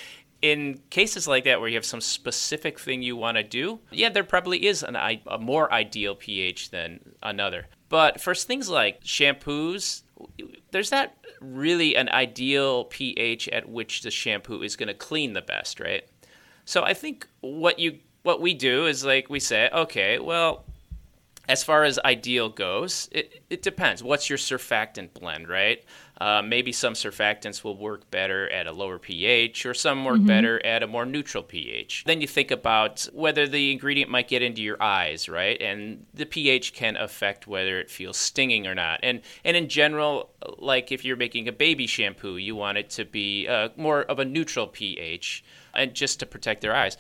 In 0.42 0.82
cases 0.90 1.26
like 1.26 1.46
that, 1.46 1.62
where 1.62 1.70
you 1.70 1.76
have 1.76 1.86
some 1.86 2.02
specific 2.02 2.78
thing 2.78 3.02
you 3.02 3.16
want 3.16 3.38
to 3.38 3.44
do, 3.44 3.80
yeah, 3.92 4.10
there 4.10 4.26
probably 4.26 4.66
is 4.66 4.84
an, 4.84 4.98
a 4.98 5.38
more 5.40 5.72
ideal 5.72 6.16
pH 6.16 6.70
than 6.72 7.00
another. 7.24 7.68
But 7.88 8.20
for 8.20 8.36
things 8.36 8.68
like 8.68 9.02
shampoos, 9.06 10.04
there's 10.72 10.92
not 10.92 11.14
really 11.42 11.96
an 11.96 12.10
ideal 12.10 12.86
pH 12.86 13.48
at 13.50 13.70
which 13.70 14.02
the 14.02 14.12
shampoo 14.12 14.62
is 14.62 14.76
going 14.76 14.88
to 14.88 14.94
clean 14.94 15.34
the 15.34 15.42
best, 15.42 15.80
right? 15.80 16.08
So 16.66 16.84
I 16.84 16.94
think 16.94 17.28
what 17.42 17.80
you 17.80 18.00
what 18.24 18.42
we 18.42 18.54
do 18.54 18.86
is 18.86 19.04
like 19.04 19.30
we 19.30 19.40
say, 19.40 19.70
okay, 19.74 20.18
well, 20.20 20.64
as 21.50 21.64
far 21.64 21.84
as 21.84 22.00
ideal 22.00 22.50
goes, 22.50 23.10
it, 23.12 23.44
it 23.50 23.62
depends. 23.62 24.02
What's 24.02 24.30
your 24.30 24.38
surfactant 24.38 25.14
blend, 25.14 25.50
right? 25.50 25.84
Uh, 26.22 26.42
maybe 26.42 26.72
some 26.72 26.94
surfactants 26.94 27.64
will 27.64 27.76
work 27.76 28.10
better 28.12 28.50
at 28.52 28.68
a 28.68 28.72
lower 28.72 29.00
pH, 29.00 29.66
or 29.66 29.74
some 29.74 30.06
work 30.06 30.24
better 30.24 30.64
at 30.66 30.84
a 30.84 30.88
more 30.88 31.06
neutral 31.06 31.44
pH. 31.44 32.04
Then 32.06 32.22
you 32.22 32.28
think 32.28 32.52
about 32.52 33.08
whether 33.14 33.48
the 33.48 33.72
ingredient 33.72 34.10
might 34.10 34.28
get 34.28 34.42
into 34.42 34.62
your 34.62 34.82
eyes, 34.82 35.28
right? 35.28 35.60
And 35.62 36.06
the 36.14 36.26
pH 36.26 36.74
can 36.74 36.96
affect 36.98 37.48
whether 37.48 37.80
it 37.80 37.90
feels 37.90 38.18
stinging 38.18 38.68
or 38.68 38.76
not. 38.76 39.00
And 39.04 39.22
and 39.44 39.58
in 39.58 39.68
general, 39.68 40.30
like 40.58 40.92
if 40.92 41.04
you're 41.04 41.18
making 41.18 41.48
a 41.48 41.52
baby 41.52 41.88
shampoo, 41.88 42.38
you 42.38 42.56
want 42.56 42.78
it 42.78 42.90
to 42.92 43.06
be 43.06 43.48
uh, 43.48 43.70
more 43.76 44.04
of 44.04 44.20
a 44.20 44.26
neutral 44.26 44.68
pH, 44.68 45.44
and 45.74 45.94
just 45.94 46.20
to 46.20 46.26
protect 46.26 46.62
their 46.62 46.76
eyes. 46.76 46.98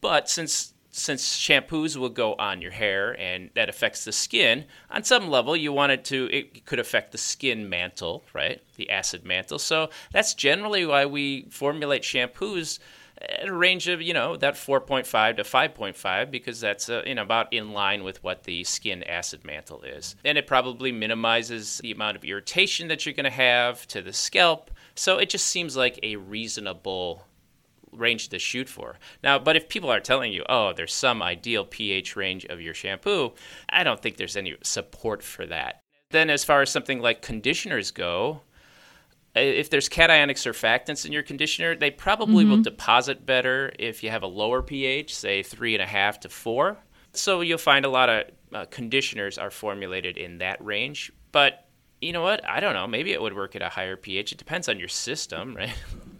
But 0.00 0.28
since 0.28 0.73
since 0.96 1.36
shampoos 1.36 1.96
will 1.96 2.08
go 2.08 2.34
on 2.34 2.62
your 2.62 2.70
hair 2.70 3.18
and 3.18 3.50
that 3.54 3.68
affects 3.68 4.04
the 4.04 4.12
skin, 4.12 4.64
on 4.90 5.02
some 5.02 5.28
level 5.28 5.56
you 5.56 5.72
want 5.72 5.90
it 5.90 6.04
to 6.04 6.28
it 6.32 6.64
could 6.66 6.78
affect 6.78 7.10
the 7.10 7.18
skin 7.18 7.68
mantle, 7.68 8.22
right? 8.32 8.62
The 8.76 8.88
acid 8.90 9.24
mantle. 9.24 9.58
So 9.58 9.90
that's 10.12 10.34
generally 10.34 10.86
why 10.86 11.06
we 11.06 11.46
formulate 11.50 12.02
shampoos 12.02 12.78
at 13.20 13.48
a 13.48 13.52
range 13.52 13.88
of, 13.88 14.00
you 14.00 14.14
know, 14.14 14.36
that 14.36 14.54
4.5 14.54 15.36
to 15.36 15.42
5.5 15.42 16.30
because 16.30 16.60
that's 16.60 16.88
uh, 16.88 17.02
you 17.04 17.16
know 17.16 17.22
about 17.22 17.52
in 17.52 17.72
line 17.72 18.04
with 18.04 18.22
what 18.22 18.44
the 18.44 18.62
skin 18.62 19.02
acid 19.02 19.44
mantle 19.44 19.82
is. 19.82 20.14
And 20.24 20.38
it 20.38 20.46
probably 20.46 20.92
minimizes 20.92 21.78
the 21.78 21.90
amount 21.90 22.16
of 22.16 22.24
irritation 22.24 22.86
that 22.88 23.04
you're 23.04 23.14
going 23.14 23.24
to 23.24 23.30
have 23.30 23.86
to 23.88 24.00
the 24.00 24.12
scalp. 24.12 24.70
So 24.94 25.18
it 25.18 25.28
just 25.28 25.46
seems 25.46 25.76
like 25.76 25.98
a 26.04 26.16
reasonable 26.16 27.24
range 27.96 28.28
to 28.30 28.38
shoot 28.38 28.68
for. 28.68 28.98
Now, 29.22 29.38
but 29.38 29.56
if 29.56 29.68
people 29.68 29.90
are 29.90 30.00
telling 30.00 30.32
you, 30.32 30.44
oh, 30.48 30.72
there's 30.72 30.94
some 30.94 31.22
ideal 31.22 31.64
pH 31.64 32.16
range 32.16 32.44
of 32.46 32.60
your 32.60 32.74
shampoo, 32.74 33.32
I 33.68 33.84
don't 33.84 34.00
think 34.00 34.16
there's 34.16 34.36
any 34.36 34.56
support 34.62 35.22
for 35.22 35.46
that. 35.46 35.80
Then, 36.10 36.30
as 36.30 36.44
far 36.44 36.62
as 36.62 36.70
something 36.70 37.00
like 37.00 37.22
conditioners 37.22 37.90
go, 37.90 38.42
if 39.34 39.68
there's 39.68 39.88
cationic 39.88 40.36
surfactants 40.36 41.04
in 41.04 41.12
your 41.12 41.24
conditioner, 41.24 41.74
they 41.74 41.90
probably 41.90 42.44
will 42.44 42.62
deposit 42.62 43.26
better 43.26 43.72
if 43.78 44.04
you 44.04 44.10
have 44.10 44.22
a 44.22 44.28
lower 44.28 44.62
pH, 44.62 45.14
say 45.14 45.42
three 45.42 45.74
and 45.74 45.82
a 45.82 45.86
half 45.86 46.20
to 46.20 46.28
four. 46.28 46.78
So 47.12 47.40
you'll 47.40 47.58
find 47.58 47.84
a 47.84 47.88
lot 47.88 48.08
of 48.08 48.24
uh, 48.52 48.64
conditioners 48.66 49.38
are 49.38 49.50
formulated 49.50 50.16
in 50.16 50.38
that 50.38 50.64
range. 50.64 51.12
But 51.32 51.66
you 52.00 52.12
know 52.12 52.22
what? 52.22 52.44
I 52.44 52.60
don't 52.60 52.74
know. 52.74 52.86
Maybe 52.86 53.12
it 53.12 53.20
would 53.20 53.34
work 53.34 53.56
at 53.56 53.62
a 53.62 53.68
higher 53.68 53.96
pH. 53.96 54.32
It 54.32 54.38
depends 54.38 54.68
on 54.68 54.78
your 54.78 54.88
system, 54.88 55.56
right? 55.56 55.74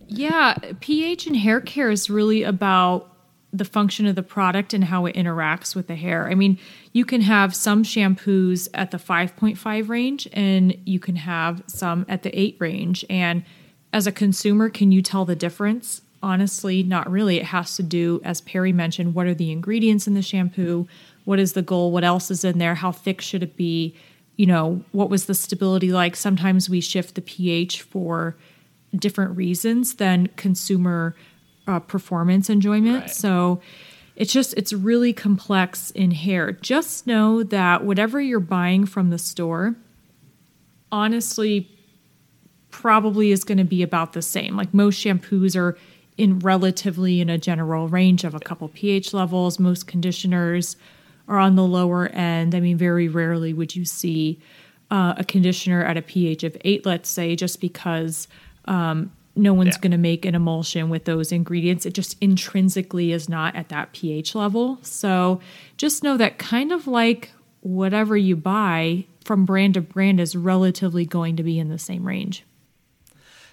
Yeah, 0.08 0.56
pH 0.80 1.26
in 1.26 1.34
hair 1.34 1.60
care 1.60 1.90
is 1.90 2.10
really 2.10 2.42
about 2.42 3.10
the 3.52 3.64
function 3.64 4.06
of 4.06 4.16
the 4.16 4.22
product 4.22 4.74
and 4.74 4.84
how 4.84 5.06
it 5.06 5.14
interacts 5.14 5.76
with 5.76 5.86
the 5.86 5.94
hair. 5.94 6.28
I 6.28 6.34
mean, 6.34 6.58
you 6.92 7.04
can 7.04 7.20
have 7.20 7.54
some 7.54 7.84
shampoos 7.84 8.68
at 8.74 8.90
the 8.90 8.98
5.5 8.98 9.88
range 9.88 10.28
and 10.32 10.76
you 10.84 10.98
can 10.98 11.16
have 11.16 11.62
some 11.68 12.04
at 12.08 12.24
the 12.24 12.36
8 12.38 12.56
range. 12.58 13.04
And 13.08 13.44
as 13.92 14.08
a 14.08 14.12
consumer, 14.12 14.68
can 14.68 14.90
you 14.90 15.02
tell 15.02 15.24
the 15.24 15.36
difference? 15.36 16.02
Honestly, 16.20 16.82
not 16.82 17.08
really. 17.08 17.36
It 17.36 17.44
has 17.46 17.76
to 17.76 17.84
do, 17.84 18.20
as 18.24 18.40
Perry 18.40 18.72
mentioned, 18.72 19.14
what 19.14 19.26
are 19.26 19.34
the 19.34 19.52
ingredients 19.52 20.08
in 20.08 20.14
the 20.14 20.22
shampoo? 20.22 20.88
What 21.24 21.38
is 21.38 21.52
the 21.52 21.62
goal? 21.62 21.92
What 21.92 22.02
else 22.02 22.32
is 22.32 22.44
in 22.44 22.58
there? 22.58 22.74
How 22.74 22.90
thick 22.90 23.20
should 23.20 23.44
it 23.44 23.56
be? 23.56 23.94
You 24.36 24.46
know, 24.46 24.82
what 24.90 25.10
was 25.10 25.26
the 25.26 25.34
stability 25.34 25.92
like? 25.92 26.16
Sometimes 26.16 26.68
we 26.68 26.80
shift 26.80 27.14
the 27.14 27.22
pH 27.22 27.82
for 27.82 28.36
different 29.00 29.36
reasons 29.36 29.94
than 29.94 30.28
consumer 30.36 31.14
uh, 31.66 31.80
performance 31.80 32.50
enjoyment. 32.50 33.00
Right. 33.02 33.10
So 33.10 33.60
it's 34.16 34.32
just 34.32 34.54
it's 34.54 34.72
really 34.72 35.12
complex 35.12 35.90
in 35.90 36.12
hair. 36.12 36.52
Just 36.52 37.06
know 37.06 37.42
that 37.42 37.84
whatever 37.84 38.20
you're 38.20 38.40
buying 38.40 38.86
from 38.86 39.10
the 39.10 39.18
store, 39.18 39.74
honestly, 40.92 41.68
probably 42.70 43.30
is 43.30 43.44
going 43.44 43.58
to 43.58 43.64
be 43.64 43.82
about 43.82 44.12
the 44.12 44.22
same. 44.22 44.56
Like 44.56 44.72
most 44.74 45.04
shampoos 45.04 45.56
are 45.56 45.76
in 46.16 46.38
relatively 46.38 47.20
in 47.20 47.28
a 47.28 47.38
general 47.38 47.88
range 47.88 48.24
of 48.24 48.34
a 48.34 48.40
couple 48.40 48.68
pH 48.68 49.12
levels. 49.12 49.58
Most 49.58 49.86
conditioners 49.86 50.76
are 51.26 51.38
on 51.38 51.56
the 51.56 51.64
lower 51.64 52.08
end. 52.08 52.54
I 52.54 52.60
mean, 52.60 52.76
very 52.76 53.08
rarely 53.08 53.52
would 53.52 53.74
you 53.74 53.84
see 53.84 54.40
uh, 54.90 55.14
a 55.16 55.24
conditioner 55.24 55.82
at 55.82 55.96
a 55.96 56.02
pH 56.02 56.44
of 56.44 56.56
eight, 56.64 56.86
let's 56.86 57.08
say, 57.08 57.34
just 57.34 57.60
because 57.60 58.28
um, 58.66 59.12
no 59.36 59.52
one's 59.52 59.74
Yeah. 59.76 59.80
going 59.80 59.90
to 59.92 59.98
make 59.98 60.24
an 60.24 60.34
emulsion 60.34 60.88
with 60.90 61.04
those 61.06 61.32
ingredients. 61.32 61.84
It 61.86 61.92
just 61.94 62.16
intrinsically 62.20 63.12
is 63.12 63.28
not 63.28 63.56
at 63.56 63.68
that 63.70 63.92
pH 63.92 64.34
level. 64.34 64.78
So 64.82 65.40
just 65.76 66.02
know 66.04 66.16
that 66.16 66.38
kind 66.38 66.70
of 66.70 66.86
like 66.86 67.32
whatever 67.60 68.16
you 68.16 68.36
buy 68.36 69.06
from 69.24 69.44
brand 69.44 69.74
to 69.74 69.80
brand 69.80 70.20
is 70.20 70.36
relatively 70.36 71.04
going 71.04 71.36
to 71.36 71.42
be 71.42 71.58
in 71.58 71.68
the 71.68 71.78
same 71.78 72.06
range. 72.06 72.44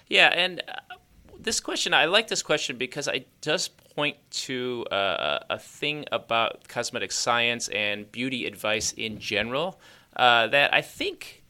Yeah, 0.08 0.28
and 0.28 0.62
uh, 0.68 0.96
this 1.40 1.58
question, 1.60 1.94
I 1.94 2.04
like 2.04 2.28
this 2.28 2.42
question 2.42 2.76
because 2.76 3.08
it 3.08 3.26
does 3.40 3.68
point 3.68 4.16
to 4.30 4.84
uh, 4.90 5.40
a 5.50 5.58
thing 5.58 6.04
about 6.12 6.68
cosmetic 6.68 7.10
science 7.12 7.68
and 7.68 8.10
beauty 8.12 8.46
advice 8.46 8.92
in 8.92 9.18
general 9.18 9.80
uh, 10.16 10.46
that 10.48 10.72
I 10.74 10.82
think 10.82 11.41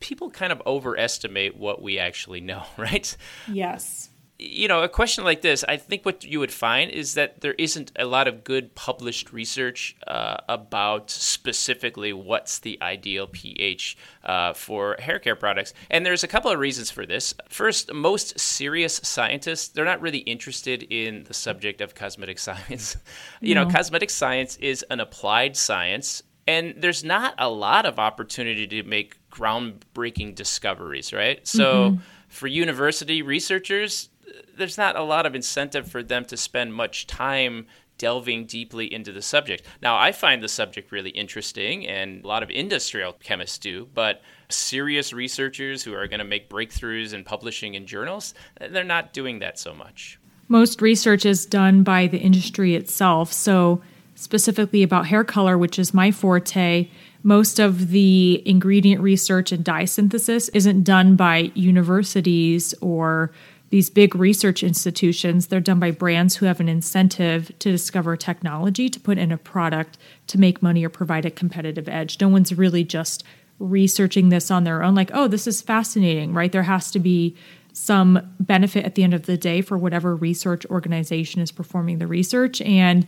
people 0.00 0.30
kind 0.30 0.52
of 0.52 0.62
overestimate 0.66 1.56
what 1.56 1.82
we 1.82 1.98
actually 1.98 2.40
know, 2.40 2.64
right? 2.76 3.16
Yes. 3.48 4.10
you 4.38 4.68
know, 4.68 4.82
a 4.82 4.88
question 4.88 5.24
like 5.24 5.40
this, 5.40 5.64
I 5.66 5.78
think 5.78 6.04
what 6.04 6.22
you 6.22 6.40
would 6.40 6.52
find 6.52 6.90
is 6.90 7.14
that 7.14 7.40
there 7.40 7.54
isn't 7.54 7.90
a 7.96 8.04
lot 8.04 8.28
of 8.28 8.44
good 8.44 8.74
published 8.74 9.32
research 9.32 9.96
uh, 10.06 10.36
about 10.46 11.10
specifically 11.10 12.12
what's 12.12 12.58
the 12.58 12.78
ideal 12.82 13.26
pH 13.26 13.96
uh, 14.24 14.52
for 14.52 14.96
hair 14.98 15.18
care 15.18 15.36
products. 15.36 15.72
And 15.90 16.04
there's 16.04 16.22
a 16.22 16.28
couple 16.28 16.50
of 16.50 16.58
reasons 16.58 16.90
for 16.90 17.06
this. 17.06 17.32
First, 17.48 17.94
most 17.94 18.38
serious 18.38 19.00
scientists, 19.02 19.68
they're 19.68 19.86
not 19.86 20.02
really 20.02 20.18
interested 20.18 20.82
in 20.82 21.24
the 21.24 21.34
subject 21.34 21.80
of 21.80 21.94
cosmetic 21.94 22.38
science. 22.46 22.98
you 23.40 23.54
know, 23.54 23.66
cosmetic 23.66 24.10
science 24.10 24.56
is 24.56 24.84
an 24.90 25.00
applied 25.00 25.56
science. 25.56 26.22
And 26.48 26.74
there's 26.78 27.02
not 27.02 27.34
a 27.38 27.48
lot 27.48 27.86
of 27.86 27.98
opportunity 27.98 28.66
to 28.68 28.82
make 28.84 29.16
groundbreaking 29.36 30.34
discoveries, 30.34 31.12
right? 31.12 31.46
So 31.46 31.90
mm-hmm. 31.90 32.00
for 32.28 32.46
university 32.46 33.22
researchers, 33.22 34.08
there's 34.56 34.78
not 34.78 34.96
a 34.96 35.02
lot 35.02 35.26
of 35.26 35.34
incentive 35.34 35.90
for 35.90 36.02
them 36.02 36.24
to 36.26 36.36
spend 36.36 36.74
much 36.74 37.06
time 37.06 37.66
delving 37.98 38.44
deeply 38.44 38.92
into 38.92 39.12
the 39.12 39.22
subject. 39.22 39.64
Now, 39.80 39.96
I 39.96 40.12
find 40.12 40.42
the 40.42 40.48
subject 40.48 40.92
really 40.92 41.10
interesting, 41.10 41.86
and 41.86 42.22
a 42.24 42.28
lot 42.28 42.42
of 42.42 42.50
industrial 42.50 43.14
chemists 43.14 43.58
do, 43.58 43.88
but 43.94 44.22
serious 44.48 45.12
researchers 45.12 45.82
who 45.82 45.94
are 45.94 46.06
going 46.06 46.18
to 46.18 46.24
make 46.24 46.50
breakthroughs 46.50 47.14
in 47.14 47.24
publishing 47.24 47.74
in 47.74 47.86
journals, 47.86 48.34
they're 48.60 48.84
not 48.84 49.12
doing 49.12 49.38
that 49.38 49.58
so 49.58 49.74
much. 49.74 50.18
Most 50.48 50.80
research 50.80 51.24
is 51.24 51.46
done 51.46 51.82
by 51.82 52.06
the 52.06 52.18
industry 52.18 52.74
itself. 52.74 53.32
So, 53.32 53.82
specifically 54.14 54.82
about 54.82 55.06
hair 55.06 55.24
color, 55.24 55.58
which 55.58 55.78
is 55.78 55.92
my 55.92 56.10
forte, 56.10 56.88
most 57.26 57.58
of 57.58 57.88
the 57.88 58.40
ingredient 58.46 59.02
research 59.02 59.50
and 59.50 59.64
dye 59.64 59.84
synthesis 59.84 60.48
isn't 60.50 60.84
done 60.84 61.16
by 61.16 61.50
universities 61.54 62.72
or 62.80 63.32
these 63.70 63.90
big 63.90 64.14
research 64.14 64.62
institutions. 64.62 65.48
They're 65.48 65.58
done 65.58 65.80
by 65.80 65.90
brands 65.90 66.36
who 66.36 66.46
have 66.46 66.60
an 66.60 66.68
incentive 66.68 67.50
to 67.58 67.72
discover 67.72 68.16
technology 68.16 68.88
to 68.88 69.00
put 69.00 69.18
in 69.18 69.32
a 69.32 69.38
product 69.38 69.98
to 70.28 70.38
make 70.38 70.62
money 70.62 70.84
or 70.84 70.88
provide 70.88 71.24
a 71.24 71.30
competitive 71.32 71.88
edge. 71.88 72.20
No 72.20 72.28
one's 72.28 72.56
really 72.56 72.84
just 72.84 73.24
researching 73.58 74.28
this 74.28 74.48
on 74.52 74.62
their 74.62 74.84
own, 74.84 74.94
like, 74.94 75.10
oh, 75.12 75.26
this 75.26 75.48
is 75.48 75.60
fascinating, 75.60 76.32
right? 76.32 76.52
There 76.52 76.62
has 76.62 76.92
to 76.92 77.00
be 77.00 77.36
some 77.72 78.20
benefit 78.38 78.84
at 78.84 78.94
the 78.94 79.02
end 79.02 79.14
of 79.14 79.26
the 79.26 79.36
day 79.36 79.62
for 79.62 79.76
whatever 79.76 80.14
research 80.14 80.64
organization 80.66 81.42
is 81.42 81.50
performing 81.50 81.98
the 81.98 82.06
research. 82.06 82.60
And 82.60 83.04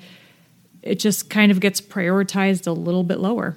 it 0.82 0.98
just 0.98 1.30
kind 1.30 1.52
of 1.52 1.60
gets 1.60 1.80
prioritized 1.80 2.66
a 2.66 2.72
little 2.72 3.04
bit 3.04 3.20
lower. 3.20 3.56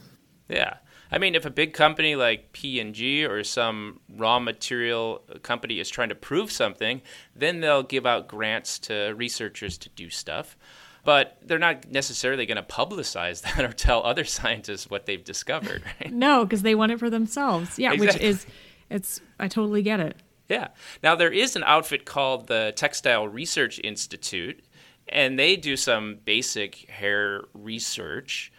Yeah. 0.51 0.75
I 1.13 1.17
mean, 1.17 1.35
if 1.35 1.45
a 1.45 1.49
big 1.49 1.73
company 1.73 2.15
like 2.15 2.53
P&G 2.53 3.25
or 3.25 3.43
some 3.43 3.99
raw 4.15 4.39
material 4.39 5.23
company 5.43 5.79
is 5.79 5.89
trying 5.89 6.07
to 6.09 6.15
prove 6.15 6.51
something, 6.51 7.01
then 7.35 7.59
they'll 7.59 7.83
give 7.83 8.05
out 8.05 8.27
grants 8.29 8.79
to 8.79 9.13
researchers 9.17 9.77
to 9.79 9.89
do 9.89 10.09
stuff. 10.09 10.55
But 11.03 11.37
they're 11.43 11.59
not 11.59 11.89
necessarily 11.91 12.45
going 12.45 12.57
to 12.57 12.63
publicize 12.63 13.41
that 13.55 13.65
or 13.65 13.73
tell 13.73 14.03
other 14.03 14.23
scientists 14.23 14.89
what 14.89 15.05
they've 15.05 15.23
discovered. 15.23 15.83
Right? 15.99 16.13
No, 16.13 16.45
because 16.45 16.61
they 16.61 16.75
want 16.75 16.91
it 16.93 16.99
for 16.99 17.09
themselves. 17.09 17.77
Yeah, 17.77 17.91
Exactly. 17.93 18.19
which 18.19 18.35
is, 18.35 18.45
it's, 18.89 19.19
I 19.39 19.47
totally 19.47 19.81
get 19.81 19.99
it. 19.99 20.15
Yeah. 20.47 20.67
Now 21.03 21.15
there 21.15 21.31
is 21.31 21.55
an 21.55 21.63
outfit 21.63 22.05
called 22.05 22.47
the 22.47 22.73
Textile 22.75 23.27
Research 23.27 23.79
Institute, 23.83 24.63
and 25.09 25.39
they 25.39 25.55
do 25.55 25.75
some 25.75 26.19
basic 26.23 26.89
hair 26.89 27.41
research. 27.53 28.50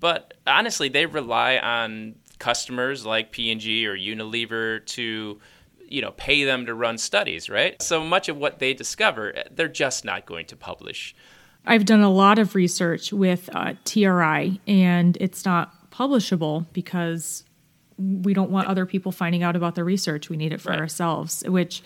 But 0.00 0.34
honestly, 0.46 0.88
they 0.88 1.06
rely 1.06 1.58
on 1.58 2.16
customers 2.38 3.06
like 3.06 3.32
P&G 3.32 3.86
or 3.86 3.96
Unilever 3.96 4.84
to, 4.86 5.40
you 5.88 6.02
know, 6.02 6.10
pay 6.12 6.44
them 6.44 6.66
to 6.66 6.74
run 6.74 6.98
studies, 6.98 7.48
right? 7.48 7.80
So 7.80 8.04
much 8.04 8.28
of 8.28 8.36
what 8.36 8.58
they 8.58 8.74
discover, 8.74 9.44
they're 9.50 9.68
just 9.68 10.04
not 10.04 10.26
going 10.26 10.46
to 10.46 10.56
publish. 10.56 11.14
I've 11.64 11.84
done 11.84 12.02
a 12.02 12.10
lot 12.10 12.38
of 12.38 12.54
research 12.54 13.12
with 13.12 13.48
uh, 13.52 13.74
TRI, 13.84 14.60
and 14.68 15.16
it's 15.20 15.44
not 15.44 15.90
publishable 15.90 16.66
because 16.72 17.44
we 17.98 18.34
don't 18.34 18.50
want 18.50 18.68
other 18.68 18.84
people 18.84 19.10
finding 19.10 19.42
out 19.42 19.56
about 19.56 19.74
the 19.74 19.82
research. 19.82 20.28
We 20.28 20.36
need 20.36 20.52
it 20.52 20.60
for 20.60 20.70
Right. 20.70 20.78
ourselves, 20.78 21.42
which, 21.46 21.82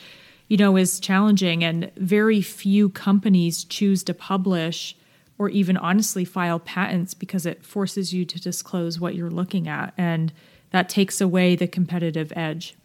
you 0.49 0.57
know, 0.57 0.77
is 0.77 0.99
challenging. 0.99 1.63
And 1.63 1.93
very 1.97 2.41
few 2.43 2.89
companies 2.89 3.63
choose 3.65 4.03
to 4.05 4.13
publish 4.15 4.97
or 5.41 5.49
even 5.49 5.75
honestly 5.79 6.23
file 6.23 6.59
patents 6.59 7.15
because 7.15 7.47
it 7.47 7.65
forces 7.65 8.13
you 8.13 8.27
to 8.27 8.39
disclose 8.39 9.01
what 9.01 9.15
you're 9.15 9.31
looking 9.31 9.67
at. 9.69 9.95
And 9.97 10.35
that 10.69 10.91
takes 10.91 11.19
away 11.19 11.57
the 11.57 11.67
competitive 11.67 12.31
edge. 12.37 12.77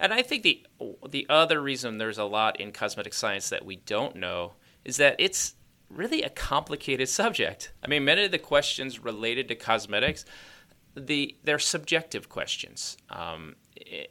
And 0.00 0.12
I 0.12 0.22
think 0.22 0.42
the 0.42 0.66
the 1.08 1.26
other 1.28 1.62
reason 1.62 1.98
there's 1.98 2.18
a 2.18 2.24
lot 2.24 2.60
in 2.60 2.72
cosmetic 2.72 3.14
science 3.14 3.50
that 3.50 3.64
we 3.64 3.76
don't 3.76 4.16
know 4.16 4.54
is 4.84 4.96
that 4.96 5.14
it's 5.20 5.54
really 5.88 6.24
a 6.24 6.28
complicated 6.28 7.08
subject. 7.08 7.72
I 7.84 7.86
mean, 7.88 8.04
many 8.04 8.24
of 8.24 8.32
the 8.32 8.38
questions 8.38 8.98
related 8.98 9.46
to 9.48 9.54
cosmetics, 9.54 10.24
the 10.96 11.36
they're 11.44 11.60
subjective 11.60 12.28
questions, 12.28 12.96
um, 13.10 13.54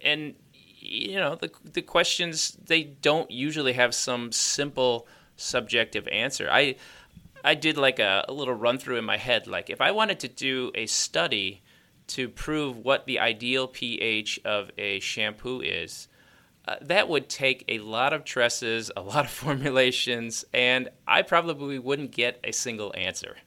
and 0.02 0.36
you 0.80 1.18
know 1.18 1.36
the 1.36 1.52
the 1.74 1.82
questions 1.82 2.58
they 2.66 2.84
don't 2.84 3.30
usually 3.30 3.74
have 3.74 3.94
some 3.94 4.32
simple 4.32 5.08
subjective 5.36 6.08
answer. 6.08 6.50
I 6.50 6.76
I 7.44 7.56
did 7.56 7.78
like 7.78 8.00
a, 8.00 8.26
a 8.28 8.34
little 8.34 8.54
run 8.54 8.78
through 8.78 8.98
in 8.98 9.06
my 9.06 9.18
head. 9.18 9.48
Like 9.48 9.70
if 9.70 9.82
I 9.82 9.92
wanted 9.92 10.20
to 10.22 10.28
do 10.28 10.72
a 10.76 10.86
study 10.86 11.62
to 12.08 12.30
prove 12.30 12.78
what 12.78 13.06
the 13.06 13.20
ideal 13.20 13.68
pH 13.68 14.40
of 14.46 14.72
a 14.78 15.00
shampoo 15.00 15.62
is, 15.62 16.08
uh, 16.68 16.76
that 16.82 17.08
would 17.08 17.30
take 17.30 17.64
a 17.68 17.80
lot 17.80 18.14
of 18.14 18.26
tresses, 18.26 18.92
a 18.98 19.02
lot 19.02 19.26
of 19.26 19.32
formulations, 19.44 20.46
and 20.54 20.90
I 21.08 21.22
probably 21.22 21.80
wouldn't 21.80 22.12
get 22.12 22.40
a 22.44 22.52
single 22.52 22.94
answer. 22.98 23.38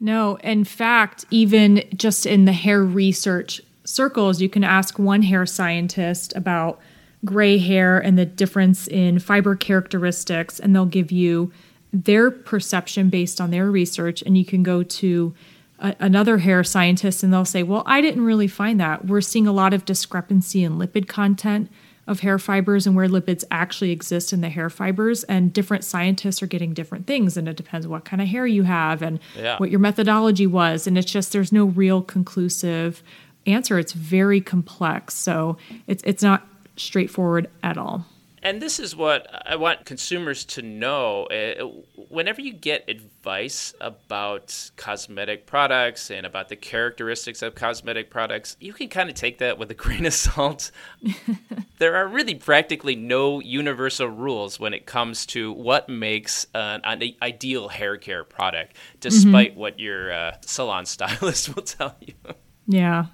No, 0.00 0.36
in 0.36 0.64
fact, 0.64 1.26
even 1.30 1.84
just 1.94 2.24
in 2.24 2.46
the 2.46 2.52
hair 2.52 2.82
research 2.82 3.60
circles, 3.84 4.40
you 4.40 4.48
can 4.48 4.64
ask 4.64 4.98
one 4.98 5.22
hair 5.22 5.44
scientist 5.44 6.34
about 6.34 6.80
gray 7.22 7.58
hair 7.58 7.98
and 7.98 8.18
the 8.18 8.24
difference 8.24 8.88
in 8.88 9.18
fiber 9.18 9.54
characteristics, 9.54 10.58
and 10.58 10.74
they'll 10.74 10.86
give 10.86 11.12
you 11.12 11.52
their 11.92 12.30
perception 12.30 13.10
based 13.10 13.40
on 13.40 13.50
their 13.50 13.70
research. 13.70 14.22
And 14.22 14.36
you 14.38 14.44
can 14.44 14.62
go 14.62 14.82
to 14.82 15.34
a, 15.78 15.94
another 15.98 16.38
hair 16.38 16.62
scientist 16.62 17.22
and 17.22 17.32
they'll 17.32 17.44
say, 17.44 17.62
Well, 17.62 17.82
I 17.86 18.00
didn't 18.00 18.24
really 18.24 18.48
find 18.48 18.78
that. 18.80 19.06
We're 19.06 19.20
seeing 19.20 19.46
a 19.46 19.52
lot 19.52 19.72
of 19.74 19.84
discrepancy 19.84 20.62
in 20.64 20.78
lipid 20.78 21.08
content 21.08 21.70
of 22.06 22.20
hair 22.20 22.38
fibers 22.40 22.86
and 22.86 22.96
where 22.96 23.06
lipids 23.08 23.44
actually 23.52 23.92
exist 23.92 24.32
in 24.32 24.40
the 24.40 24.48
hair 24.48 24.68
fibers 24.68 25.22
and 25.24 25.52
different 25.52 25.84
scientists 25.84 26.42
are 26.42 26.46
getting 26.46 26.72
different 26.74 27.06
things 27.06 27.36
and 27.36 27.48
it 27.48 27.56
depends 27.56 27.86
what 27.86 28.04
kind 28.04 28.20
of 28.20 28.26
hair 28.26 28.46
you 28.46 28.64
have 28.64 29.00
and 29.00 29.20
Yeah. 29.36 29.58
what 29.58 29.70
your 29.70 29.78
methodology 29.78 30.46
was 30.46 30.88
and 30.88 30.98
it's 30.98 31.10
just 31.12 31.32
there's 31.32 31.52
no 31.52 31.66
real 31.66 32.02
conclusive 32.02 33.02
answer 33.46 33.78
it's 33.78 33.92
very 33.92 34.40
complex 34.40 35.14
so 35.14 35.56
it's 35.86 36.02
it's 36.04 36.22
not 36.22 36.46
straightforward 36.76 37.48
at 37.62 37.78
all 37.78 38.04
And 38.42 38.60
this 38.62 38.78
is 38.80 38.96
what 38.96 39.28
I 39.46 39.56
want 39.56 39.84
consumers 39.84 40.44
to 40.46 40.62
know. 40.62 41.24
Uh, 41.26 41.66
Whenever 42.08 42.40
you 42.40 42.52
get 42.52 42.88
advice 42.88 43.72
about 43.80 44.70
cosmetic 44.76 45.46
products 45.46 46.10
and 46.10 46.26
about 46.26 46.48
the 46.48 46.56
characteristics 46.56 47.42
of 47.42 47.54
cosmetic 47.54 48.10
products, 48.10 48.56
you 48.58 48.72
can 48.72 48.88
kind 48.88 49.08
of 49.08 49.14
take 49.14 49.38
that 49.38 49.58
with 49.58 49.70
a 49.70 49.74
grain 49.84 50.06
of 50.06 50.14
salt. 50.14 50.70
there 51.78 51.94
are 51.96 52.08
really 52.08 52.34
practically 52.34 52.96
no 52.96 53.40
universal 53.40 54.08
rules 54.08 54.58
when 54.58 54.74
it 54.74 54.86
comes 54.86 55.26
to 55.26 55.52
what 55.52 55.88
makes 55.88 56.46
an, 56.54 56.80
an 56.84 57.02
ideal 57.22 57.68
hair 57.68 57.96
care 57.96 58.24
product, 58.24 58.76
despite 58.98 59.54
what 59.56 59.78
your 59.78 60.12
uh, 60.12 60.36
salon 60.40 60.84
stylist 60.86 61.54
will 61.54 61.62
tell 61.62 61.94
you. 62.00 62.14
yeah 62.66 63.06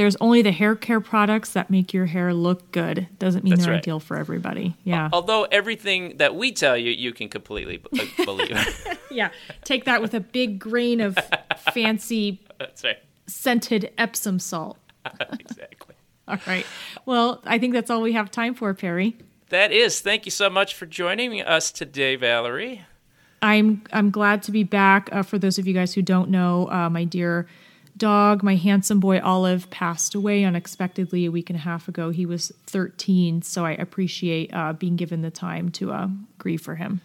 there's 0.00 0.16
only 0.16 0.40
the 0.40 0.50
hair 0.50 0.74
care 0.74 0.98
products 0.98 1.52
that 1.52 1.68
make 1.68 1.92
your 1.92 2.06
hair 2.06 2.32
look 2.32 2.72
good 2.72 3.06
doesn't 3.18 3.44
mean 3.44 3.50
That's 3.52 3.66
they're 3.66 3.74
right. 3.74 3.78
ideal 3.82 4.00
for 4.00 4.16
everybody 4.16 4.74
yeah 4.84 5.10
Although 5.12 5.44
everything 5.52 6.16
that 6.16 6.34
we 6.34 6.52
tell 6.52 6.74
you, 6.74 6.90
you 6.90 7.12
can 7.12 7.28
completely 7.28 7.76
b- 7.76 8.10
believe. 8.24 8.88
yeah 9.10 9.28
take 9.64 9.84
that 9.84 10.00
with 10.00 10.14
a 10.14 10.20
big 10.20 10.58
grain 10.58 11.02
of 11.02 11.18
fancy 11.74 12.40
right. 12.82 12.98
scented 13.26 13.92
epsom 13.98 14.38
salt 14.38 14.78
exactly. 15.38 15.94
all 16.26 16.38
right 16.46 16.64
well 17.04 17.42
i 17.44 17.58
think 17.58 17.74
that's 17.74 17.90
all 17.90 18.00
we 18.00 18.12
have 18.14 18.30
time 18.30 18.54
for 18.54 18.72
perry 18.72 19.16
That 19.50 19.72
is. 19.72 20.00
Thank 20.00 20.24
you 20.26 20.30
so 20.30 20.48
much 20.48 20.74
for 20.74 20.86
joining 20.86 21.42
us 21.42 21.72
today, 21.72 22.14
Valerie. 22.16 22.82
I'm 23.42 23.82
I'm 23.92 24.10
glad 24.12 24.44
to 24.44 24.52
be 24.52 24.62
back. 24.62 25.08
Uh, 25.10 25.24
for 25.24 25.38
those 25.40 25.58
of 25.58 25.66
you 25.66 25.74
guys 25.74 25.92
who 25.94 26.02
don't 26.02 26.30
know, 26.30 26.68
uh, 26.70 26.88
my 26.88 27.02
dear 27.02 27.46
dog, 28.00 28.42
my 28.42 28.56
handsome 28.56 28.98
boy 28.98 29.20
Olive, 29.20 29.70
passed 29.70 30.16
away 30.16 30.42
unexpectedly 30.42 31.26
a 31.26 31.30
week 31.30 31.48
and 31.50 31.56
a 31.56 31.60
half 31.60 31.86
ago. 31.86 32.10
He 32.10 32.26
was 32.26 32.50
13, 32.66 33.42
so 33.42 33.64
I 33.64 33.72
appreciate 33.72 34.52
uh, 34.52 34.72
being 34.72 34.96
given 34.96 35.22
the 35.22 35.30
time 35.30 35.68
to 35.72 35.92
uh, 35.92 36.08
grieve 36.38 36.62
for 36.62 36.74
him. 36.74 37.00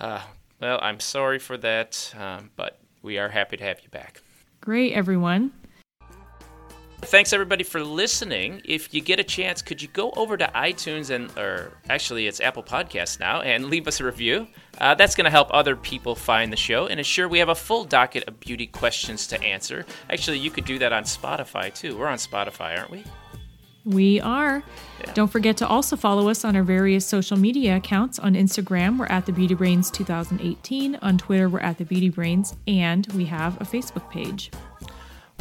Uh, 0.00 0.22
well, 0.60 0.80
I'm 0.82 0.98
sorry 0.98 1.38
for 1.38 1.56
that, 1.58 2.12
um, 2.18 2.50
but 2.56 2.78
we 3.02 3.18
are 3.18 3.28
happy 3.28 3.56
to 3.58 3.64
have 3.64 3.80
you 3.82 3.88
back. 3.90 4.22
Great, 4.60 4.94
everyone. 4.94 5.52
Thanks 7.04 7.32
everybody 7.34 7.64
for 7.64 7.84
listening. 7.84 8.62
If 8.64 8.94
you 8.94 9.02
get 9.02 9.20
a 9.20 9.24
chance, 9.24 9.60
could 9.60 9.82
you 9.82 9.88
go 9.88 10.10
over 10.12 10.36
to 10.38 10.50
iTunes 10.54 11.10
and, 11.10 11.30
or 11.38 11.72
actually 11.90 12.26
it's 12.26 12.40
Apple 12.40 12.62
Podcasts 12.62 13.20
now, 13.20 13.42
and 13.42 13.66
leave 13.70 13.86
us 13.86 14.00
a 14.00 14.04
review? 14.04 14.46
Uh, 14.78 14.94
that's 14.94 15.14
going 15.14 15.26
to 15.26 15.30
help 15.30 15.48
other 15.52 15.76
people 15.76 16.14
find 16.14 16.50
the 16.50 16.56
show 16.56 16.86
and 16.86 16.98
ensure 16.98 17.28
we 17.28 17.38
have 17.38 17.50
a 17.50 17.54
full 17.54 17.84
docket 17.84 18.24
of 18.24 18.40
beauty 18.40 18.66
questions 18.66 19.26
to 19.28 19.42
answer. 19.42 19.84
Actually, 20.10 20.38
you 20.38 20.50
could 20.50 20.64
do 20.64 20.78
that 20.78 20.92
on 20.92 21.04
Spotify 21.04 21.72
too. 21.72 21.96
We're 21.96 22.08
on 22.08 22.18
Spotify, 22.18 22.78
aren't 22.78 22.90
we? 22.90 23.04
We 23.84 24.18
are. 24.20 24.62
Don't 25.12 25.30
forget 25.30 25.58
to 25.58 25.68
also 25.68 25.96
follow 25.96 26.30
us 26.30 26.42
on 26.42 26.56
our 26.56 26.62
various 26.62 27.04
social 27.04 27.36
media 27.36 27.76
accounts. 27.76 28.18
On 28.18 28.32
Instagram, 28.32 28.98
we're 28.98 29.06
at 29.06 29.26
the 29.26 29.32
Beauty 29.32 29.54
Brains 29.54 29.90
2018. 29.90 30.96
On 30.96 31.18
Twitter, 31.18 31.50
we're 31.50 31.60
at 31.60 31.76
the 31.76 31.84
Beauty 31.84 32.08
Brains, 32.08 32.56
and 32.66 33.06
we 33.08 33.26
have 33.26 33.60
a 33.60 33.64
Facebook 33.64 34.10
page. 34.10 34.50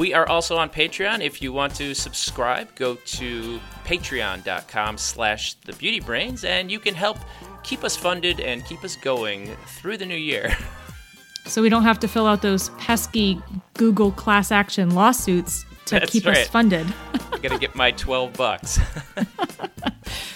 We 0.04 0.14
are 0.14 0.28
also 0.28 0.58
on 0.58 0.70
Patreon. 0.70 1.24
If 1.24 1.42
you 1.42 1.54
want 1.54 1.76
to 1.76 1.94
subscribe, 1.94 2.76
go 2.76 2.96
to 2.96 3.62
patreon.com 3.86 4.98
slash 4.98 5.54
the 5.54 5.72
beauty 5.72 6.02
brains 6.02 6.44
and 6.44 6.70
you 6.70 6.78
can 6.78 6.94
help 6.94 7.18
keep 7.64 7.86
us 7.86 7.96
funded 7.96 8.42
and 8.42 8.66
keep 8.66 8.84
us 8.84 8.98
going 8.98 9.56
through 9.66 9.96
the 9.96 10.06
new 10.06 10.18
year. 10.18 10.58
so 11.46 11.62
we 11.62 11.70
don't 11.70 11.84
have 11.84 12.02
to 12.02 12.10
fill 12.10 12.28
out 12.28 12.42
those 12.42 12.68
pesky 12.72 13.42
Google 13.76 14.12
class 14.12 14.52
action 14.52 14.94
lawsuits 14.94 15.64
to 15.86 16.00
That's 16.00 16.12
keep 16.12 16.28
us 16.28 16.50
funded. 16.50 16.86
I 17.32 17.38
gotta 17.42 17.58
get 17.58 17.74
my 17.74 17.92
12 17.92 18.34
bucks. 18.34 18.80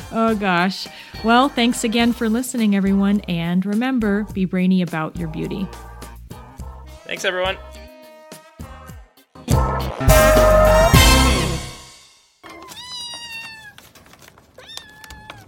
Oh 0.09 0.35
gosh. 0.35 0.87
Well, 1.25 1.49
thanks 1.49 1.83
again 1.83 2.13
for 2.13 2.29
listening, 2.29 2.77
everyone. 2.77 3.19
And 3.27 3.65
remember, 3.65 4.23
be 4.31 4.45
brainy 4.45 4.81
about 4.81 5.17
your 5.17 5.27
beauty. 5.27 5.67
Thanks, 7.03 7.25
everyone. 7.25 7.57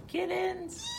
Kittens. 0.08 0.89